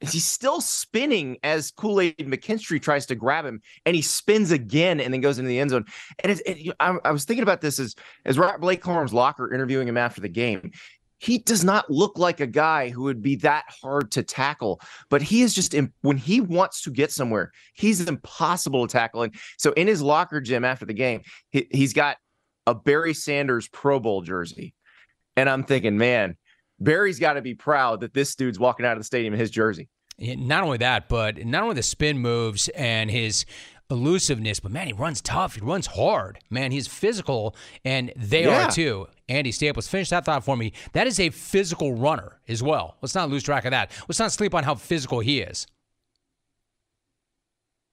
he's 0.00 0.26
still 0.26 0.60
spinning 0.60 1.38
as 1.42 1.70
Kool 1.70 1.98
Aid 1.98 2.18
McKinstry 2.18 2.80
tries 2.82 3.06
to 3.06 3.14
grab 3.14 3.46
him, 3.46 3.62
and 3.86 3.96
he 3.96 4.02
spins 4.02 4.50
again 4.50 5.00
and 5.00 5.14
then 5.14 5.22
goes 5.22 5.38
into 5.38 5.48
the 5.48 5.58
end 5.58 5.70
zone. 5.70 5.86
And 6.22 6.38
it, 6.44 6.74
I, 6.78 6.98
I, 7.06 7.10
was 7.10 7.24
thinking 7.24 7.42
about 7.42 7.62
this 7.62 7.80
as 7.80 7.94
as 8.26 8.36
Blake 8.60 8.82
Corum's 8.82 9.14
locker 9.14 9.50
interviewing 9.52 9.88
him 9.88 9.96
after 9.96 10.20
the 10.20 10.28
game 10.28 10.72
he 11.18 11.38
does 11.38 11.64
not 11.64 11.90
look 11.90 12.18
like 12.18 12.40
a 12.40 12.46
guy 12.46 12.90
who 12.90 13.02
would 13.04 13.22
be 13.22 13.36
that 13.36 13.64
hard 13.68 14.10
to 14.12 14.22
tackle, 14.22 14.80
but 15.08 15.22
he 15.22 15.42
is 15.42 15.54
just 15.54 15.74
when 16.02 16.16
he 16.16 16.40
wants 16.40 16.82
to 16.82 16.90
get 16.90 17.10
somewhere, 17.10 17.52
he's 17.74 18.06
impossible 18.06 18.86
to 18.86 18.92
tackle. 18.92 19.22
And 19.22 19.34
so 19.56 19.72
in 19.72 19.86
his 19.86 20.02
locker 20.02 20.40
gym 20.40 20.64
after 20.64 20.84
the 20.84 20.94
game, 20.94 21.22
he, 21.50 21.66
he's 21.70 21.92
got 21.92 22.18
a 22.66 22.74
Barry 22.74 23.14
Sanders 23.14 23.68
Pro 23.68 24.00
Bowl 24.00 24.22
jersey. 24.22 24.74
And 25.36 25.48
I'm 25.48 25.64
thinking, 25.64 25.96
man, 25.96 26.36
Barry's 26.78 27.18
got 27.18 27.34
to 27.34 27.42
be 27.42 27.54
proud 27.54 28.00
that 28.00 28.12
this 28.12 28.34
dude's 28.34 28.58
walking 28.58 28.84
out 28.84 28.92
of 28.92 28.98
the 28.98 29.04
stadium 29.04 29.34
in 29.34 29.40
his 29.40 29.50
jersey. 29.50 29.88
Not 30.18 30.64
only 30.64 30.78
that, 30.78 31.08
but 31.08 31.44
not 31.44 31.62
only 31.62 31.74
the 31.74 31.82
spin 31.82 32.18
moves 32.18 32.68
and 32.70 33.10
his 33.10 33.44
elusiveness, 33.90 34.60
but 34.60 34.72
man, 34.72 34.86
he 34.86 34.92
runs 34.92 35.20
tough. 35.20 35.54
He 35.54 35.60
runs 35.60 35.86
hard. 35.86 36.38
Man, 36.50 36.72
he's 36.72 36.86
physical, 36.86 37.54
and 37.84 38.12
they 38.16 38.44
yeah. 38.44 38.66
are 38.66 38.70
too. 38.70 39.06
Andy 39.28 39.52
Staples, 39.52 39.88
finish 39.88 40.10
that 40.10 40.24
thought 40.24 40.44
for 40.44 40.56
me. 40.56 40.72
That 40.92 41.06
is 41.06 41.18
a 41.20 41.30
physical 41.30 41.94
runner 41.94 42.40
as 42.48 42.62
well. 42.62 42.96
Let's 43.02 43.14
not 43.14 43.28
lose 43.28 43.42
track 43.42 43.64
of 43.64 43.72
that. 43.72 43.90
Let's 44.08 44.18
not 44.18 44.32
sleep 44.32 44.54
on 44.54 44.64
how 44.64 44.74
physical 44.74 45.20
he 45.20 45.40
is. 45.40 45.66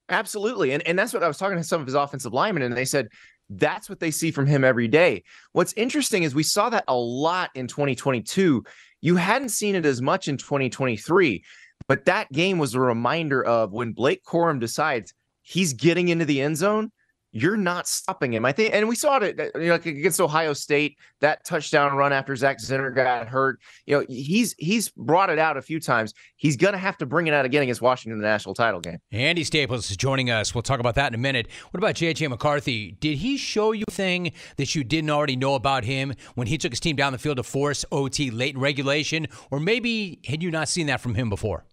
Absolutely. 0.10 0.74
And, 0.74 0.86
and 0.86 1.00
that's 1.00 1.14
what 1.14 1.24
I 1.24 1.28
was 1.28 1.38
talking 1.38 1.58
to 1.58 1.64
some 1.64 1.82
of 1.82 1.88
his 1.88 1.96
offensive 1.96 2.34
linemen, 2.34 2.64
and 2.64 2.76
they 2.76 2.86
said 2.86 3.08
that's 3.50 3.90
what 3.90 4.00
they 4.00 4.12
see 4.12 4.32
from 4.32 4.46
him 4.46 4.64
every 4.64 4.88
day. 4.88 5.24
What's 5.54 5.74
interesting 5.74 6.24
is 6.24 6.36
we 6.36 6.44
saw 6.44 6.70
that 6.70 6.86
a 6.88 6.96
lot 6.96 7.52
in 7.56 7.68
2022. 7.68 8.64
You 9.02 9.16
hadn't 9.16 9.50
seen 9.50 9.76
it 9.76 9.86
as 9.86 10.02
much 10.02 10.28
in 10.28 10.38
2023, 10.38 11.44
but 11.88 12.06
that 12.06 12.32
game 12.32 12.58
was 12.58 12.74
a 12.74 12.80
reminder 12.80 13.44
of 13.44 13.74
when 13.74 13.92
Blake 13.92 14.24
Corum 14.24 14.60
decides 14.60 15.14
he's 15.44 15.74
getting 15.74 16.10
into 16.10 16.26
the 16.26 16.42
end 16.42 16.58
zone, 16.58 16.92
you're 17.34 17.58
not 17.58 17.88
stopping 17.88 18.32
him. 18.32 18.46
I 18.46 18.52
think, 18.52 18.74
and 18.74 18.88
we 18.88 18.96
saw 18.96 19.18
it 19.18 19.38
you 19.56 19.62
know, 19.62 19.74
like 19.74 19.88
against 19.88 20.22
Ohio 20.22 20.54
State, 20.54 20.98
that 21.20 21.44
touchdown 21.44 21.98
run 21.98 22.14
after 22.14 22.36
Zach 22.36 22.60
Zinter 22.60 22.94
got 22.94 23.28
hurt. 23.28 23.60
You 23.88 23.98
know, 23.98 24.06
he's 24.08 24.54
he's 24.60 24.90
brought 24.90 25.32
it 25.32 25.40
out 25.40 25.58
a 25.58 25.62
few 25.62 25.80
times. 25.80 26.14
He's 26.36 26.56
gonna 26.56 26.78
have 26.78 26.96
to 27.00 27.08
bring 27.08 27.26
it 27.26 27.34
out 27.34 27.44
again 27.44 27.64
against 27.64 27.82
Washington 27.82 28.14
in 28.14 28.20
the 28.20 28.28
national 28.28 28.54
title 28.54 28.80
game. 28.80 29.00
Andy 29.12 29.44
Staples 29.44 29.90
is 29.90 29.98
joining 29.98 30.30
us. 30.30 30.54
We'll 30.54 30.62
talk 30.62 30.80
about 30.80 30.96
that 30.96 31.08
in 31.08 31.16
a 31.16 31.22
minute. 31.22 31.48
What 31.72 31.80
about 31.80 31.96
JJ 31.96 32.30
McCarthy? 32.30 32.92
Did 33.00 33.18
he 33.18 33.36
show 33.36 33.72
you 33.72 33.84
a 33.88 33.92
thing 33.92 34.32
that 34.58 34.76
you 34.76 34.84
didn't 34.84 35.10
already 35.10 35.36
know 35.36 35.56
about 35.56 35.86
him 35.86 36.14
when 36.36 36.46
he 36.46 36.60
took 36.60 36.72
his 36.72 36.80
team 36.80 36.96
down 36.96 37.14
the 37.14 37.20
field 37.20 37.38
to 37.38 37.44
force 37.44 37.84
OT 37.92 38.30
late 38.30 38.54
in 38.54 38.62
regulation, 38.62 39.28
or 39.50 39.60
maybe 39.60 40.20
had 40.26 40.44
you 40.44 40.52
not 40.52 40.70
seen 40.70 40.86
that 40.86 41.02
from 41.02 41.16
him 41.16 41.30
before? 41.30 41.66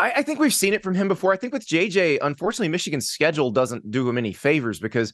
I, 0.00 0.12
I, 0.16 0.22
think 0.22 0.38
we've 0.38 0.54
seen 0.54 0.72
it 0.72 0.82
from 0.82 0.94
him 0.94 1.08
before. 1.08 1.32
I 1.32 1.36
think 1.36 1.52
with 1.52 1.66
JJ, 1.66 2.18
unfortunately, 2.22 2.68
Michigan's 2.68 3.08
schedule 3.08 3.50
doesn't 3.50 3.90
do 3.90 4.08
him 4.08 4.16
any 4.16 4.32
favors 4.32 4.80
because 4.80 5.12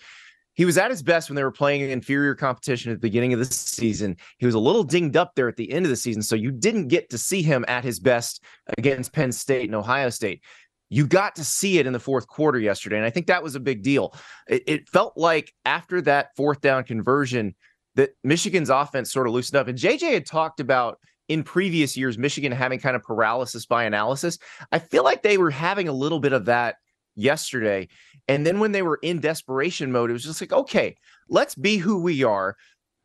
he 0.55 0.65
was 0.65 0.79
at 0.79 0.91
his 0.91 1.03
best 1.03 1.29
when 1.29 1.37
they 1.37 1.45
were 1.45 1.51
playing 1.51 1.83
inferior 1.91 2.35
competition 2.35 2.93
at 2.93 2.97
the 2.97 3.07
beginning 3.07 3.33
of 3.33 3.39
the 3.39 3.45
season. 3.45 4.17
He 4.39 4.47
was 4.47 4.55
a 4.55 4.61
little 4.61 4.85
dinged 4.85 5.17
up 5.17 5.35
there 5.35 5.49
at 5.49 5.57
the 5.57 5.71
end 5.71 5.85
of 5.85 5.91
the 5.91 5.97
season, 5.97 6.23
so 6.23 6.37
you 6.37 6.53
didn't 6.53 6.89
get 6.89 7.11
to 7.11 7.19
see 7.19 7.43
him 7.43 7.65
at 7.69 7.85
his 7.85 8.01
best 8.01 8.43
against 8.79 9.13
Penn 9.13 9.33
State 9.33 9.67
and 9.67 9.75
Ohio 9.75 10.09
State. 10.09 10.43
You 10.89 11.07
got 11.07 11.35
to 11.35 11.45
see 11.45 11.79
it 11.79 11.87
in 11.87 11.93
the 11.93 11.99
fourth 11.99 12.29
quarter 12.29 12.59
yesterday, 12.61 12.97
and 12.97 13.05
I 13.05 13.11
think 13.11 13.27
that 13.27 13.43
was 13.43 13.57
a 13.57 13.61
big 13.61 13.83
deal. 13.83 14.15
It, 14.49 14.63
it 14.67 14.89
felt 14.89 15.17
like 15.17 15.53
after 15.65 16.01
that 16.03 16.29
fourth 16.37 16.61
down 16.61 16.85
conversion 16.85 17.57
that 17.97 18.11
Michigan's 18.23 18.71
offense 18.71 19.13
sort 19.13 19.27
of 19.27 19.33
loosened 19.33 19.57
up. 19.57 19.69
And 19.69 19.77
JJ 19.77 20.13
had 20.13 20.27
talked 20.27 20.61
about 20.61 20.99
in 21.29 21.43
previous 21.43 21.97
years, 21.97 22.19
Michigan 22.19 22.53
having 22.53 22.79
kind 22.79 22.97
of 22.97 23.03
paralysis 23.03 23.67
by 23.67 23.85
analysis. 23.85 24.39
I 24.73 24.79
feel 24.79 25.05
like 25.05 25.23
they 25.23 25.39
were 25.39 25.51
having 25.51 25.89
a 25.89 25.93
little 25.93 26.21
bit 26.21 26.33
of 26.33 26.45
that 26.47 26.77
yesterday. 27.17 27.89
And 28.29 28.47
then 28.47 28.61
when 28.61 28.73
they 28.73 28.83
were 28.83 28.99
in 29.03 29.21
desperation 29.21 29.91
mode, 29.91 30.11
it 30.11 30.13
was 30.13 30.25
just 30.25 30.41
like, 30.41 30.53
okay, 30.53 30.97
let's 31.29 31.55
be 31.55 31.79
who 31.79 32.01
we 32.01 32.23
are. 32.23 32.57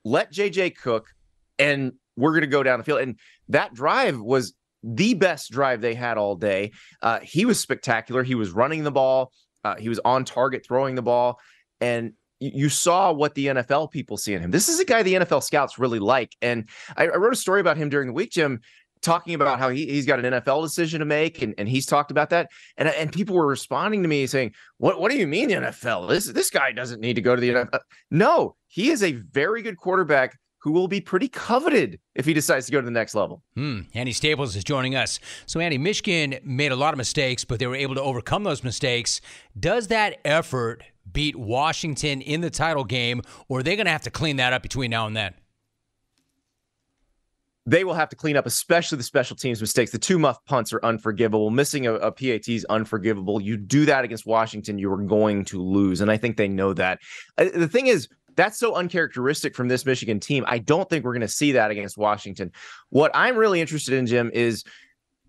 Let 0.03 0.32
JJ 0.32 0.76
cook, 0.78 1.07
and 1.57 1.93
we're 2.15 2.32
going 2.32 2.41
to 2.41 2.47
go 2.47 2.63
down 2.63 2.80
the 2.80 2.84
field. 2.84 3.01
And 3.01 3.17
that 3.49 3.74
drive 3.74 4.19
was 4.19 4.53
the 4.84 5.13
best 5.13 5.51
drive 5.51 5.82
they 5.82 5.93
had 5.93 6.17
all 6.17 6.36
day. 6.36 6.72
Uh, 7.01 7.19
he 7.22 7.45
was 7.45 7.59
spectacular. 7.59 8.24
He 8.24 8.36
was 8.36 8.51
running 8.51 8.84
the 8.84 8.91
ball. 8.91 9.32
Uh, 9.63 9.76
he 9.76 9.89
was 9.89 9.99
on 10.03 10.26
target 10.26 10.65
throwing 10.65 10.95
the 10.95 11.03
ball. 11.03 11.39
And 11.80 12.13
you 12.41 12.69
saw 12.69 13.11
what 13.13 13.35
the 13.35 13.47
NFL 13.47 13.91
people 13.91 14.17
see 14.17 14.33
in 14.33 14.41
him. 14.41 14.51
This 14.51 14.67
is 14.67 14.79
a 14.79 14.85
guy 14.85 15.03
the 15.03 15.13
NFL 15.13 15.43
scouts 15.43 15.77
really 15.77 15.99
like. 15.99 16.35
And 16.41 16.67
I, 16.97 17.05
I 17.05 17.15
wrote 17.17 17.33
a 17.33 17.37
story 17.37 17.61
about 17.61 17.77
him 17.77 17.89
during 17.89 18.07
the 18.07 18.13
week, 18.13 18.31
Jim, 18.31 18.61
talking 19.01 19.35
about 19.35 19.59
how 19.59 19.69
he, 19.69 19.85
he's 19.85 20.05
got 20.05 20.23
an 20.23 20.33
NFL 20.33 20.63
decision 20.63 20.99
to 20.99 21.05
make, 21.05 21.41
and, 21.41 21.53
and 21.57 21.69
he's 21.69 21.85
talked 21.85 22.11
about 22.11 22.31
that. 22.31 22.49
And 22.77 22.89
and 22.89 23.11
people 23.11 23.35
were 23.35 23.47
responding 23.47 24.01
to 24.01 24.09
me 24.09 24.25
saying, 24.27 24.53
What 24.77 24.99
what 24.99 25.11
do 25.11 25.17
you 25.17 25.27
mean 25.27 25.49
NFL? 25.49 26.09
This 26.09 26.25
this 26.25 26.49
guy 26.49 26.71
doesn't 26.71 26.99
need 26.99 27.15
to 27.15 27.21
go 27.21 27.35
to 27.35 27.41
the 27.41 27.49
NFL. 27.49 27.79
No, 28.09 28.55
he 28.67 28.89
is 28.89 29.03
a 29.03 29.13
very 29.13 29.61
good 29.61 29.77
quarterback 29.77 30.37
who 30.62 30.72
will 30.72 30.88
be 30.88 31.01
pretty 31.01 31.28
coveted 31.28 31.99
if 32.16 32.26
he 32.26 32.34
decides 32.34 32.68
to 32.68 32.72
go 32.72 32.80
to 32.80 32.86
the 32.86 32.91
next 32.91 33.16
level. 33.16 33.43
Hmm. 33.55 33.82
Andy 33.93 34.12
Staples 34.12 34.55
is 34.55 34.64
joining 34.64 34.95
us. 34.95 35.20
So, 35.45 35.59
Andy, 35.59 35.78
Michigan 35.78 36.38
made 36.43 36.72
a 36.72 36.76
lot 36.76 36.93
of 36.93 36.97
mistakes, 36.97 37.43
but 37.43 37.59
they 37.59 37.68
were 37.68 37.76
able 37.76 37.95
to 37.95 38.01
overcome 38.01 38.43
those 38.43 38.64
mistakes. 38.64 39.22
Does 39.59 39.88
that 39.88 40.20
effort 40.24 40.84
beat 41.12 41.36
Washington 41.36 42.22
in 42.22 42.41
the 42.41 42.49
title 42.49 42.84
game, 42.84 43.22
or 43.49 43.59
are 43.59 43.64
they 43.64 43.76
going 43.76 43.86
to 43.86 43.91
have 43.91 44.03
to 44.03 44.12
clean 44.12 44.38
that 44.38 44.53
up 44.53 44.62
between 44.62 44.91
now 44.91 45.07
and 45.07 45.16
then? 45.16 45.34
They 47.68 47.84
will 47.84 47.93
have 47.93 48.09
to 48.09 48.16
clean 48.16 48.38
up, 48.38 48.47
especially 48.47 48.97
the 48.97 49.03
special 49.03 49.36
teams 49.36 49.62
mistakes. 49.62 49.91
The 49.91 49.99
two 49.99 50.18
muff 50.18 50.43
punts 50.45 50.74
are 50.74 50.84
unforgivable. 50.84 51.51
Missing 51.51 51.86
a, 51.86 51.93
a 51.93 52.12
PAT 52.12 52.47
is 52.47 52.66
unforgivable. 52.66 53.39
You 53.39 53.55
do 53.55 53.86
that 53.86 54.03
against 54.03 54.26
Washington, 54.26 54.80
you 54.80 54.91
are 54.91 54.97
going 54.97 55.45
to 55.45 55.62
lose. 55.62 56.01
And 56.01 56.09
I 56.09 56.18
think 56.18 56.38
they 56.38 56.47
know 56.47 56.74
that. 56.74 56.99
Uh, 57.38 57.49
the 57.53 57.68
thing 57.68 57.86
is, 57.86 58.07
that's 58.36 58.57
so 58.57 58.75
uncharacteristic 58.75 59.55
from 59.55 59.67
this 59.67 59.86
Michigan 59.86 60.19
team. 60.19 60.43
I 60.47 60.57
don't 60.59 60.89
think 60.89 61.05
we're 61.05 61.13
going 61.13 61.21
to 61.21 61.27
see 61.27 61.51
that 61.53 61.71
against 61.71 61.97
Washington. 61.97 62.51
What 62.89 63.11
I'm 63.13 63.36
really 63.36 63.61
interested 63.61 63.93
in, 63.93 64.05
Jim, 64.05 64.32
is 64.34 64.63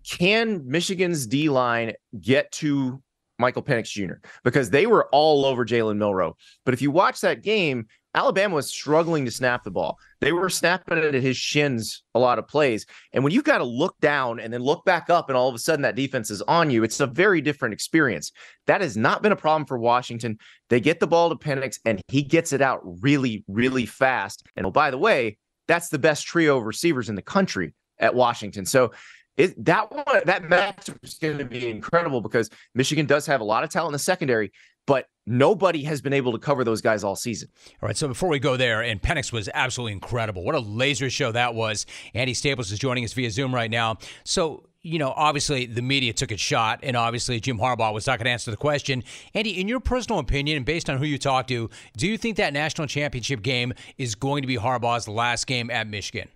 can 0.07 0.61
Michigan's 0.65 1.25
D 1.27 1.49
line 1.49 1.93
get 2.19 2.51
to 2.53 3.01
Michael 3.39 3.63
Penix 3.63 3.89
Jr. 3.89 4.25
because 4.43 4.69
they 4.69 4.85
were 4.85 5.07
all 5.11 5.45
over 5.45 5.65
Jalen 5.65 5.97
Milroe. 5.97 6.35
But 6.65 6.73
if 6.73 6.81
you 6.81 6.91
watch 6.91 7.21
that 7.21 7.41
game, 7.41 7.87
Alabama 8.15 8.55
was 8.55 8.69
struggling 8.69 9.25
to 9.25 9.31
snap 9.31 9.63
the 9.63 9.71
ball. 9.71 9.97
They 10.21 10.31
were 10.31 10.49
snapping 10.49 10.97
it 10.97 11.15
at 11.15 11.21
his 11.21 11.35
shins 11.35 12.03
a 12.13 12.19
lot 12.19 12.39
of 12.39 12.47
plays. 12.47 12.85
And 13.11 13.23
when 13.23 13.33
you've 13.33 13.43
got 13.43 13.57
to 13.57 13.63
look 13.63 13.99
down 13.99 14.39
and 14.39 14.53
then 14.53 14.61
look 14.61 14.85
back 14.85 15.09
up, 15.09 15.29
and 15.29 15.37
all 15.37 15.49
of 15.49 15.55
a 15.55 15.59
sudden 15.59 15.81
that 15.81 15.95
defense 15.95 16.29
is 16.29 16.41
on 16.43 16.69
you, 16.69 16.83
it's 16.83 16.99
a 16.99 17.07
very 17.07 17.41
different 17.41 17.73
experience. 17.73 18.31
That 18.67 18.81
has 18.81 18.95
not 18.95 19.23
been 19.23 19.31
a 19.31 19.37
problem 19.37 19.65
for 19.65 19.77
Washington. 19.77 20.37
They 20.69 20.79
get 20.79 20.99
the 20.99 21.07
ball 21.07 21.29
to 21.29 21.35
Penix, 21.35 21.79
and 21.85 22.01
he 22.07 22.21
gets 22.21 22.53
it 22.53 22.61
out 22.61 22.81
really, 23.01 23.43
really 23.47 23.85
fast. 23.85 24.45
And 24.55 24.65
oh, 24.65 24.71
by 24.71 24.91
the 24.91 24.97
way, 24.97 25.37
that's 25.67 25.89
the 25.89 25.99
best 25.99 26.25
trio 26.25 26.57
of 26.57 26.65
receivers 26.65 27.09
in 27.09 27.15
the 27.15 27.21
country 27.21 27.73
at 27.99 28.13
Washington. 28.13 28.65
So 28.65 28.91
it, 29.37 29.65
that 29.65 29.91
one 29.91 30.21
that 30.25 30.47
match 30.47 30.89
is 31.01 31.15
going 31.15 31.39
to 31.39 31.45
be 31.45 31.67
incredible 31.67 32.21
because 32.21 32.49
Michigan 32.75 33.07
does 33.07 33.25
have 33.25 33.41
a 33.41 33.43
lot 33.43 33.63
of 33.63 33.71
talent 33.71 33.89
in 33.89 33.93
the 33.93 33.99
secondary. 33.99 34.51
But 34.85 35.07
nobody 35.25 35.83
has 35.83 36.01
been 36.01 36.13
able 36.13 36.31
to 36.33 36.39
cover 36.39 36.63
those 36.63 36.81
guys 36.81 37.03
all 37.03 37.15
season. 37.15 37.49
All 37.81 37.87
right, 37.87 37.97
so 37.97 38.07
before 38.07 38.29
we 38.29 38.39
go 38.39 38.57
there, 38.57 38.81
and 38.81 39.01
Penix 39.01 39.31
was 39.31 39.49
absolutely 39.53 39.93
incredible. 39.93 40.43
What 40.43 40.55
a 40.55 40.59
laser 40.59 41.09
show 41.09 41.31
that 41.31 41.55
was. 41.55 41.85
Andy 42.13 42.33
Staples 42.33 42.71
is 42.71 42.79
joining 42.79 43.03
us 43.03 43.13
via 43.13 43.31
Zoom 43.31 43.53
right 43.53 43.71
now. 43.71 43.97
So, 44.23 44.67
you 44.81 44.99
know, 44.99 45.13
obviously 45.15 45.65
the 45.65 45.81
media 45.81 46.11
took 46.11 46.31
its 46.31 46.41
shot, 46.41 46.79
and 46.83 46.97
obviously 46.97 47.39
Jim 47.39 47.57
Harbaugh 47.57 47.93
was 47.93 48.05
not 48.05 48.19
going 48.19 48.25
to 48.25 48.31
answer 48.31 48.51
the 48.51 48.57
question. 48.57 49.03
Andy, 49.33 49.59
in 49.59 49.67
your 49.67 49.79
personal 49.79 50.19
opinion, 50.19 50.57
and 50.57 50.65
based 50.65 50.89
on 50.89 50.97
who 50.97 51.05
you 51.05 51.17
talked 51.17 51.47
to, 51.49 51.69
do 51.95 52.07
you 52.07 52.17
think 52.17 52.35
that 52.37 52.51
national 52.51 52.87
championship 52.87 53.41
game 53.41 53.73
is 53.97 54.15
going 54.15 54.41
to 54.41 54.47
be 54.47 54.57
Harbaugh's 54.57 55.07
last 55.07 55.47
game 55.47 55.71
at 55.71 55.87
Michigan? 55.87 56.27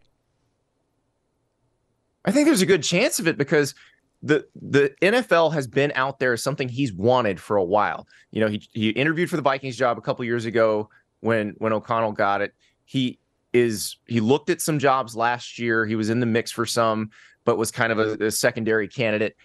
I 2.24 2.32
think 2.32 2.46
there's 2.46 2.62
a 2.62 2.66
good 2.66 2.84
chance 2.84 3.20
of 3.20 3.28
it 3.28 3.38
because 3.38 3.74
the 4.24 4.48
the 4.56 4.94
NFL 5.02 5.54
has 5.54 5.68
been 5.68 5.92
out 5.96 6.20
there 6.20 6.34
as 6.34 6.42
something 6.42 6.70
he's 6.70 6.94
wanted 6.94 7.40
for 7.40 7.58
a 7.58 7.64
while. 7.64 8.08
You 8.32 8.42
know, 8.42 8.48
he 8.48 8.68
he 8.74 8.90
interviewed 8.90 9.30
for 9.30 9.36
the 9.36 9.42
Vikings 9.42 9.78
job 9.78 9.98
a 9.98 10.02
couple 10.02 10.26
years 10.26 10.46
ago 10.46 10.90
when 11.20 11.56
when 11.58 11.74
O'Connell 11.74 12.14
got 12.14 12.42
it. 12.42 12.54
He 12.86 13.20
is 13.54 13.98
he 14.08 14.20
looked 14.20 14.50
at 14.50 14.62
some 14.62 14.80
jobs 14.80 15.16
last 15.16 15.60
year. 15.60 15.86
He 15.86 15.96
was 15.96 16.10
in 16.10 16.20
the 16.20 16.26
mix 16.26 16.52
for 16.52 16.66
some, 16.66 17.12
but 17.46 17.58
was 17.58 17.72
kind 17.72 17.92
of 17.92 18.00
a, 18.00 18.26
a 18.26 18.32
secondary 18.32 18.88
candidate. 18.88 19.36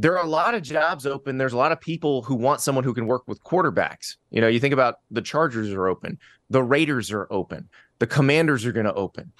There 0.00 0.16
are 0.16 0.24
a 0.24 0.28
lot 0.28 0.54
of 0.54 0.62
jobs 0.62 1.06
open. 1.06 1.38
There's 1.38 1.52
a 1.52 1.56
lot 1.56 1.72
of 1.72 1.80
people 1.80 2.22
who 2.22 2.36
want 2.36 2.60
someone 2.60 2.84
who 2.84 2.94
can 2.94 3.06
work 3.06 3.26
with 3.26 3.42
quarterbacks. 3.42 4.16
You 4.30 4.40
know, 4.40 4.46
you 4.46 4.60
think 4.60 4.72
about 4.72 4.96
the 5.10 5.22
Chargers 5.22 5.72
are 5.72 5.88
open, 5.88 6.18
the 6.50 6.62
Raiders 6.62 7.10
are 7.10 7.26
open, 7.30 7.68
the 7.98 8.06
Commanders 8.06 8.64
are 8.64 8.72
going 8.72 8.86
to 8.86 8.94
open. 8.94 9.32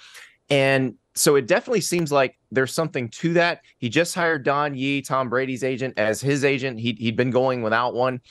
And 0.49 0.95
so 1.19 1.35
it 1.35 1.47
definitely 1.47 1.81
seems 1.81 2.13
like 2.13 2.37
there's 2.49 2.73
something 2.73 3.09
to 3.09 3.33
that. 3.33 3.61
He 3.77 3.89
just 3.89 4.15
hired 4.15 4.45
Don 4.45 4.73
Yee, 4.73 5.01
Tom 5.01 5.27
Brady's 5.27 5.65
agent, 5.65 5.95
as 5.97 6.21
his 6.21 6.45
agent. 6.45 6.79
He, 6.79 6.95
he'd 6.97 7.17
been 7.17 7.29
going 7.29 7.61
without 7.61 7.93
one. 7.93 8.21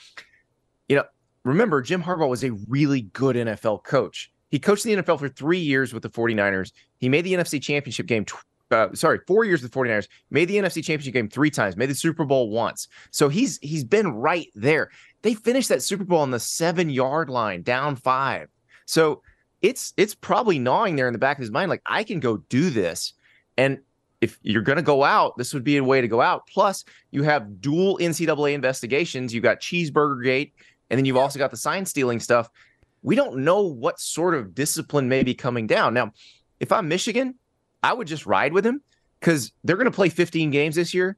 You 0.89 0.97
know, 0.97 1.05
remember, 1.45 1.83
Jim 1.83 2.03
Harbaugh 2.03 2.31
was 2.31 2.45
a 2.45 2.53
really 2.67 3.03
good 3.03 3.37
NFL 3.37 3.85
coach. 3.85 4.33
He 4.51 4.59
coached 4.59 4.85
the 4.85 4.97
NFL 4.97 5.19
for 5.19 5.29
three 5.29 5.59
years 5.59 5.93
with 5.93 6.03
the 6.03 6.09
49ers. 6.09 6.73
He 6.97 7.11
made 7.11 7.27
the 7.27 7.35
NFC 7.35 7.61
Championship 7.61 8.07
game, 8.07 8.25
uh, 8.71 8.89
sorry, 8.95 9.21
four 9.27 9.45
years 9.45 9.61
with 9.61 9.71
the 9.71 9.79
49ers, 9.79 10.09
made 10.31 10.47
the 10.47 10.57
NFC 10.57 10.83
Championship 10.83 11.13
game 11.13 11.29
three 11.29 11.51
times, 11.51 11.77
made 11.77 11.91
the 11.91 11.95
Super 11.95 12.25
Bowl 12.25 12.49
once. 12.49 12.89
So 13.11 13.29
he's 13.29 13.59
he's 13.59 13.85
been 13.85 14.09
right 14.13 14.49
there. 14.55 14.89
They 15.21 15.35
finished 15.35 15.69
that 15.69 15.83
Super 15.83 16.05
Bowl 16.05 16.21
on 16.21 16.31
the 16.31 16.41
seven 16.41 16.89
yard 16.89 17.29
line, 17.29 17.61
down 17.61 17.97
five. 17.97 18.49
So 18.87 19.21
it's 19.63 19.93
it's 19.97 20.15
probably 20.15 20.59
gnawing 20.59 20.97
there 20.97 21.07
in 21.07 21.13
the 21.13 21.19
back 21.19 21.39
of 21.39 21.43
his 21.43 21.51
mind, 21.51 21.71
like 21.71 21.83
I 21.87 22.05
can 22.05 22.21
go 22.21 22.39
do 22.49 22.71
this. 22.71 23.15
And 23.57 23.79
if 24.21 24.39
you're 24.43 24.63
going 24.63 24.77
to 24.77 24.83
go 24.83 25.05
out, 25.05 25.37
this 25.37 25.55
would 25.55 25.65
be 25.65 25.77
a 25.77 25.85
way 25.85 26.01
to 26.01 26.09
go 26.09 26.21
out. 26.21 26.47
Plus, 26.47 26.85
you 27.11 27.23
have 27.23 27.61
dual 27.61 27.99
NCAA 27.99 28.55
investigations. 28.55 29.33
You've 29.33 29.45
got 29.45 29.61
Cheeseburger 29.61 30.25
Gate, 30.25 30.55
and 30.91 30.99
then 30.99 31.05
you've 31.05 31.17
also 31.17 31.39
got 31.39 31.51
the 31.51 31.57
sign 31.57 31.87
stealing 31.87 32.21
stuff. 32.21 32.51
We 33.03 33.15
don't 33.15 33.39
know 33.39 33.63
what 33.63 34.01
sort 34.01 34.35
of 34.35 34.55
discipline 34.55 35.09
may 35.09 35.23
be 35.23 35.35
coming 35.35 35.67
down. 35.67 35.95
Now, 35.95 36.13
if 36.59 36.73
I'm 36.73 36.89
Michigan, 36.89 37.37
I 37.83 37.93
would 37.93 38.09
just 38.09 38.27
ride 38.27 38.53
with 38.53 38.67
him 38.67 38.83
because 39.21 39.53
they're 39.63 39.77
going 39.77 39.87
to 39.87 39.93
play 39.93 40.09
15 40.09 40.51
games 40.51 40.75
this 40.75 40.93
year. 40.93 41.17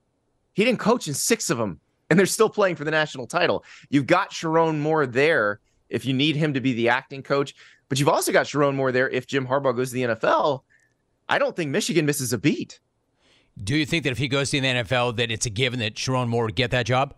He 0.53 0.64
didn't 0.64 0.80
coach 0.80 1.09
in 1.09 1.14
six 1.14 1.49
of 1.49 1.57
them, 1.57 1.80
and 2.11 2.18
they're 2.18 2.26
still 2.26 2.51
playing 2.51 2.76
for 2.76 2.84
the 2.84 2.91
national 2.91 3.26
title. 3.26 3.64
You've 3.88 4.07
got 4.07 4.30
Sherrone 4.30 4.78
Moore 4.78 5.07
there 5.07 5.61
if 5.88 6.05
you 6.05 6.12
need 6.12 6.36
him 6.36 6.55
to 6.55 6.61
be 6.61 6.74
the 6.74 6.91
acting 6.91 7.22
coach. 7.22 7.55
But 7.91 7.99
you've 7.99 8.09
also 8.09 8.32
got 8.32 8.47
Sherrone 8.47 8.76
Moore 8.76 8.93
there 8.93 9.11
if 9.11 9.26
Jim 9.26 9.47
Harbaugh 9.47 9.76
goes 9.76 9.91
to 9.91 9.95
the 9.95 10.03
NFL. 10.14 10.62
I 11.28 11.38
don't 11.38 11.55
think 11.55 11.70
Michigan 11.70 12.07
misses 12.07 12.32
a 12.32 12.38
beat. 12.38 12.80
Do 13.62 13.76
you 13.76 13.84
think 13.84 14.05
that 14.05 14.11
if 14.11 14.18
he 14.18 14.28
goes 14.28 14.51
to 14.51 14.61
the 14.61 14.66
NFL, 14.66 15.16
that 15.16 15.30
it's 15.30 15.45
a 15.45 15.51
given 15.51 15.80
that 15.80 15.97
Sherrone 15.97 16.28
Moore 16.28 16.45
would 16.45 16.55
get 16.55 16.70
that 16.70 16.86
job? 16.86 17.14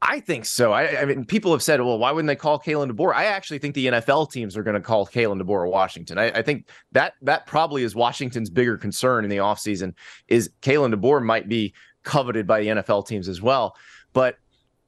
I 0.00 0.20
think 0.20 0.44
so. 0.44 0.72
I, 0.72 1.00
I, 1.00 1.04
mean, 1.06 1.24
people 1.24 1.50
have 1.52 1.62
said, 1.62 1.80
well, 1.80 1.98
why 1.98 2.12
wouldn't 2.12 2.28
they 2.28 2.36
call 2.36 2.60
Kalen 2.60 2.90
DeBoer? 2.90 3.14
I 3.14 3.24
actually 3.24 3.58
think 3.58 3.74
the 3.74 3.86
NFL 3.86 4.30
teams 4.30 4.56
are 4.56 4.62
going 4.62 4.74
to 4.74 4.80
call 4.80 5.06
Kalen 5.06 5.40
DeBoer 5.40 5.68
Washington. 5.68 6.18
I, 6.18 6.26
I, 6.26 6.42
think 6.42 6.68
that 6.92 7.14
that 7.22 7.46
probably 7.46 7.82
is 7.82 7.94
Washington's 7.94 8.50
bigger 8.50 8.76
concern 8.76 9.24
in 9.24 9.30
the 9.30 9.38
offseason 9.38 9.94
is 10.28 10.50
Kalen 10.60 10.94
DeBoer 10.94 11.24
might 11.24 11.48
be 11.48 11.72
coveted 12.02 12.46
by 12.46 12.60
the 12.60 12.66
NFL 12.66 13.08
teams 13.08 13.28
as 13.28 13.40
well. 13.40 13.76
But 14.12 14.36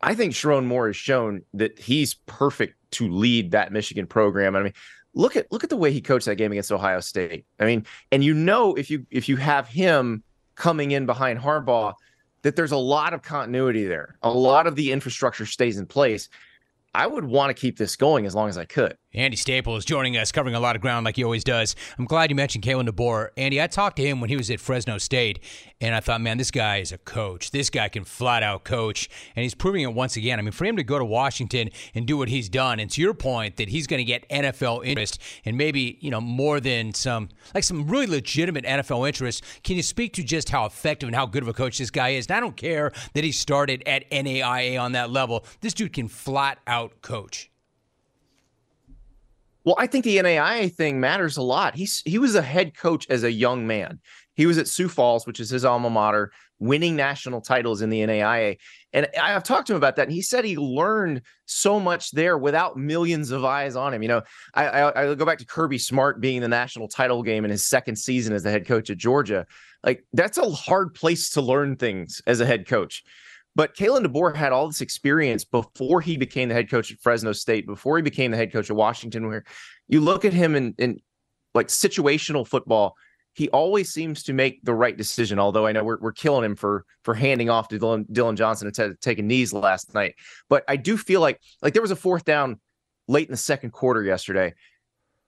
I 0.03 0.15
think 0.15 0.35
Sherrone 0.35 0.67
Moore 0.67 0.89
has 0.89 0.97
shown 0.97 1.43
that 1.55 1.79
he's 1.79 2.15
perfect 2.27 2.76
to 2.93 3.11
lead 3.11 3.53
that 3.53 3.73
Michigan 3.73 4.07
program. 4.07 4.57
I 4.57 4.63
mean, 4.63 4.73
look 5.15 5.37
at 5.37 5.51
look 5.51 5.65
at 5.65 5.71
the 5.71 5.77
way 5.77 5.93
he 5.93 6.01
coached 6.01 6.27
that 6.27 6.37
game 6.37 6.53
against 6.53 6.73
Ohio 6.73 7.01
State. 7.01 7.47
I 7.59 7.67
mean, 7.67 7.87
and 8.13 8.23
you 8.23 8.35
know 8.35 8.75
if 8.75 8.91
you 8.91 9.07
if 9.11 9.29
you 9.29 9.37
have 9.37 9.69
him 9.69 10.23
coming 10.55 10.93
in 10.93 11.07
behind 11.07 11.39
Harbaugh– 11.39 11.95
that 12.47 12.55
there's 12.55 12.71
a 12.71 12.77
lot 12.77 13.13
of 13.13 13.23
continuity 13.23 13.87
there. 13.87 14.17
A 14.23 14.31
lot 14.31 14.69
of 14.69 14.77
the 14.77 14.93
infrastructure 14.93 15.45
stays 15.47 15.79
in 15.79 15.87
place. 15.87 16.29
I 16.95 17.05
would 17.05 17.25
want 17.25 17.51
to 17.51 17.61
keep 17.61 17.77
this 17.77 17.97
going 17.97 18.25
as 18.25 18.37
long 18.37 18.49
as 18.49 18.57
I 18.57 18.65
could. 18.65 18.97
Andy 19.17 19.37
Staples 19.37 19.85
joining 19.85 20.17
us, 20.17 20.31
covering 20.31 20.55
a 20.55 20.61
lot 20.61 20.77
of 20.77 20.83
ground 20.83 21.07
like 21.07 21.17
he 21.17 21.25
always 21.25 21.43
does. 21.43 21.75
I'm 21.99 22.05
glad 22.05 22.31
you 22.31 22.37
mentioned 22.37 22.63
Kalen 22.63 22.89
DeBoer. 22.89 23.31
Andy, 23.37 23.61
I 23.61 23.67
talked 23.67 23.97
to 23.97 24.03
him 24.03 24.21
when 24.21 24.29
he 24.29 24.37
was 24.37 24.51
at 24.51 24.61
Fresno 24.61 24.99
State, 24.99 25.41
and 25.81 25.95
I 25.95 26.01
thought, 26.01 26.21
man, 26.21 26.37
this 26.37 26.51
guy 26.51 26.77
is 26.77 26.93
a 26.93 26.99
coach. 26.99 27.51
This 27.51 27.71
guy 27.71 27.89
can 27.89 28.05
flat 28.05 28.43
out 28.43 28.65
coach, 28.65 29.09
and 29.35 29.43
he's 29.43 29.55
proving 29.55 29.83
it 29.83 29.95
once 29.95 30.17
again. 30.17 30.39
I 30.39 30.43
mean, 30.43 30.53
for 30.53 30.67
him 30.67 30.77
to 30.77 30.85
go 30.85 30.99
to 30.99 31.05
Washington 31.05 31.71
and 31.95 32.07
do 32.07 32.19
what 32.19 32.29
he's 32.29 32.49
done, 32.49 32.79
and 32.79 32.91
to 32.91 33.01
your 33.01 33.15
point 33.15 33.57
that 33.57 33.71
he's 33.71 33.87
going 33.87 33.99
to 33.99 34.05
get 34.05 34.29
NFL 34.29 34.85
interest 34.85 35.19
and 35.45 35.57
maybe 35.57 35.99
you 36.01 36.11
know 36.11 36.21
more 36.21 36.61
than 36.61 36.93
some 36.93 37.31
like 37.55 37.65
some 37.65 37.87
really 37.87 38.07
legitimate 38.07 38.65
NFL 38.65 39.07
interest. 39.07 39.43
Can 39.65 39.77
you 39.77 39.83
speak 39.83 40.13
to 40.15 40.23
just 40.23 40.51
how 40.51 40.67
effective 40.67 41.09
and 41.09 41.17
how 41.17 41.27
good 41.27 41.43
of 41.43 41.49
a 41.49 41.55
coach 41.55 41.79
this 41.79 41.91
guy 41.91 42.11
is? 42.11 42.27
And 42.27 42.37
I 42.37 42.41
don't 42.41 42.57
care 42.57 42.93
that 43.15 43.25
he 43.25 43.33
started 43.33 43.83
at 43.87 44.09
NAIA 44.11 44.81
on 44.81 44.93
that 44.93 45.11
level. 45.11 45.45
This 45.61 45.75
dude 45.75 45.93
can 45.93 46.09
flat 46.09 46.59
out 46.67 47.03
coach. 47.03 47.51
Well, 49.67 49.75
I 49.79 49.89
think 49.89 50.05
the 50.05 50.19
NAIA 50.19 50.73
thing 50.73 51.01
matters 51.01 51.37
a 51.37 51.43
lot. 51.43 51.75
He's 51.75 52.01
he 52.07 52.19
was 52.19 52.37
a 52.37 52.41
head 52.43 52.77
coach 52.77 53.05
as 53.11 53.25
a 53.25 53.33
young 53.33 53.67
man. 53.67 53.99
He 54.35 54.47
was 54.47 54.59
at 54.59 54.69
Sioux 54.69 54.89
Falls, 54.89 55.27
which 55.27 55.41
is 55.41 55.51
his 55.51 55.65
alma 55.65 55.91
mater, 55.91 56.31
winning 56.61 56.95
national 56.95 57.41
titles 57.41 57.83
in 57.83 57.91
the 57.91 58.01
NAIA. 58.01 58.59
And 58.93 59.09
I've 59.21 59.43
talked 59.43 59.67
to 59.67 59.73
him 59.73 59.79
about 59.79 59.97
that. 59.97 60.05
And 60.05 60.13
he 60.13 60.23
said 60.23 60.45
he 60.45 60.57
learned 60.57 61.23
so 61.47 61.81
much 61.81 62.13
there 62.13 62.39
without 62.39 62.77
millions 62.77 63.33
of 63.33 63.45
eyes 63.45 63.75
on 63.75 63.93
him. 63.93 64.03
You 64.03 64.09
know, 64.09 64.23
I, 64.55 64.69
I, 64.69 65.11
I 65.11 65.15
go 65.17 65.25
back 65.25 65.39
to 65.39 65.47
Kirby 65.47 65.79
Smart 65.79 66.21
being 66.21 66.43
the 66.43 66.49
national 66.49 66.87
title 66.87 67.25
game 67.25 67.45
in 67.45 67.51
his 67.51 67.67
second 67.67 67.97
season 67.97 68.35
as 68.35 68.45
the 68.45 68.51
head 68.53 68.67
coach 68.67 68.89
at 68.89 68.99
Georgia. 68.99 69.47
Like 69.83 70.05
that's 70.13 70.39
a 70.39 70.49
hard 70.49 70.95
place 70.95 71.31
to 71.31 71.41
learn 71.41 71.75
things 71.77 72.23
as 72.27 72.39
a 72.39 72.47
head 72.47 72.69
coach. 72.69 73.03
But 73.57 73.75
Kalen 73.75 74.05
DeBoer 74.05 74.37
had 74.37 74.53
all 74.53 74.67
this 74.67 74.83
experience 74.83 75.43
before 75.43 76.03
he 76.03 76.19
became 76.19 76.51
the 76.51 76.55
head 76.55 76.71
coach 76.71 76.93
at 76.93 77.01
Fresno 77.01 77.33
State, 77.33 77.67
before 77.67 77.97
he 77.97 78.03
became 78.03 78.31
the 78.31 78.37
head 78.37 78.53
coach 78.53 78.69
at 78.69 78.77
Washington, 78.77 79.27
where 79.27 79.45
you 79.89 80.01
look 80.01 80.27
at 80.27 80.35
him 80.35 80.55
in, 80.55 80.75
in 80.77 81.01
like 81.55 81.69
situational 81.69 82.47
football, 82.47 82.95
he 83.33 83.49
always 83.49 83.91
seems 83.91 84.23
to 84.25 84.35
make 84.35 84.63
the 84.63 84.75
right 84.75 84.95
decision. 84.95 85.39
Although 85.39 85.67
I 85.67 85.73
know 85.73 85.85
we're, 85.85 85.99
we're 85.99 86.13
killing 86.13 86.45
him 86.45 86.55
for 86.55 86.85
for 87.03 87.15
handing 87.15 87.49
off 87.49 87.69
to 87.69 87.79
Dillon, 87.79 88.05
Dillon 88.13 88.37
Johnson 88.37 88.71
and 88.77 89.01
taking 89.01 89.27
knees 89.27 89.55
last 89.55 89.95
night. 89.95 90.17
But 90.51 90.65
I 90.69 90.77
do 90.77 90.99
feel 90.99 91.23
like 91.23 91.41
like 91.63 91.73
there 91.73 91.83
was 91.83 91.91
a 91.91 91.97
fourth 91.97 92.27
down 92.27 92.61
late 93.09 93.27
in 93.27 93.33
the 93.33 93.39
second 93.39 93.71
quarter 93.71 94.03
yesterday 94.03 94.53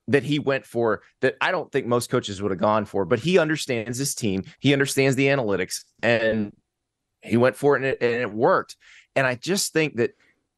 that 0.08 0.22
he 0.22 0.38
went 0.38 0.66
for 0.66 1.02
that 1.22 1.36
I 1.40 1.50
don't 1.50 1.72
think 1.72 1.86
most 1.86 2.10
coaches 2.10 2.42
would 2.42 2.50
have 2.50 2.60
gone 2.60 2.84
for, 2.84 3.06
but 3.06 3.20
he 3.20 3.38
understands 3.38 3.96
his 3.96 4.14
team. 4.14 4.42
He 4.58 4.74
understands 4.74 5.16
the 5.16 5.28
analytics 5.28 5.84
and 6.02 6.52
he 7.22 7.36
went 7.36 7.56
for 7.56 7.76
it 7.76 7.82
and, 7.82 7.86
it 7.86 7.98
and 8.00 8.22
it 8.22 8.32
worked. 8.32 8.76
And 9.16 9.26
I 9.26 9.34
just 9.34 9.72
think 9.72 9.96
that 9.96 10.12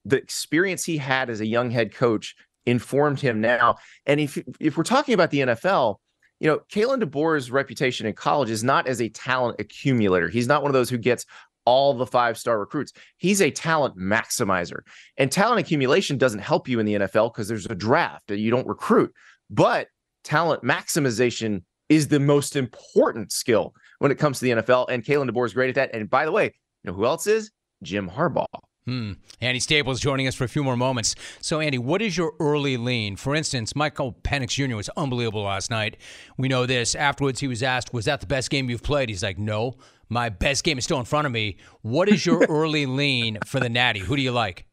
the 0.05 0.17
experience 0.17 0.85
he 0.85 0.97
had 0.97 1.31
as 1.31 1.41
a 1.41 1.47
young 1.47 1.71
head 1.71 1.95
coach 1.95 2.35
informed 2.67 3.21
him 3.21 3.41
now. 3.41 3.77
And 4.07 4.21
if 4.21 4.39
if 4.59 4.77
we're 4.77 4.85
talking 4.85 5.15
about 5.15 5.31
the 5.31 5.41
NFL, 5.41 5.97
you 6.41 6.49
know, 6.49 6.61
Kalen 6.73 7.03
DeBoer's 7.03 7.51
reputation 7.51 8.07
in 8.07 8.15
college 8.15 8.51
is 8.51 8.65
not 8.65 8.87
as 8.87 9.01
a 9.01 9.09
talent 9.09 9.61
accumulator. 9.61 10.29
He's 10.29 10.47
not 10.47 10.63
one 10.63 10.71
of 10.71 10.75
those 10.75 10.91
who 10.91 10.99
gets 10.99 11.27
all 11.67 11.95
the 11.95 12.07
five 12.07 12.39
star 12.39 12.59
recruits. 12.59 12.93
He's 13.19 13.43
a 13.43 13.51
talent 13.51 13.97
maximizer. 13.97 14.81
And 15.19 15.31
talent 15.31 15.61
accumulation 15.61 16.19
doesn't 16.19 16.41
help 16.41 16.69
you 16.69 16.81
in 16.81 16.87
the 16.87 16.95
NFL 16.95 17.33
because 17.33 17.49
there's 17.49 17.67
a 17.67 17.75
draft 17.75 18.31
and 18.31 18.41
you 18.41 18.51
don't 18.51 18.67
recruit. 18.67 19.13
But 19.51 19.89
talent 20.25 20.63
maximization 20.63 21.63
is 21.89 22.09
the 22.09 22.21
most 22.21 22.57
important 22.57 23.33
skill 23.33 23.75
when 24.01 24.11
it 24.11 24.19
comes 24.19 24.41
to 24.41 24.45
the 24.45 24.51
NFL. 24.63 24.87
And 24.89 25.05
Kalen 25.05 25.31
DeBoer 25.31 25.47
is 25.47 25.55
great 25.55 25.69
at 25.69 25.75
that. 25.77 25.95
And 25.95 26.11
by 26.11 26.25
the 26.25 26.33
way, 26.33 26.47
you 26.47 26.91
know 26.91 26.93
who 26.93 27.07
else 27.07 27.29
is? 27.29 27.53
Jim 27.83 28.11
Harbaugh. 28.11 28.47
Hmm. 28.87 29.13
Andy 29.43 29.61
Staples 29.61 30.01
joining 30.01 30.27
us 30.27 30.35
for 30.35 30.45
a 30.45 30.49
few 30.49 30.65
more 30.65 30.77
moments. 30.77 31.15
So, 31.41 31.61
Andy, 31.61 31.79
what 31.79 32.01
is 32.03 32.17
your 32.17 32.33
early 32.41 32.77
lean? 32.79 33.17
For 33.17 33.35
instance, 33.35 33.77
Michael 33.77 34.15
Penix 34.25 34.51
Jr. 34.51 34.75
was 34.75 34.89
unbelievable 34.97 35.43
last 35.43 35.71
night. 35.71 35.99
We 36.39 36.49
know 36.49 36.67
this. 36.67 36.95
Afterwards, 36.95 37.41
he 37.41 37.47
was 37.47 37.63
asked, 37.63 37.93
Was 37.93 38.07
that 38.07 38.21
the 38.21 38.27
best 38.27 38.51
game 38.51 38.71
you've 38.71 38.83
played? 38.83 39.11
He's 39.11 39.23
like, 39.23 39.39
No, 39.39 39.77
my 40.09 40.31
best 40.31 40.65
game 40.65 40.79
is 40.79 40.85
still 40.85 40.99
in 40.99 41.05
front 41.05 41.27
of 41.27 41.33
me. 41.33 41.59
What 41.83 42.09
is 42.09 42.25
your 42.25 42.45
early 42.49 42.87
lean 42.87 43.39
for 43.45 43.61
the 43.61 43.69
Natty? 43.69 44.01
Who 44.01 44.17
do 44.17 44.23
you 44.23 44.33
like? 44.33 44.67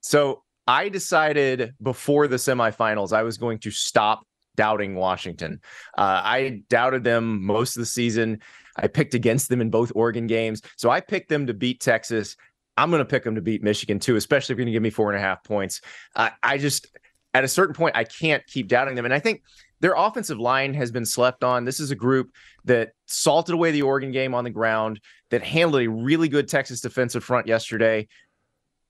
So, 0.00 0.42
I 0.66 0.88
decided 0.88 1.74
before 1.80 2.26
the 2.26 2.36
semifinals 2.36 3.12
I 3.12 3.22
was 3.22 3.38
going 3.38 3.60
to 3.60 3.70
stop 3.70 4.24
doubting 4.56 4.94
Washington. 4.94 5.60
Uh, 5.96 6.20
I 6.24 6.62
doubted 6.68 7.04
them 7.04 7.44
most 7.44 7.76
of 7.76 7.80
the 7.80 7.86
season. 7.86 8.40
I 8.76 8.88
picked 8.88 9.14
against 9.14 9.48
them 9.48 9.60
in 9.60 9.70
both 9.70 9.92
Oregon 9.94 10.26
games. 10.26 10.62
So 10.76 10.90
I 10.90 11.00
picked 11.00 11.28
them 11.28 11.46
to 11.46 11.54
beat 11.54 11.80
Texas. 11.80 12.36
I'm 12.76 12.90
going 12.90 13.00
to 13.00 13.04
pick 13.04 13.22
them 13.22 13.36
to 13.36 13.40
beat 13.40 13.62
Michigan 13.62 13.98
too, 13.98 14.16
especially 14.16 14.54
if 14.54 14.58
you're 14.58 14.64
going 14.64 14.72
to 14.72 14.76
give 14.76 14.82
me 14.82 14.90
four 14.90 15.12
and 15.12 15.18
a 15.18 15.22
half 15.22 15.44
points. 15.44 15.80
Uh, 16.16 16.30
I 16.42 16.58
just, 16.58 16.88
at 17.32 17.44
a 17.44 17.48
certain 17.48 17.74
point, 17.74 17.96
I 17.96 18.04
can't 18.04 18.44
keep 18.46 18.68
doubting 18.68 18.96
them. 18.96 19.04
And 19.04 19.14
I 19.14 19.20
think 19.20 19.42
their 19.80 19.94
offensive 19.94 20.38
line 20.38 20.74
has 20.74 20.90
been 20.90 21.04
slept 21.04 21.44
on. 21.44 21.64
This 21.64 21.78
is 21.78 21.90
a 21.90 21.96
group 21.96 22.30
that 22.64 22.92
salted 23.06 23.54
away 23.54 23.70
the 23.70 23.82
Oregon 23.82 24.10
game 24.10 24.34
on 24.34 24.44
the 24.44 24.50
ground, 24.50 25.00
that 25.30 25.42
handled 25.42 25.82
a 25.82 25.88
really 25.88 26.28
good 26.28 26.48
Texas 26.48 26.80
defensive 26.80 27.24
front 27.24 27.46
yesterday. 27.46 28.06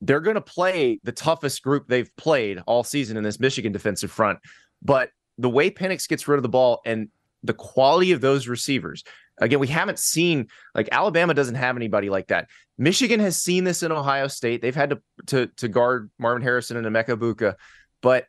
They're 0.03 0.21
going 0.21 0.35
to 0.35 0.43
play 0.43 1.01
the 1.03 1.13
toughest 1.13 1.63
group 1.63 1.89
they've 1.89 2.15
played 2.17 2.63
all 2.67 2.85
season 2.85 3.17
in 3.17 3.25
this 3.25 3.41
Michigan 3.41 3.73
defensive 3.73 4.11
front. 4.11 4.39
But 4.83 5.09
the 5.39 5.51
way 5.51 5.71
Penix 5.71 6.09
gets 6.09 6.29
rid 6.29 6.37
of 6.37 6.43
the 6.43 6.49
ball 6.49 6.81
and 6.85 7.09
the 7.43 7.55
quality 7.55 8.13
of 8.13 8.21
those 8.21 8.49
receivers, 8.49 9.05
again, 9.39 9.59
we 9.59 9.67
haven't 9.67 9.99
seen 9.99 10.49
like 10.75 10.89
Alabama 10.93 11.35
doesn't 11.35 11.57
have 11.57 11.77
anybody 11.77 12.11
like 12.11 12.29
that. 12.29 12.49
Michigan 12.79 13.21
has 13.21 13.37
seen 13.37 13.65
this 13.65 13.83
in 13.83 13.93
Ohio 13.93 14.29
State. 14.29 14.63
They've 14.63 14.75
had 14.75 14.91
to 14.91 15.03
to, 15.27 15.47
to 15.57 15.69
guard 15.69 16.11
Marvin 16.19 16.43
Harrison 16.43 16.77
and 16.77 16.87
Emeka 16.87 17.17
Egbuka, 17.17 17.55
but 18.01 18.27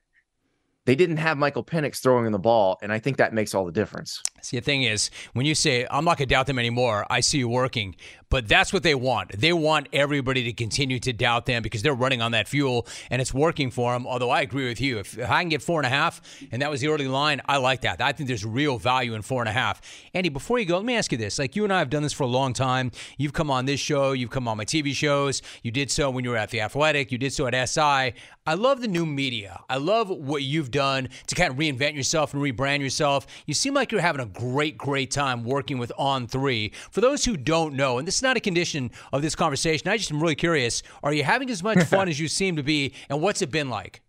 they 0.86 0.96
didn't 0.96 1.18
have 1.18 1.38
Michael 1.38 1.64
Penix 1.64 1.98
throwing 1.98 2.28
in 2.28 2.32
the 2.32 2.40
ball, 2.40 2.78
and 2.82 2.92
I 2.92 3.00
think 3.00 3.18
that 3.18 3.34
makes 3.34 3.56
all 3.56 3.66
the 3.66 3.72
difference. 3.72 4.22
See, 4.42 4.58
the 4.58 4.62
thing 4.62 4.84
is, 4.84 5.10
when 5.34 5.48
you 5.48 5.56
say, 5.56 5.88
I'm 5.90 6.06
not 6.06 6.20
to 6.20 6.28
doubt 6.28 6.46
them 6.46 6.60
anymore, 6.60 7.08
I 7.10 7.22
see 7.22 7.40
you 7.40 7.50
working. 7.50 7.96
But 8.36 8.50
that's 8.50 8.74
what 8.74 8.84
they 8.84 8.96
want. 8.96 9.32
They 9.40 9.54
want 9.54 9.88
everybody 9.94 10.44
to 10.44 10.52
continue 10.52 11.00
to 11.00 11.14
doubt 11.14 11.46
them 11.46 11.64
because 11.64 11.82
they're 11.84 11.94
running 11.96 12.22
on 12.22 12.34
that 12.34 12.50
fuel 12.50 12.86
and 13.10 13.22
it's 13.22 13.34
working 13.34 13.72
for 13.72 13.94
them. 13.94 14.06
Although 14.06 14.30
I 14.30 14.42
agree 14.42 14.68
with 14.68 14.82
you. 14.82 15.00
If 15.00 15.18
I 15.18 15.42
can 15.42 15.48
get 15.48 15.62
four 15.62 15.80
and 15.80 15.86
a 15.86 15.90
half 15.90 16.20
and 16.52 16.62
that 16.62 16.70
was 16.70 16.82
the 16.82 16.90
early 16.90 17.08
line, 17.08 17.40
I 17.46 17.56
like 17.60 17.80
that. 17.84 18.02
I 18.02 18.12
think 18.12 18.28
there's 18.28 18.44
real 18.44 18.78
value 18.78 19.14
in 19.14 19.22
four 19.22 19.42
and 19.42 19.48
a 19.48 19.54
half. 19.54 19.82
Andy, 20.14 20.28
before 20.28 20.60
you 20.60 20.66
go, 20.66 20.76
let 20.76 20.86
me 20.86 20.98
ask 20.98 21.14
you 21.14 21.18
this. 21.18 21.40
Like 21.40 21.56
you 21.56 21.64
and 21.64 21.72
I 21.72 21.80
have 21.80 21.90
done 21.90 22.04
this 22.04 22.12
for 22.12 22.24
a 22.24 22.28
long 22.28 22.52
time. 22.52 22.92
You've 23.18 23.32
come 23.32 23.50
on 23.50 23.64
this 23.64 23.80
show, 23.80 24.12
you've 24.12 24.32
come 24.32 24.50
on 24.50 24.58
my 24.58 24.66
TV 24.66 24.94
shows. 24.94 25.42
You 25.64 25.72
did 25.72 25.90
so 25.90 26.10
when 26.10 26.26
you 26.26 26.32
were 26.32 26.38
at 26.38 26.50
The 26.50 26.60
Athletic, 26.60 27.14
you 27.14 27.18
did 27.18 27.32
so 27.32 27.48
at 27.48 27.70
SI. 27.70 28.16
I 28.48 28.54
love 28.54 28.82
the 28.82 28.88
new 28.88 29.08
media. 29.08 29.64
I 29.70 29.78
love 29.78 30.10
what 30.10 30.44
you've 30.44 30.70
done 30.70 31.10
to 31.28 31.34
kind 31.34 31.52
of 31.52 31.58
reinvent 31.58 31.96
yourself 31.96 32.32
and 32.34 32.44
rebrand 32.44 32.82
yourself. 32.82 33.26
You 33.48 33.56
seem 33.56 33.74
like 33.74 33.92
you're 33.92 34.02
having 34.02 34.22
a 34.22 34.28
great, 34.28 34.78
great 34.78 35.10
time 35.10 35.44
working 35.44 35.80
with 35.80 35.92
On3. 35.98 36.72
For 36.92 37.02
those 37.02 37.26
who 37.26 37.38
don't 37.38 37.74
know, 37.74 37.98
and 37.98 38.08
this 38.08 38.18
is 38.18 38.22
not 38.26 38.38
a 38.38 38.42
condition 38.42 38.92
of 39.14 39.22
this 39.22 39.36
conversation, 39.36 39.88
I 39.88 39.98
just 39.98 40.12
am 40.12 40.20
really 40.20 40.36
curious: 40.36 40.84
Are 41.04 41.14
you 41.14 41.24
having 41.24 41.50
as 41.50 41.64
much 41.64 41.82
fun 41.84 42.10
as 42.10 42.20
you 42.20 42.28
seem 42.28 42.58
to 42.58 42.64
be, 42.64 42.94
and 43.10 43.22
what's 43.22 43.42
it 43.42 43.52
been 43.52 43.70
like? 43.70 44.02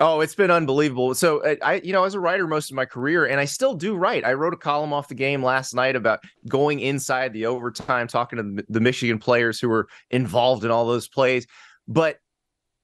Oh, 0.00 0.20
it's 0.20 0.34
been 0.34 0.50
unbelievable. 0.50 1.14
So 1.14 1.38
uh, 1.44 1.54
I, 1.62 1.74
you 1.84 1.92
know, 1.92 2.02
as 2.02 2.14
a 2.14 2.20
writer 2.20 2.48
most 2.48 2.68
of 2.70 2.74
my 2.74 2.84
career, 2.84 3.26
and 3.26 3.38
I 3.38 3.44
still 3.44 3.74
do 3.74 3.94
write. 3.94 4.24
I 4.24 4.32
wrote 4.32 4.52
a 4.52 4.56
column 4.56 4.92
off 4.92 5.06
the 5.06 5.14
game 5.14 5.42
last 5.42 5.72
night 5.72 5.94
about 5.94 6.20
going 6.48 6.80
inside 6.80 7.32
the 7.32 7.46
overtime, 7.46 8.08
talking 8.08 8.38
to 8.38 8.64
the 8.68 8.80
Michigan 8.80 9.18
players 9.18 9.60
who 9.60 9.68
were 9.68 9.86
involved 10.10 10.64
in 10.64 10.72
all 10.72 10.84
those 10.86 11.08
plays. 11.08 11.46
But 11.86 12.18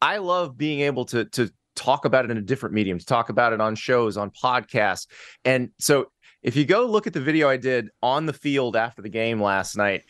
I 0.01 0.19
love 0.19 0.57
being 0.57 0.81
able 0.81 1.05
to 1.07 1.25
to 1.25 1.51
talk 1.75 2.05
about 2.05 2.25
it 2.25 2.31
in 2.31 2.37
a 2.37 2.43
different 2.43 2.75
medium, 2.75 2.99
to 2.99 3.07
talk 3.07 3.29
about 3.29 3.53
it 3.53 3.61
on 3.61 3.75
shows, 3.75 4.17
on 4.17 4.31
podcasts. 4.31 5.07
And 5.45 5.71
so 5.79 6.07
if 6.43 6.57
you 6.57 6.65
go 6.65 6.87
look 6.87 7.07
at 7.07 7.13
the 7.13 7.21
video 7.21 7.49
I 7.49 7.57
did 7.57 7.91
on 8.03 8.27
the 8.27 8.33
field 8.33 8.77
after 8.77 9.03
the 9.03 9.09
game 9.09 9.43
last 9.43 9.77
night, 9.77 10.05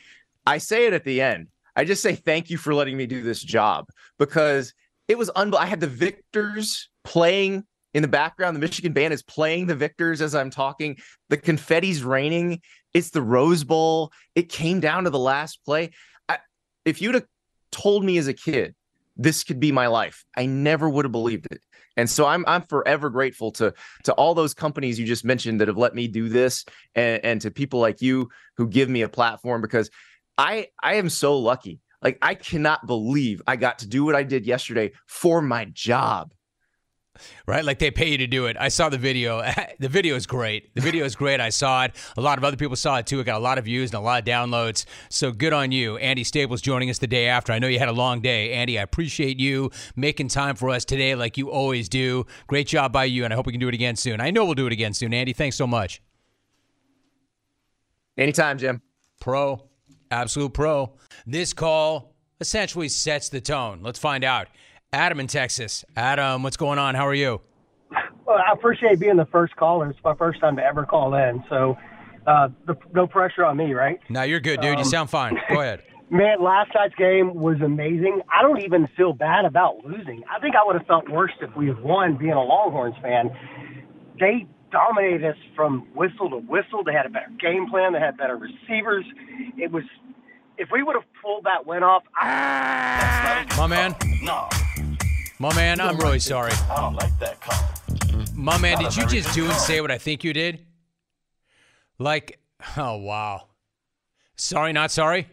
I 0.47 0.59
say 0.59 0.87
it 0.87 0.93
at 0.93 1.05
the 1.05 1.21
end. 1.21 1.49
I 1.77 1.85
just 1.85 2.03
say 2.03 2.15
thank 2.15 2.51
you 2.51 2.59
for 2.59 2.75
letting 2.75 2.97
me 2.97 3.07
do 3.07 3.23
this 3.23 3.43
job 3.43 3.87
because 4.19 4.75
it 5.09 5.19
was 5.19 5.29
unbelievable. 5.31 5.65
I 5.65 5.67
had 5.67 5.81
the 5.81 5.87
victors 5.87 6.89
playing 7.05 7.65
in 7.95 8.03
the 8.03 8.09
background. 8.09 8.57
The 8.57 8.61
Michigan 8.61 8.93
band 8.93 9.13
is 9.13 9.23
playing 9.23 9.67
the 9.67 9.75
victors 9.75 10.21
as 10.21 10.35
I'm 10.35 10.51
talking. 10.51 10.99
The 11.29 11.37
confetti's 11.37 12.05
raining. 12.05 12.61
It's 12.95 13.11
the 13.11 13.23
Rose 13.23 13.65
Bowl. 13.65 14.13
It 14.35 14.49
came 14.49 14.81
down 14.81 15.05
to 15.05 15.11
the 15.11 15.19
last 15.19 15.65
play. 15.65 15.91
I, 16.29 16.39
if 16.85 17.01
you'd 17.03 17.15
have 17.15 17.27
told 17.73 18.05
me 18.05 18.19
as 18.19 18.29
a 18.29 18.35
kid 18.35 18.75
this 19.17 19.45
could 19.45 19.61
be 19.61 19.73
my 19.73 19.87
life, 19.87 20.25
I 20.37 20.47
never 20.47 20.89
would 20.89 21.05
have 21.05 21.13
believed 21.13 21.47
it. 21.51 21.61
And 21.97 22.09
so 22.09 22.27
I'm 22.27 22.45
I'm 22.47 22.63
forever 22.63 23.11
grateful 23.11 23.51
to 23.53 23.75
to 24.05 24.13
all 24.15 24.35
those 24.35 24.55
companies 24.55 24.99
you 24.99 25.07
just 25.07 25.25
mentioned 25.25 25.61
that 25.61 25.69
have 25.69 25.77
let 25.77 25.95
me 25.95 26.09
do 26.09 26.29
this, 26.29 26.65
and, 26.95 27.25
and 27.25 27.41
to 27.43 27.51
people 27.51 27.81
like 27.81 28.01
you 28.01 28.29
who 28.57 28.69
give 28.69 28.89
me 28.89 29.03
a 29.03 29.09
platform 29.09 29.61
because 29.61 29.91
I 30.39 30.69
I 30.83 30.95
am 30.95 31.09
so 31.09 31.39
lucky. 31.39 31.81
Like 32.03 32.19
I 32.23 32.35
cannot 32.35 32.87
believe 32.87 33.43
I 33.47 33.57
got 33.57 33.81
to 33.81 33.89
do 33.89 34.05
what 34.05 34.15
I 34.15 34.23
did 34.23 34.47
yesterday 34.47 34.93
for 35.07 35.43
my 35.43 35.67
job 35.67 36.33
right? 37.47 37.65
Like 37.65 37.79
they 37.79 37.91
pay 37.91 38.09
you 38.11 38.19
to 38.19 38.27
do 38.27 38.47
it. 38.47 38.57
I 38.59 38.69
saw 38.69 38.89
the 38.89 38.99
video. 38.99 39.43
the 39.79 39.89
video 39.89 40.17
is 40.17 40.27
great. 40.27 40.75
The 40.75 40.81
video 40.81 41.05
is 41.05 41.17
great. 41.17 41.41
I 41.41 41.51
saw 41.51 41.85
it. 41.85 41.97
A 42.17 42.21
lot 42.21 42.39
of 42.39 42.45
other 42.45 42.57
people 42.57 42.77
saw 42.77 42.97
it 42.97 43.07
too. 43.07 43.21
It 43.21 43.25
got 43.25 43.37
a 43.37 43.43
lot 43.43 43.59
of 43.59 43.65
views 43.65 43.91
and 43.91 43.99
a 43.99 44.01
lot 44.01 44.21
of 44.21 44.25
downloads. 44.25 44.85
So 45.09 45.33
good 45.33 45.53
on 45.53 45.73
you. 45.73 45.97
Andy 45.99 46.25
Staples 46.25 46.61
joining 46.61 46.91
us 46.91 46.99
the 46.99 47.07
day 47.07 47.27
after. 47.27 47.53
I 47.53 47.59
know 47.59 47.69
you 47.69 47.79
had 47.79 47.89
a 47.89 47.93
long 47.93 48.21
day. 48.21 48.53
Andy, 48.53 48.79
I 48.79 48.83
appreciate 48.83 49.39
you 49.39 49.71
making 49.97 50.29
time 50.29 50.57
for 50.57 50.71
us 50.71 50.85
today 50.85 51.15
like 51.15 51.37
you 51.37 51.51
always 51.51 51.89
do. 51.89 52.27
Great 52.47 52.67
job 52.67 52.93
by 52.93 53.05
you, 53.05 53.25
and 53.25 53.33
I 53.33 53.37
hope 53.37 53.47
we 53.47 53.53
can 53.53 53.61
do 53.61 53.69
it 53.69 53.75
again 53.75 53.97
soon. 53.97 54.21
I 54.21 54.31
know 54.31 54.45
we'll 54.45 54.55
do 54.55 54.67
it 54.67 54.73
again 54.73 54.95
soon. 54.95 55.15
Andy, 55.15 55.33
thanks 55.33 55.57
so 55.57 55.67
much. 55.67 56.03
Anytime, 58.17 58.59
Jim. 58.59 58.83
Pro. 59.21 59.69
Absolute 60.11 60.53
pro. 60.53 60.95
This 61.27 61.53
call 61.53 62.15
essentially 62.41 62.89
sets 62.89 63.29
the 63.29 63.41
tone. 63.41 63.81
Let's 63.83 63.99
find 63.99 64.25
out. 64.25 64.49
Adam 64.93 65.21
in 65.21 65.29
Texas. 65.29 65.85
Adam, 65.97 66.43
what's 66.43 66.57
going 66.57 66.81
on? 66.81 66.97
How 66.97 67.07
are 67.07 67.15
you? 67.15 67.41
Well, 68.27 68.39
I 68.39 68.53
appreciate 68.53 68.99
being 68.99 69.17
the 69.17 69.27
first 69.27 69.55
caller. 69.55 69.89
It's 69.89 69.99
my 70.03 70.17
first 70.17 70.41
time 70.41 70.57
to 70.57 70.65
ever 70.65 70.85
call 70.85 71.15
in, 71.15 71.45
so 71.49 71.77
uh, 72.27 72.49
the, 72.67 72.75
no 72.93 73.07
pressure 73.07 73.45
on 73.45 73.57
me, 73.57 73.73
right? 73.73 74.01
No, 74.09 74.23
you're 74.23 74.41
good, 74.41 74.61
dude. 74.61 74.73
Um, 74.73 74.79
you 74.79 74.85
sound 74.85 75.09
fine. 75.09 75.39
Go 75.49 75.61
ahead. 75.61 75.85
Man, 76.11 76.43
last 76.43 76.73
night's 76.75 76.97
game 76.97 77.35
was 77.35 77.61
amazing. 77.61 78.21
I 78.37 78.43
don't 78.43 78.61
even 78.63 78.89
feel 78.97 79.13
bad 79.13 79.45
about 79.45 79.85
losing. 79.85 80.25
I 80.29 80.41
think 80.41 80.57
I 80.57 80.67
would 80.67 80.75
have 80.75 80.87
felt 80.89 81.09
worse 81.09 81.31
if 81.41 81.55
we 81.57 81.69
had 81.69 81.81
won, 81.81 82.17
being 82.17 82.33
a 82.33 82.43
Longhorns 82.43 82.97
fan. 83.01 83.31
They 84.19 84.49
dominated 84.73 85.25
us 85.25 85.37
from 85.55 85.87
whistle 85.95 86.31
to 86.31 86.39
whistle. 86.39 86.83
They 86.85 86.93
had 86.93 87.07
a 87.07 87.11
better 87.11 87.31
game 87.41 87.71
plan. 87.71 87.93
They 87.93 88.01
had 88.01 88.17
better 88.17 88.37
receivers. 88.37 89.05
It 89.57 89.71
was 89.71 89.85
if 90.59 90.69
we 90.73 90.83
would 90.83 90.97
have 90.97 91.05
pulled 91.23 91.45
that 91.45 91.65
win 91.65 91.85
off, 91.85 92.03
I, 92.17 93.47
my 93.57 93.69
man. 93.69 93.95
No. 94.21 94.49
My 95.41 95.55
man, 95.55 95.81
I'm 95.81 95.97
really 95.97 96.19
sorry. 96.19 96.53
I 96.71 96.83
don't 96.83 96.97
like 96.97 97.19
that 97.19 97.41
call. 97.41 97.57
My 98.35 98.59
man, 98.59 98.77
did 98.77 98.95
you 98.95 99.07
just 99.07 99.35
do 99.35 99.47
and 99.47 99.55
say 99.55 99.81
what 99.81 99.91
I 99.91 99.97
think 99.97 100.23
you 100.23 100.35
did? 100.35 100.67
Like, 101.99 102.41
oh 102.77 102.99
wow. 102.99 103.47
Sorry, 104.37 104.75
not 104.75 104.91
sorry. 104.91 105.29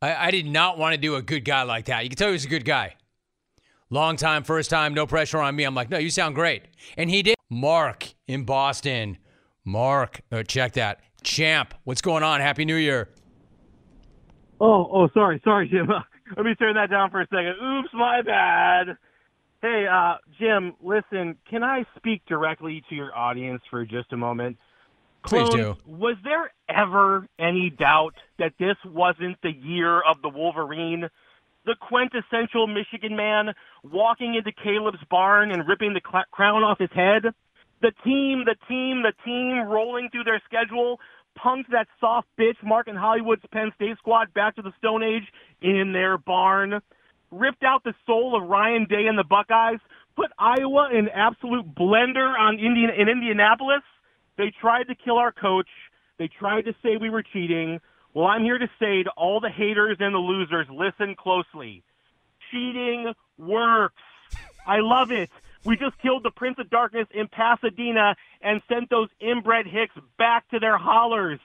I, 0.00 0.28
I 0.28 0.30
did 0.30 0.46
not 0.46 0.78
want 0.78 0.94
to 0.94 0.98
do 0.98 1.16
a 1.16 1.22
good 1.22 1.44
guy 1.44 1.64
like 1.64 1.84
that. 1.84 2.02
You 2.02 2.08
can 2.08 2.16
tell 2.16 2.28
he 2.28 2.32
was 2.32 2.46
a 2.46 2.48
good 2.48 2.64
guy. 2.64 2.96
Long 3.90 4.16
time, 4.16 4.42
first 4.42 4.70
time, 4.70 4.94
no 4.94 5.06
pressure 5.06 5.38
on 5.38 5.54
me. 5.54 5.64
I'm 5.64 5.74
like, 5.74 5.90
no, 5.90 5.98
you 5.98 6.08
sound 6.08 6.34
great. 6.34 6.62
And 6.96 7.10
he 7.10 7.22
did. 7.22 7.36
Mark 7.50 8.14
in 8.26 8.44
Boston. 8.44 9.18
Mark, 9.66 10.22
oh, 10.32 10.42
check 10.42 10.72
that. 10.74 11.00
Champ, 11.22 11.74
what's 11.84 12.00
going 12.00 12.22
on? 12.22 12.40
Happy 12.40 12.64
New 12.64 12.76
Year. 12.76 13.10
Oh, 14.62 14.88
oh, 14.90 15.10
sorry, 15.12 15.42
sorry, 15.44 15.68
Jim. 15.68 15.88
Let 16.38 16.46
me 16.46 16.54
turn 16.54 16.74
that 16.76 16.88
down 16.88 17.10
for 17.10 17.20
a 17.20 17.26
second. 17.26 17.56
Oops, 17.62 17.88
my 17.92 18.22
bad. 18.22 18.96
Hey, 19.62 19.86
uh, 19.90 20.14
Jim, 20.38 20.74
listen, 20.82 21.36
can 21.50 21.62
I 21.62 21.84
speak 21.96 22.22
directly 22.26 22.82
to 22.88 22.94
your 22.94 23.14
audience 23.14 23.60
for 23.68 23.84
just 23.84 24.12
a 24.12 24.16
moment? 24.16 24.56
Please 25.26 25.50
do. 25.50 25.76
Was 25.86 26.16
there 26.24 26.50
ever 26.68 27.26
any 27.38 27.68
doubt 27.68 28.14
that 28.38 28.54
this 28.58 28.76
wasn't 28.86 29.36
the 29.42 29.52
year 29.52 30.00
of 30.00 30.22
the 30.22 30.30
Wolverine? 30.30 31.10
The 31.66 31.74
quintessential 31.78 32.66
Michigan 32.68 33.16
man 33.16 33.52
walking 33.84 34.34
into 34.34 34.50
Caleb's 34.50 35.04
barn 35.10 35.50
and 35.50 35.68
ripping 35.68 35.92
the 35.92 36.00
cl- 36.10 36.24
crown 36.30 36.62
off 36.62 36.78
his 36.78 36.88
head? 36.94 37.24
The 37.82 37.92
team, 38.02 38.44
the 38.46 38.56
team, 38.66 39.02
the 39.02 39.12
team 39.26 39.68
rolling 39.68 40.08
through 40.10 40.24
their 40.24 40.40
schedule, 40.46 41.00
punked 41.38 41.68
that 41.72 41.86
soft 42.00 42.28
bitch 42.38 42.56
Mark 42.64 42.88
and 42.88 42.96
Hollywood's 42.96 43.42
Penn 43.52 43.72
State 43.74 43.98
squad 43.98 44.32
back 44.32 44.56
to 44.56 44.62
the 44.62 44.72
Stone 44.78 45.02
Age 45.02 45.30
in 45.60 45.92
their 45.92 46.16
barn 46.16 46.80
ripped 47.30 47.62
out 47.62 47.84
the 47.84 47.94
soul 48.06 48.36
of 48.36 48.48
Ryan 48.48 48.86
Day 48.88 49.06
and 49.06 49.18
the 49.18 49.24
Buckeyes, 49.24 49.78
put 50.16 50.30
Iowa 50.38 50.90
in 50.92 51.08
absolute 51.08 51.74
blender 51.74 52.38
on 52.38 52.58
Indian 52.58 52.90
in 52.90 53.08
Indianapolis. 53.08 53.82
They 54.36 54.52
tried 54.60 54.84
to 54.84 54.94
kill 54.94 55.18
our 55.18 55.32
coach. 55.32 55.68
They 56.18 56.28
tried 56.28 56.62
to 56.62 56.74
say 56.82 56.96
we 56.96 57.10
were 57.10 57.22
cheating. 57.22 57.80
Well, 58.14 58.26
I'm 58.26 58.42
here 58.42 58.58
to 58.58 58.68
say 58.78 59.02
to 59.02 59.10
all 59.16 59.40
the 59.40 59.50
haters 59.50 59.98
and 60.00 60.14
the 60.14 60.18
losers, 60.18 60.66
listen 60.70 61.14
closely. 61.14 61.82
Cheating 62.50 63.12
works. 63.38 64.02
I 64.66 64.80
love 64.80 65.10
it. 65.10 65.30
We 65.64 65.76
just 65.76 65.98
killed 66.00 66.22
the 66.22 66.30
Prince 66.30 66.58
of 66.58 66.70
Darkness 66.70 67.06
in 67.12 67.28
Pasadena 67.28 68.16
and 68.40 68.62
sent 68.68 68.90
those 68.90 69.08
inbred 69.20 69.66
hicks 69.66 69.94
back 70.18 70.48
to 70.50 70.58
their 70.58 70.78
hollers. 70.78 71.38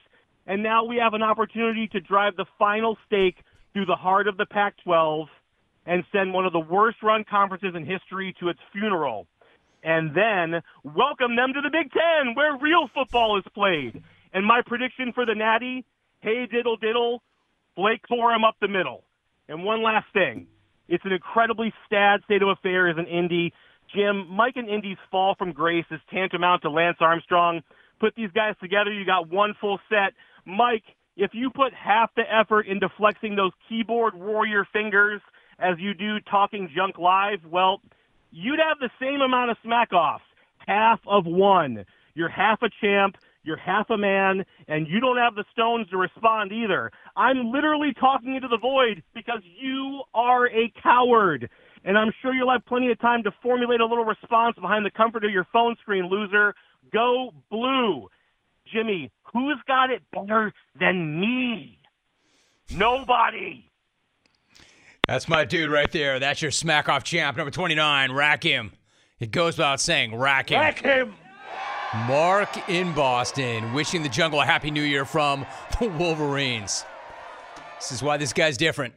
And 0.47 0.63
now 0.63 0.85
we 0.85 0.97
have 0.97 1.13
an 1.13 1.23
opportunity 1.23 1.87
to 1.89 1.99
drive 1.99 2.35
the 2.35 2.45
final 2.57 2.97
stake 3.05 3.37
through 3.73 3.85
the 3.85 3.95
heart 3.95 4.27
of 4.27 4.37
the 4.37 4.45
Pac 4.45 4.75
12 4.83 5.27
and 5.85 6.03
send 6.11 6.33
one 6.33 6.45
of 6.45 6.53
the 6.53 6.59
worst 6.59 6.97
run 7.03 7.23
conferences 7.29 7.73
in 7.75 7.85
history 7.85 8.35
to 8.39 8.49
its 8.49 8.59
funeral. 8.71 9.27
And 9.83 10.15
then 10.15 10.61
welcome 10.83 11.35
them 11.35 11.53
to 11.53 11.61
the 11.61 11.69
Big 11.69 11.91
Ten, 11.91 12.33
where 12.33 12.57
real 12.57 12.89
football 12.93 13.37
is 13.37 13.43
played. 13.53 14.01
And 14.33 14.45
my 14.45 14.61
prediction 14.65 15.13
for 15.13 15.25
the 15.25 15.35
Natty, 15.35 15.85
hey 16.21 16.47
diddle 16.51 16.77
diddle, 16.77 17.21
Blake 17.75 18.01
Corum 18.09 18.47
up 18.47 18.55
the 18.59 18.67
middle. 18.67 19.03
And 19.47 19.63
one 19.63 19.83
last 19.83 20.07
thing. 20.13 20.47
It's 20.87 21.05
an 21.05 21.11
incredibly 21.11 21.73
sad 21.89 22.21
state 22.25 22.41
of 22.41 22.49
affairs 22.49 22.95
in 22.97 23.05
Indy. 23.05 23.53
Jim, 23.93 24.27
Mike 24.29 24.55
and 24.55 24.69
Indy's 24.69 24.97
fall 25.11 25.35
from 25.35 25.51
grace 25.51 25.85
is 25.91 25.99
tantamount 26.11 26.63
to 26.63 26.69
Lance 26.69 26.97
Armstrong. 26.99 27.61
Put 27.99 28.15
these 28.15 28.31
guys 28.33 28.55
together, 28.61 28.91
you 28.91 29.05
got 29.05 29.29
one 29.29 29.53
full 29.61 29.79
set. 29.89 30.13
Mike, 30.45 30.83
if 31.15 31.31
you 31.33 31.49
put 31.49 31.73
half 31.73 32.09
the 32.15 32.23
effort 32.31 32.67
into 32.67 32.89
flexing 32.97 33.35
those 33.35 33.51
keyboard 33.69 34.15
warrior 34.15 34.67
fingers 34.73 35.21
as 35.59 35.75
you 35.79 35.93
do 35.93 36.19
talking 36.19 36.69
junk 36.75 36.97
live, 36.97 37.39
well, 37.49 37.81
you'd 38.31 38.59
have 38.59 38.77
the 38.79 38.89
same 38.99 39.21
amount 39.21 39.51
of 39.51 39.57
smack 39.63 39.93
offs. 39.93 40.23
Half 40.67 40.99
of 41.07 41.25
one. 41.25 41.85
You're 42.15 42.29
half 42.29 42.61
a 42.61 42.69
champ, 42.81 43.17
you're 43.43 43.57
half 43.57 43.89
a 43.89 43.97
man, 43.97 44.45
and 44.67 44.87
you 44.87 44.99
don't 44.99 45.17
have 45.17 45.35
the 45.35 45.45
stones 45.51 45.87
to 45.89 45.97
respond 45.97 46.51
either. 46.51 46.91
I'm 47.15 47.51
literally 47.51 47.93
talking 47.93 48.35
into 48.35 48.47
the 48.47 48.57
void 48.57 49.03
because 49.13 49.41
you 49.43 50.01
are 50.13 50.47
a 50.47 50.73
coward. 50.81 51.49
And 51.83 51.97
I'm 51.97 52.11
sure 52.21 52.33
you'll 52.33 52.51
have 52.51 52.65
plenty 52.65 52.89
of 52.91 52.99
time 52.99 53.21
to 53.23 53.31
formulate 53.43 53.79
a 53.79 53.85
little 53.85 54.05
response 54.05 54.55
behind 54.59 54.85
the 54.85 54.91
comfort 54.91 55.23
of 55.23 55.31
your 55.31 55.45
phone 55.53 55.75
screen, 55.81 56.09
loser. 56.09 56.55
Go 56.91 57.31
blue. 57.51 58.07
Jimmy, 58.73 59.11
who's 59.31 59.59
got 59.67 59.91
it 59.91 60.01
better 60.11 60.51
than 60.79 61.19
me? 61.19 61.77
Nobody. 62.71 63.69
That's 65.07 65.27
my 65.27 65.45
dude 65.45 65.69
right 65.69 65.91
there. 65.91 66.19
That's 66.19 66.41
your 66.41 66.51
smack 66.51 66.89
off 66.89 67.03
champ, 67.03 67.37
number 67.37 67.51
29. 67.51 68.11
Rack 68.11 68.43
him. 68.43 68.71
It 69.19 69.31
goes 69.31 69.57
without 69.57 69.79
saying, 69.79 70.15
rack 70.15 70.49
him. 70.49 70.59
Rack 70.59 70.81
him. 70.81 71.13
Mark 72.07 72.69
in 72.69 72.91
Boston, 72.93 73.71
wishing 73.73 74.03
the 74.03 74.09
jungle 74.09 74.41
a 74.41 74.45
happy 74.45 74.71
new 74.71 74.81
year 74.81 75.05
from 75.05 75.45
the 75.79 75.87
Wolverines. 75.89 76.85
This 77.77 77.91
is 77.91 78.03
why 78.03 78.17
this 78.17 78.33
guy's 78.33 78.57
different. 78.57 78.93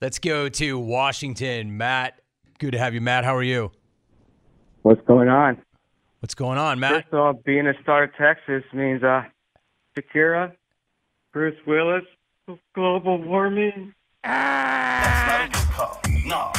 Let's 0.00 0.18
go 0.18 0.48
to 0.48 0.78
Washington. 0.78 1.76
Matt, 1.76 2.20
good 2.58 2.72
to 2.72 2.78
have 2.78 2.94
you, 2.94 3.00
Matt. 3.00 3.24
How 3.24 3.34
are 3.34 3.42
you? 3.42 3.72
What's 4.82 5.02
going 5.06 5.28
on? 5.28 5.60
What's 6.20 6.34
going 6.34 6.58
on, 6.58 6.78
Matt? 6.78 6.92
First 6.92 7.12
of 7.12 7.18
all, 7.18 7.32
being 7.44 7.66
a 7.66 7.74
star 7.82 8.04
of 8.04 8.14
Texas 8.14 8.62
means 8.72 9.02
uh, 9.02 9.22
Shakira, 9.96 10.52
Bruce 11.32 11.58
Willis, 11.66 12.04
global 12.74 13.20
warming. 13.20 13.92
That's 14.24 15.28
not 15.28 15.48
a 15.48 15.52
good 15.52 15.72
call. 15.74 16.00
No. 16.26 16.52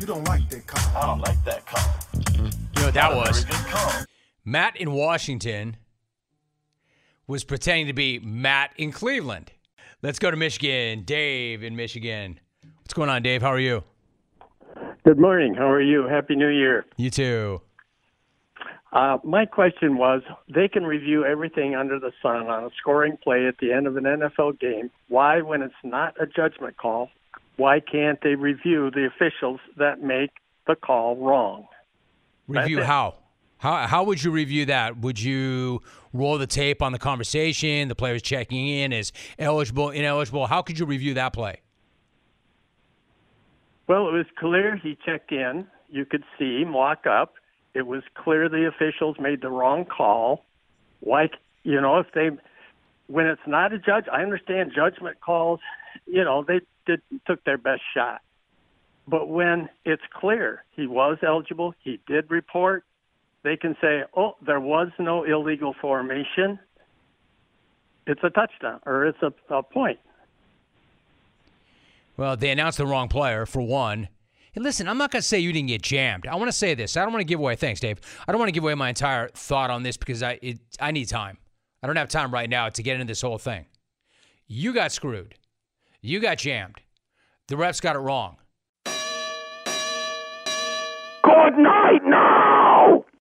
You 0.00 0.06
don't 0.06 0.24
like 0.26 0.48
that 0.48 0.66
call. 0.66 0.96
I 0.96 1.06
don't 1.06 1.20
like 1.20 1.44
that 1.44 1.66
call. 1.66 1.82
You 2.34 2.50
know 2.76 2.84
what 2.86 2.94
that 2.94 3.14
was? 3.14 3.44
very 3.44 3.62
good 3.62 3.70
call. 3.70 3.92
Matt 4.44 4.76
in 4.76 4.92
Washington 4.92 5.76
was 7.26 7.44
pretending 7.44 7.86
to 7.86 7.92
be 7.92 8.18
Matt 8.18 8.72
in 8.76 8.92
Cleveland. 8.92 9.52
Let's 10.02 10.18
go 10.18 10.30
to 10.30 10.36
Michigan. 10.36 11.02
Dave 11.04 11.62
in 11.62 11.76
Michigan. 11.76 12.40
What's 12.78 12.94
going 12.94 13.10
on, 13.10 13.22
Dave? 13.22 13.42
How 13.42 13.52
are 13.52 13.60
you? 13.60 13.84
Good 15.04 15.18
morning. 15.18 15.54
How 15.54 15.70
are 15.70 15.80
you? 15.80 16.06
Happy 16.08 16.34
New 16.34 16.48
Year. 16.48 16.86
You 16.96 17.10
too. 17.10 17.60
Uh, 18.92 19.18
my 19.22 19.46
question 19.46 19.96
was 19.96 20.22
they 20.52 20.66
can 20.66 20.84
review 20.84 21.24
everything 21.24 21.76
under 21.76 22.00
the 22.00 22.10
sun 22.20 22.48
on 22.48 22.64
a 22.64 22.70
scoring 22.78 23.16
play 23.22 23.46
at 23.46 23.58
the 23.58 23.72
end 23.72 23.86
of 23.86 23.96
an 23.96 24.04
NFL 24.04 24.58
game. 24.58 24.90
Why, 25.08 25.42
when 25.42 25.62
it's 25.62 25.74
not 25.84 26.20
a 26.20 26.26
judgment 26.26 26.76
call, 26.76 27.08
why 27.56 27.78
can't 27.80 28.18
they 28.22 28.34
review 28.34 28.90
the 28.90 29.06
officials 29.06 29.60
that 29.76 30.02
make 30.02 30.30
the 30.66 30.74
call 30.74 31.16
wrong? 31.16 31.68
Review 32.48 32.82
how? 32.82 33.14
How 33.58 33.86
how 33.86 34.04
would 34.04 34.24
you 34.24 34.30
review 34.30 34.66
that? 34.66 34.98
Would 34.98 35.20
you 35.20 35.82
roll 36.12 36.38
the 36.38 36.46
tape 36.46 36.82
on 36.82 36.92
the 36.92 36.98
conversation, 36.98 37.88
the 37.88 37.94
players 37.94 38.22
checking 38.22 38.66
in 38.66 38.92
as 38.92 39.12
eligible, 39.38 39.90
ineligible? 39.90 40.46
How 40.46 40.62
could 40.62 40.78
you 40.78 40.86
review 40.86 41.14
that 41.14 41.32
play? 41.32 41.60
Well, 43.86 44.08
it 44.08 44.12
was 44.12 44.26
clear 44.38 44.76
he 44.76 44.96
checked 45.04 45.30
in. 45.30 45.66
You 45.90 46.06
could 46.06 46.24
see 46.38 46.62
him 46.62 46.72
walk 46.72 47.06
up. 47.06 47.34
It 47.74 47.86
was 47.86 48.02
clear 48.14 48.48
the 48.48 48.66
officials 48.66 49.16
made 49.20 49.42
the 49.42 49.50
wrong 49.50 49.84
call. 49.84 50.44
Like, 51.02 51.34
you 51.62 51.80
know, 51.80 51.98
if 51.98 52.06
they, 52.14 52.30
when 53.06 53.26
it's 53.26 53.40
not 53.46 53.72
a 53.72 53.78
judge, 53.78 54.06
I 54.12 54.22
understand 54.22 54.72
judgment 54.74 55.20
calls. 55.20 55.60
You 56.06 56.24
know, 56.24 56.44
they 56.46 56.60
did 56.86 57.00
took 57.26 57.44
their 57.44 57.58
best 57.58 57.82
shot. 57.94 58.22
But 59.06 59.28
when 59.28 59.68
it's 59.84 60.02
clear 60.12 60.64
he 60.76 60.86
was 60.86 61.18
eligible, 61.22 61.74
he 61.82 62.00
did 62.06 62.30
report. 62.30 62.84
They 63.42 63.56
can 63.56 63.76
say, 63.80 64.04
"Oh, 64.16 64.36
there 64.44 64.60
was 64.60 64.88
no 64.98 65.24
illegal 65.24 65.74
formation." 65.80 66.58
It's 68.06 68.20
a 68.22 68.30
touchdown 68.30 68.80
or 68.86 69.06
it's 69.06 69.22
a, 69.22 69.32
a 69.54 69.62
point. 69.62 69.98
Well, 72.16 72.36
they 72.36 72.50
announced 72.50 72.78
the 72.78 72.86
wrong 72.86 73.08
player 73.08 73.46
for 73.46 73.62
one. 73.62 74.08
And 74.54 74.64
listen, 74.64 74.88
I'm 74.88 74.98
not 74.98 75.10
going 75.10 75.22
to 75.22 75.26
say 75.26 75.38
you 75.38 75.52
didn't 75.52 75.68
get 75.68 75.82
jammed. 75.82 76.26
I 76.26 76.34
want 76.34 76.48
to 76.48 76.56
say 76.56 76.74
this. 76.74 76.96
I 76.96 77.02
don't 77.02 77.12
want 77.12 77.20
to 77.20 77.26
give 77.26 77.38
away. 77.38 77.54
Thanks, 77.56 77.80
Dave. 77.80 78.00
I 78.26 78.32
don't 78.32 78.38
want 78.38 78.48
to 78.48 78.52
give 78.52 78.64
away 78.64 78.74
my 78.74 78.88
entire 78.88 79.28
thought 79.28 79.70
on 79.70 79.82
this 79.82 79.96
because 79.96 80.22
I 80.22 80.38
it, 80.42 80.58
I 80.80 80.90
need 80.90 81.06
time. 81.08 81.38
I 81.82 81.86
don't 81.86 81.96
have 81.96 82.08
time 82.08 82.32
right 82.32 82.50
now 82.50 82.68
to 82.68 82.82
get 82.82 82.94
into 82.94 83.06
this 83.06 83.22
whole 83.22 83.38
thing. 83.38 83.66
You 84.46 84.72
got 84.72 84.92
screwed. 84.92 85.36
You 86.02 86.18
got 86.20 86.38
jammed. 86.38 86.80
The 87.48 87.54
refs 87.54 87.80
got 87.80 87.96
it 87.96 88.00
wrong. 88.00 88.36
Good 91.22 91.58
night 91.58 92.00
now. 92.04 92.29